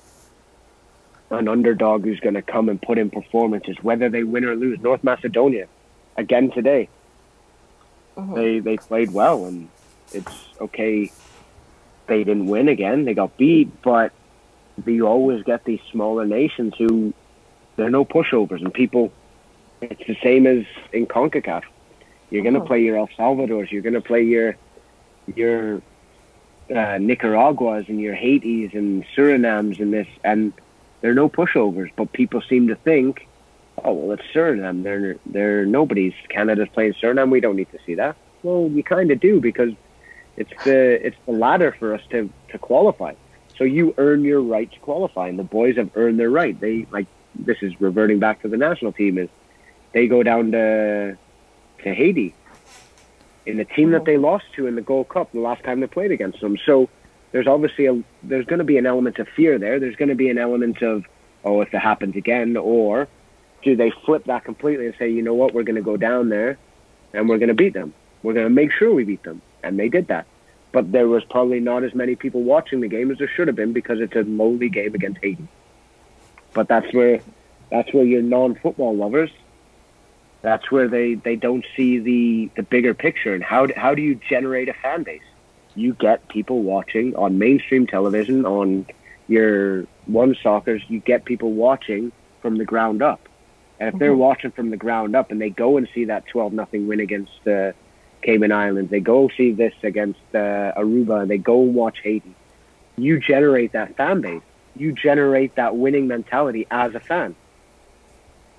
an 1.30 1.47
underdog 1.47 2.05
who's 2.05 2.20
going 2.20 2.36
to 2.36 2.41
come 2.41 2.70
and 2.70 2.82
put 2.82 2.97
in 2.97 3.12
performances, 3.12 3.78
whether 3.82 4.10
they 4.10 4.24
win 4.24 4.45
or 4.45 4.55
lose. 4.55 4.80
North 4.82 5.03
Macedonia, 5.03 5.68
again 6.18 6.51
today, 6.51 6.89
they 8.34 8.60
they 8.60 8.80
played 8.80 9.12
well, 9.12 9.45
and 9.45 9.72
it's 10.12 10.47
okay. 10.60 11.12
They 12.07 12.24
didn't 12.24 12.47
win 12.47 12.68
again; 12.68 13.05
they 13.05 13.14
got 13.14 13.38
beat, 13.38 13.82
but 13.82 14.12
you 14.86 15.07
always 15.07 15.43
get 15.43 15.66
these 15.66 15.82
smaller 15.91 16.26
nations 16.26 16.74
who 16.78 17.14
they're 17.76 17.89
no 17.89 18.05
pushovers, 18.05 18.62
and 18.62 18.74
people. 18.74 19.12
It's 19.82 20.05
the 20.05 20.18
same 20.22 20.45
as 20.45 20.66
in 20.91 21.07
Concacaf. 21.07 21.64
You're 22.30 22.43
going 22.43 22.55
to 22.55 22.62
play 22.62 22.84
your 22.84 22.97
El 22.97 23.10
Salvadors. 23.16 23.72
You're 23.72 23.82
going 23.82 23.93
to 23.93 24.01
play 24.01 24.24
your 24.24 24.57
your 25.36 25.82
uh, 26.76 26.97
Nicaraguas 26.97 27.86
and 27.88 27.99
your 27.99 28.16
Haitis 28.16 28.74
and 28.74 29.05
Surinams 29.16 29.80
and 29.80 29.93
this, 29.93 30.07
and 30.24 30.53
they're 31.01 31.14
no 31.14 31.30
pushovers. 31.30 31.91
But 31.95 32.12
people 32.12 32.41
seem 32.41 32.68
to 32.68 32.76
think, 32.76 33.28
oh 33.84 33.93
well, 33.93 34.12
it's 34.12 34.24
Suriname. 34.34 34.84
They're 34.84 35.16
they're 35.26 35.66
nobody's. 35.66 36.14
Canada's 36.28 36.70
playing 36.74 36.93
Suriname. 36.93 37.30
We 37.30 37.39
don't 37.39 37.55
need 37.55 37.72
to 37.72 37.80
see 37.86 37.95
that. 37.95 38.16
Well, 38.43 38.70
you 38.72 38.84
kind 38.84 39.12
of 39.12 39.20
do 39.20 39.39
because 39.39 39.74
it's 40.40 40.64
the 40.64 41.06
it's 41.06 41.18
the 41.26 41.34
ladder 41.34 41.76
for 41.78 41.94
us 41.94 42.02
to 42.10 42.30
to 42.50 42.58
qualify. 42.58 43.14
So 43.58 43.66
you 43.66 43.94
earn 43.98 44.24
your 44.24 44.42
right 44.42 44.72
to 44.72 44.80
qualify, 44.80 45.28
and 45.28 45.38
the 45.38 45.44
boys 45.44 45.76
have 45.76 45.92
earned 45.96 46.20
their 46.20 46.30
right. 46.30 46.60
They 46.60 46.88
like 46.92 47.08
this 47.36 47.58
is 47.62 47.80
reverting 47.80 48.20
back 48.20 48.42
to 48.42 48.48
the 48.48 48.58
national 48.58 48.94
team 48.94 49.18
is 49.18 49.30
they 49.92 50.08
go 50.08 50.24
down 50.24 50.52
to 50.54 51.18
to 51.84 51.94
Haiti 51.94 52.34
in 53.46 53.58
the 53.58 53.66
team 53.66 53.92
that 53.92 54.06
they 54.06 54.18
lost 54.18 54.46
to 54.56 54.68
in 54.68 54.76
the 54.76 54.82
Gold 54.82 55.10
Cup 55.10 55.32
the 55.32 55.40
last 55.40 55.64
time 55.64 55.80
they 55.80 55.88
played 55.88 56.12
against 56.12 56.40
them. 56.40 56.58
So 56.66 56.90
there's 57.32 57.48
obviously 57.48 57.88
a 57.88 58.04
there's 58.24 58.46
going 58.46 58.60
to 58.60 58.66
be 58.66 58.78
an 58.78 58.86
element 58.86 59.20
of 59.20 59.28
fear 59.30 59.60
there. 59.60 59.80
There's 59.80 59.96
going 59.96 60.10
to 60.10 60.16
be 60.16 60.30
an 60.30 60.38
element 60.38 60.82
of 60.82 61.06
oh 61.44 61.62
if 61.62 61.74
it 61.74 61.80
happens 61.80 62.16
again, 62.16 62.56
or 62.56 63.08
do 63.62 63.76
they 63.76 63.92
flip 64.06 64.26
that 64.26 64.46
completely 64.46 64.86
and 64.86 64.96
say 64.98 65.10
you 65.10 65.22
know 65.22 65.34
what 65.34 65.54
we're 65.54 65.64
going 65.64 65.76
to 65.76 65.82
go 65.82 65.98
down 65.98 66.30
there 66.30 66.58
and 67.14 67.28
we're 67.28 67.40
going 67.40 67.50
to 67.50 67.56
beat 67.56 67.74
them. 67.74 67.94
We're 68.24 68.34
going 68.34 68.46
to 68.46 68.54
make 68.54 68.72
sure 68.72 68.94
we 68.94 69.04
beat 69.04 69.24
them, 69.24 69.42
and 69.64 69.80
they 69.80 69.89
did 69.89 70.07
that. 70.07 70.26
But 70.72 70.91
there 70.91 71.07
was 71.07 71.24
probably 71.24 71.60
not 71.60 71.84
as 71.84 71.95
many 71.95 72.16
people 72.16 72.43
watching 72.43 72.82
the 72.82 72.88
game 72.88 73.10
as 73.12 73.18
there 73.18 73.28
should 73.28 73.47
have 73.47 73.55
been 73.55 73.74
because 73.74 73.99
it's 73.99 74.16
a 74.16 74.22
lowly 74.22 74.70
game 74.70 74.93
against 74.93 75.20
Haiti. 75.22 75.47
But 76.53 76.68
that's 76.68 76.91
where 76.93 77.22
that's 77.72 77.93
where 77.93 78.03
your 78.03 78.22
non-football 78.22 78.95
lovers 78.95 79.32
that's 80.41 80.72
where 80.72 80.88
they, 80.88 81.16
they 81.16 81.36
don't 81.36 81.66
see 81.76 81.99
the, 81.99 82.49
the 82.55 82.64
bigger 82.64 82.93
picture 82.93 83.34
and 83.34 83.43
how 83.43 83.66
do, 83.66 83.74
how 83.76 83.93
do 83.93 84.01
you 84.01 84.16
generate 84.30 84.70
a 84.70 84.74
fan 84.74 85.03
base? 85.03 85.22
You 85.76 85.93
get 85.93 86.28
people 86.30 86.62
watching 86.62 87.16
on 87.16 87.38
mainstream 87.38 87.88
television, 87.88 88.45
on 88.45 88.86
your 89.28 89.86
one 90.05 90.36
soccer's, 90.41 90.82
you 90.88 90.99
get 90.99 91.26
people 91.26 91.53
watching 91.53 92.12
from 92.41 92.57
the 92.57 92.66
ground 92.66 93.01
up. 93.01 93.28
And 93.80 93.93
if 93.93 93.99
they're 93.99 94.12
mm-hmm. 94.12 94.20
watching 94.20 94.51
from 94.51 94.72
the 94.72 94.78
ground 94.78 95.16
up 95.16 95.32
and 95.32 95.41
they 95.41 95.49
go 95.49 95.78
and 95.78 95.88
see 95.93 96.05
that 96.05 96.26
12 96.28 96.53
nothing 96.53 96.88
win 96.88 96.99
against 96.99 97.32
the 97.43 97.74
Cayman 98.22 98.51
Islands, 98.51 98.91
they 98.91 98.99
go 98.99 99.30
see 99.36 99.51
this 99.51 99.74
against 99.84 100.20
uh, 100.34 100.74
Aruba, 100.78 101.22
and 101.22 101.32
they 101.32 101.38
go 101.38 101.63
and 101.63 101.74
watch 101.74 101.99
Haiti, 102.03 102.36
you 102.97 103.20
generate 103.20 103.72
that 103.74 103.95
fan 103.95 104.22
base. 104.22 104.41
You 104.76 104.91
generate 104.91 105.55
that 105.55 105.76
winning 105.76 106.07
mentality 106.07 106.67
as 106.70 106.95
a 106.95 106.99
fan. 106.99 107.36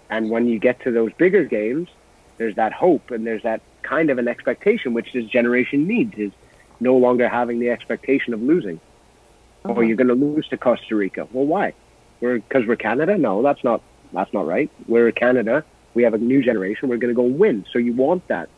And 0.09 0.29
when 0.31 0.49
you 0.49 0.59
get 0.59 0.81
to 0.85 0.91
those 0.91 1.13
bigger 1.15 1.45
games, 1.45 1.89
there's 2.37 2.57
that 2.57 2.73
hope 2.73 3.11
and 3.11 3.27
there's 3.27 3.43
that 3.43 3.61
kind 3.83 4.11
of 4.11 4.19
an 4.19 4.29
expectation 4.29 4.93
which 4.93 5.13
this 5.13 5.25
generation 5.27 5.87
needs 5.87 6.15
is 6.17 6.33
no 6.81 6.97
longer 6.97 7.29
having 7.29 7.59
the 7.61 7.71
expectation 7.71 8.35
of 8.35 8.43
losing. 8.43 8.81
Or 9.65 9.85
you're 9.85 9.97
going 9.97 10.09
to 10.09 10.15
lose 10.15 10.49
to 10.49 10.57
Costa 10.57 10.97
Rica. 10.97 11.29
Well, 11.33 11.45
why? 11.45 11.75
We're 12.21 12.39
because 12.39 12.67
we're 12.67 12.77
Canada? 12.77 13.19
No, 13.19 13.43
that's 13.43 13.63
not 13.63 13.83
that's 14.13 14.33
not 14.33 14.47
right. 14.47 14.71
We're 14.89 15.13
Canada. 15.13 15.65
We 15.93 16.03
have 16.05 16.15
a 16.15 16.19
new 16.19 16.43
generation. 16.43 16.89
We're 16.89 16.97
going 16.97 17.15
to 17.15 17.23
go 17.23 17.29
win. 17.29 17.67
So 17.71 17.79
you 17.79 17.93
want 17.93 18.27
that 18.29 18.49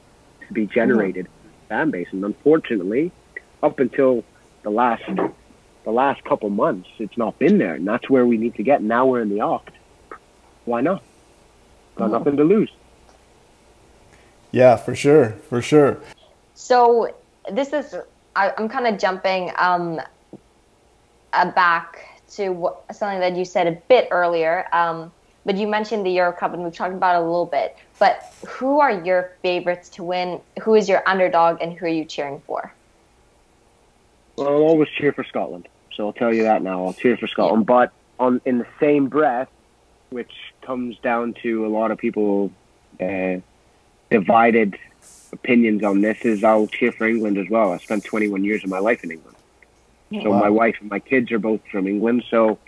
to 0.53 0.61
be 0.61 0.67
generated 0.67 1.29
fan 1.69 1.91
base, 1.91 2.09
and 2.13 2.25
unfortunately, 2.25 3.13
up 3.63 3.79
until 3.79 4.25
the 4.63 4.71
last 4.71 5.03
the 5.85 5.91
last 5.91 6.23
couple 6.25 6.49
months, 6.51 6.89
it's 6.99 7.17
not 7.17 7.39
been 7.39 7.59
there, 7.59 7.75
and 7.75 7.87
that's 7.87 8.09
where 8.09 8.25
we 8.25 8.37
need 8.37 8.55
to 8.57 8.63
get. 8.63 8.83
Now 8.83 9.07
we're 9.07 9.23
in 9.23 9.29
the 9.29 9.39
Oct. 9.39 9.71
Why 10.65 10.81
not? 10.81 11.03
Got 11.97 12.13
nothing 12.13 12.37
to 12.37 12.45
lose. 12.45 12.71
Yeah, 14.53 14.77
for 14.77 14.95
sure, 14.95 15.31
for 15.49 15.61
sure. 15.61 16.01
So 16.55 17.15
this 17.51 17.73
is 17.73 17.97
I, 18.37 18.53
I'm 18.57 18.69
kind 18.69 18.87
of 18.87 18.99
jumping 18.99 19.51
um, 19.57 20.01
uh, 21.33 21.51
back 21.51 22.23
to 22.33 22.51
what, 22.51 22.85
something 22.95 23.21
that 23.21 23.37
you 23.37 23.45
said 23.45 23.67
a 23.67 23.73
bit 23.89 24.09
earlier. 24.11 24.67
Um, 24.73 25.11
but 25.45 25.57
you 25.57 25.67
mentioned 25.67 26.07
the 26.07 26.11
Euro 26.11 26.33
Cup, 26.33 26.55
and 26.55 26.63
we've 26.63 26.73
talked 26.73 26.95
about 26.95 27.17
it 27.17 27.25
a 27.25 27.27
little 27.27 27.47
bit. 27.47 27.77
But 28.03 28.35
who 28.49 28.81
are 28.81 28.91
your 28.91 29.31
favorites 29.43 29.89
to 29.91 30.03
win? 30.03 30.41
Who 30.61 30.75
is 30.75 30.89
your 30.89 31.09
underdog, 31.09 31.59
and 31.61 31.73
who 31.73 31.87
are 31.87 31.89
you 31.89 32.05
cheering 32.05 32.43
for? 32.49 32.75
Well, 34.37 34.49
I'll 34.49 34.55
always 34.55 34.89
cheer 34.89 35.13
for 35.13 35.23
Scotland. 35.23 35.69
So 35.95 36.09
I'll 36.09 36.13
tell 36.13 36.35
you 36.35 36.43
that 36.43 36.65
now. 36.65 36.85
I'll 36.85 36.95
cheer 36.95 37.17
for 37.17 37.29
Scotland. 37.29 37.65
But 37.65 37.93
on 38.19 38.41
in 38.45 38.59
the 38.59 38.67
same 38.81 39.07
breath, 39.07 39.51
which 40.11 40.33
comes 40.63 40.99
down 40.99 41.35
to 41.45 41.65
a 41.65 41.69
lot 41.69 41.93
of 41.93 41.99
people 41.99 42.51
uh, 43.01 43.37
divided 44.11 44.77
opinions 45.33 45.85
on 45.85 46.01
this, 46.01 46.23
is 46.23 46.43
I'll 46.43 46.67
cheer 46.67 46.91
for 46.91 47.07
England 47.07 47.39
as 47.39 47.49
well. 47.49 47.71
I 47.71 47.79
spent 47.79 48.05
21 48.05 48.43
years 48.43 48.65
of 48.65 48.71
my 48.71 48.81
life 48.81 49.05
in 49.05 49.13
England. 49.13 49.37
So 50.25 50.31
Wow. 50.31 50.41
my 50.41 50.51
wife 50.51 50.75
and 50.81 50.91
my 50.91 50.99
kids 50.99 51.31
are 51.31 51.39
both 51.39 51.61
from 51.71 51.87
England. 51.87 52.25
So 52.29 52.59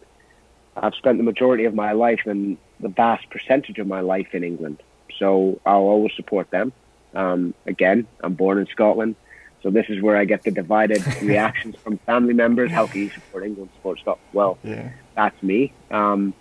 I've 0.76 0.94
spent 0.94 1.18
the 1.18 1.24
majority 1.24 1.64
of 1.64 1.74
my 1.74 1.90
life 1.90 2.20
and 2.24 2.56
the 2.78 2.88
vast 2.88 3.28
percentage 3.30 3.80
of 3.80 3.88
my 3.88 3.98
life 4.00 4.32
in 4.32 4.44
England. 4.44 4.80
So 5.18 5.60
I'll 5.64 5.78
always 5.94 6.12
support 6.14 6.50
them. 6.50 6.72
Um, 7.14 7.54
again, 7.66 8.06
I'm 8.22 8.34
born 8.34 8.58
in 8.58 8.66
Scotland. 8.66 9.14
So 9.62 9.70
this 9.70 9.86
is 9.88 10.02
where 10.02 10.16
I 10.16 10.24
get 10.24 10.42
the 10.42 10.50
divided 10.50 11.02
reactions 11.22 11.76
from 11.76 11.98
family 11.98 12.34
members. 12.34 12.70
How 12.70 12.86
can 12.86 13.02
you 13.02 13.10
support 13.10 13.44
England, 13.44 13.70
support 13.76 13.98
Scotland? 14.00 14.26
Well, 14.32 14.58
Yeah. 14.62 14.90
that's 15.14 15.40
me. 15.42 15.72
Um, 15.90 16.34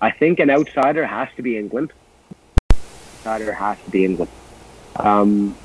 I 0.00 0.10
think 0.10 0.38
an 0.38 0.50
outsider 0.50 1.06
has 1.06 1.28
to 1.36 1.42
be 1.42 1.56
England. 1.58 1.92
Outsider 3.20 3.52
has 3.52 3.78
to 3.86 3.90
be 3.90 4.04
England 4.04 4.30
um, 4.96 5.56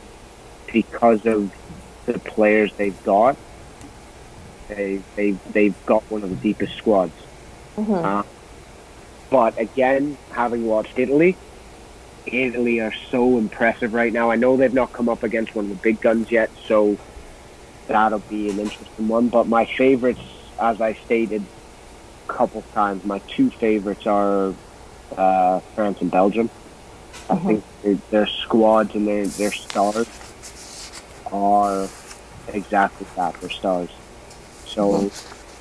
because 0.72 1.26
of 1.26 1.54
the 2.06 2.18
players 2.20 2.72
they've 2.78 3.04
got. 3.04 3.36
They 4.70 5.02
they 5.16 5.32
they've 5.52 5.76
got 5.86 6.04
one 6.10 6.24
of 6.24 6.30
the 6.30 6.36
deepest 6.38 6.76
squads. 6.78 7.12
Uh, 7.78 8.24
but 9.30 9.58
again, 9.60 10.18
having 10.32 10.66
watched 10.68 10.98
Italy, 10.98 11.36
Italy 12.26 12.80
are 12.80 12.94
so 13.10 13.38
impressive 13.38 13.94
right 13.94 14.12
now. 14.12 14.32
I 14.32 14.36
know 14.36 14.58
they've 14.58 14.74
not 14.74 14.94
come 14.94 15.10
up 15.10 15.24
against 15.24 15.56
one 15.56 15.66
of 15.66 15.70
the 15.70 15.78
big 15.78 16.02
guns 16.02 16.32
yet, 16.32 16.50
so 16.68 16.98
that'll 17.88 18.20
be 18.20 18.50
an 18.50 18.60
interesting 18.60 19.08
one. 19.08 19.30
But 19.30 19.48
my 19.48 19.66
favorites, 19.66 20.22
as 20.60 20.82
I 20.82 20.94
stated 20.94 21.44
a 22.28 22.32
couple 22.32 22.62
times, 22.74 23.04
my 23.06 23.20
two 23.20 23.50
favorites 23.50 24.06
are 24.06 24.54
uh, 25.16 25.60
France 25.76 26.02
and 26.02 26.12
Belgium. 26.12 26.50
I 27.30 27.36
think 27.38 27.64
their, 27.84 27.96
their 28.12 28.28
squads 28.28 28.96
and 28.96 29.08
their, 29.08 29.28
their 29.28 29.52
stars 29.52 30.08
are 31.32 31.88
exactly 32.48 33.08
that. 33.16 33.40
They're 33.40 33.50
stars. 33.50 33.90
So 34.66 35.12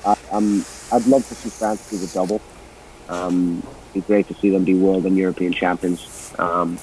I, 0.05 0.15
I'm, 0.31 0.65
I'd 0.91 1.05
love 1.05 1.27
to 1.27 1.35
see 1.35 1.49
France 1.49 1.89
do 1.89 1.97
the 1.97 2.07
double. 2.07 2.41
Um, 3.07 3.63
be 3.93 4.01
great 4.01 4.27
to 4.27 4.33
see 4.35 4.49
them 4.49 4.63
be 4.63 4.75
world 4.75 5.05
and 5.05 5.17
European 5.17 5.53
champions. 5.53 6.33
Um, 6.37 6.77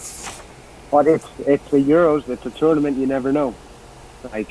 but 0.90 1.06
it's 1.06 1.26
it's 1.40 1.70
the 1.70 1.78
Euros. 1.78 2.28
It's 2.28 2.46
a 2.46 2.50
tournament. 2.50 2.98
You 2.98 3.06
never 3.06 3.32
know. 3.32 3.54
Like 4.32 4.48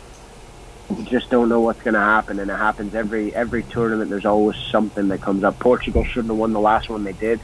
you 0.95 1.03
just 1.03 1.29
don't 1.29 1.49
know 1.49 1.61
what's 1.61 1.81
going 1.81 1.93
to 1.93 1.99
happen, 1.99 2.39
and 2.39 2.49
it 2.51 2.55
happens 2.55 2.93
every 2.95 3.33
every 3.33 3.63
tournament. 3.63 4.09
There's 4.09 4.25
always 4.25 4.57
something 4.71 5.07
that 5.09 5.21
comes 5.21 5.43
up. 5.43 5.59
Portugal 5.59 6.03
shouldn't 6.03 6.27
have 6.27 6.37
won 6.37 6.53
the 6.53 6.59
last 6.59 6.89
one. 6.89 7.03
They 7.03 7.13
did. 7.13 7.39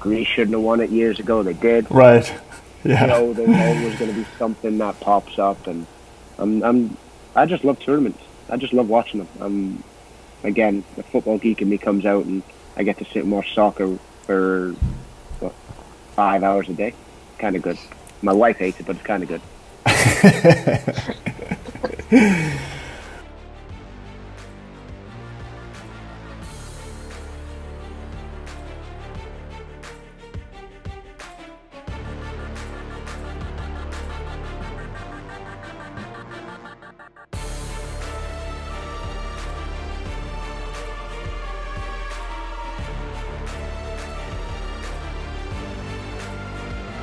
Greece 0.00 0.26
shouldn't 0.26 0.52
have 0.52 0.62
won 0.62 0.80
it 0.80 0.90
years 0.90 1.20
ago. 1.20 1.42
They 1.42 1.54
did. 1.54 1.90
Right. 1.90 2.32
Yeah. 2.84 3.02
You 3.02 3.06
know, 3.06 3.32
there's 3.32 3.48
always 3.48 3.96
going 3.96 4.12
to 4.12 4.16
be 4.16 4.26
something 4.40 4.78
that 4.78 4.98
pops 4.98 5.38
up, 5.38 5.68
and 5.68 5.86
I'm 6.36 6.64
I'm 6.64 6.96
I 7.36 7.46
just 7.46 7.62
love 7.62 7.78
tournaments. 7.78 8.18
I 8.48 8.56
just 8.56 8.72
love 8.72 8.88
watching 8.88 9.20
them. 9.20 9.28
Um, 9.40 9.84
again, 10.42 10.82
the 10.96 11.04
football 11.04 11.38
geek 11.38 11.62
in 11.62 11.68
me 11.68 11.78
comes 11.78 12.04
out, 12.04 12.24
and 12.24 12.42
I 12.76 12.82
get 12.82 12.98
to 12.98 13.04
sit 13.04 13.22
and 13.22 13.30
watch 13.30 13.54
soccer 13.54 13.96
for 14.22 14.72
what, 15.40 15.52
five 16.14 16.42
hours 16.42 16.68
a 16.68 16.74
day. 16.74 16.94
Kind 17.38 17.56
of 17.56 17.62
good. 17.62 17.78
My 18.22 18.32
wife 18.32 18.58
hates 18.58 18.80
it, 18.80 18.86
but 18.86 18.96
it's 18.96 19.04
kind 19.04 19.22
of 19.22 19.28
good. 19.28 19.40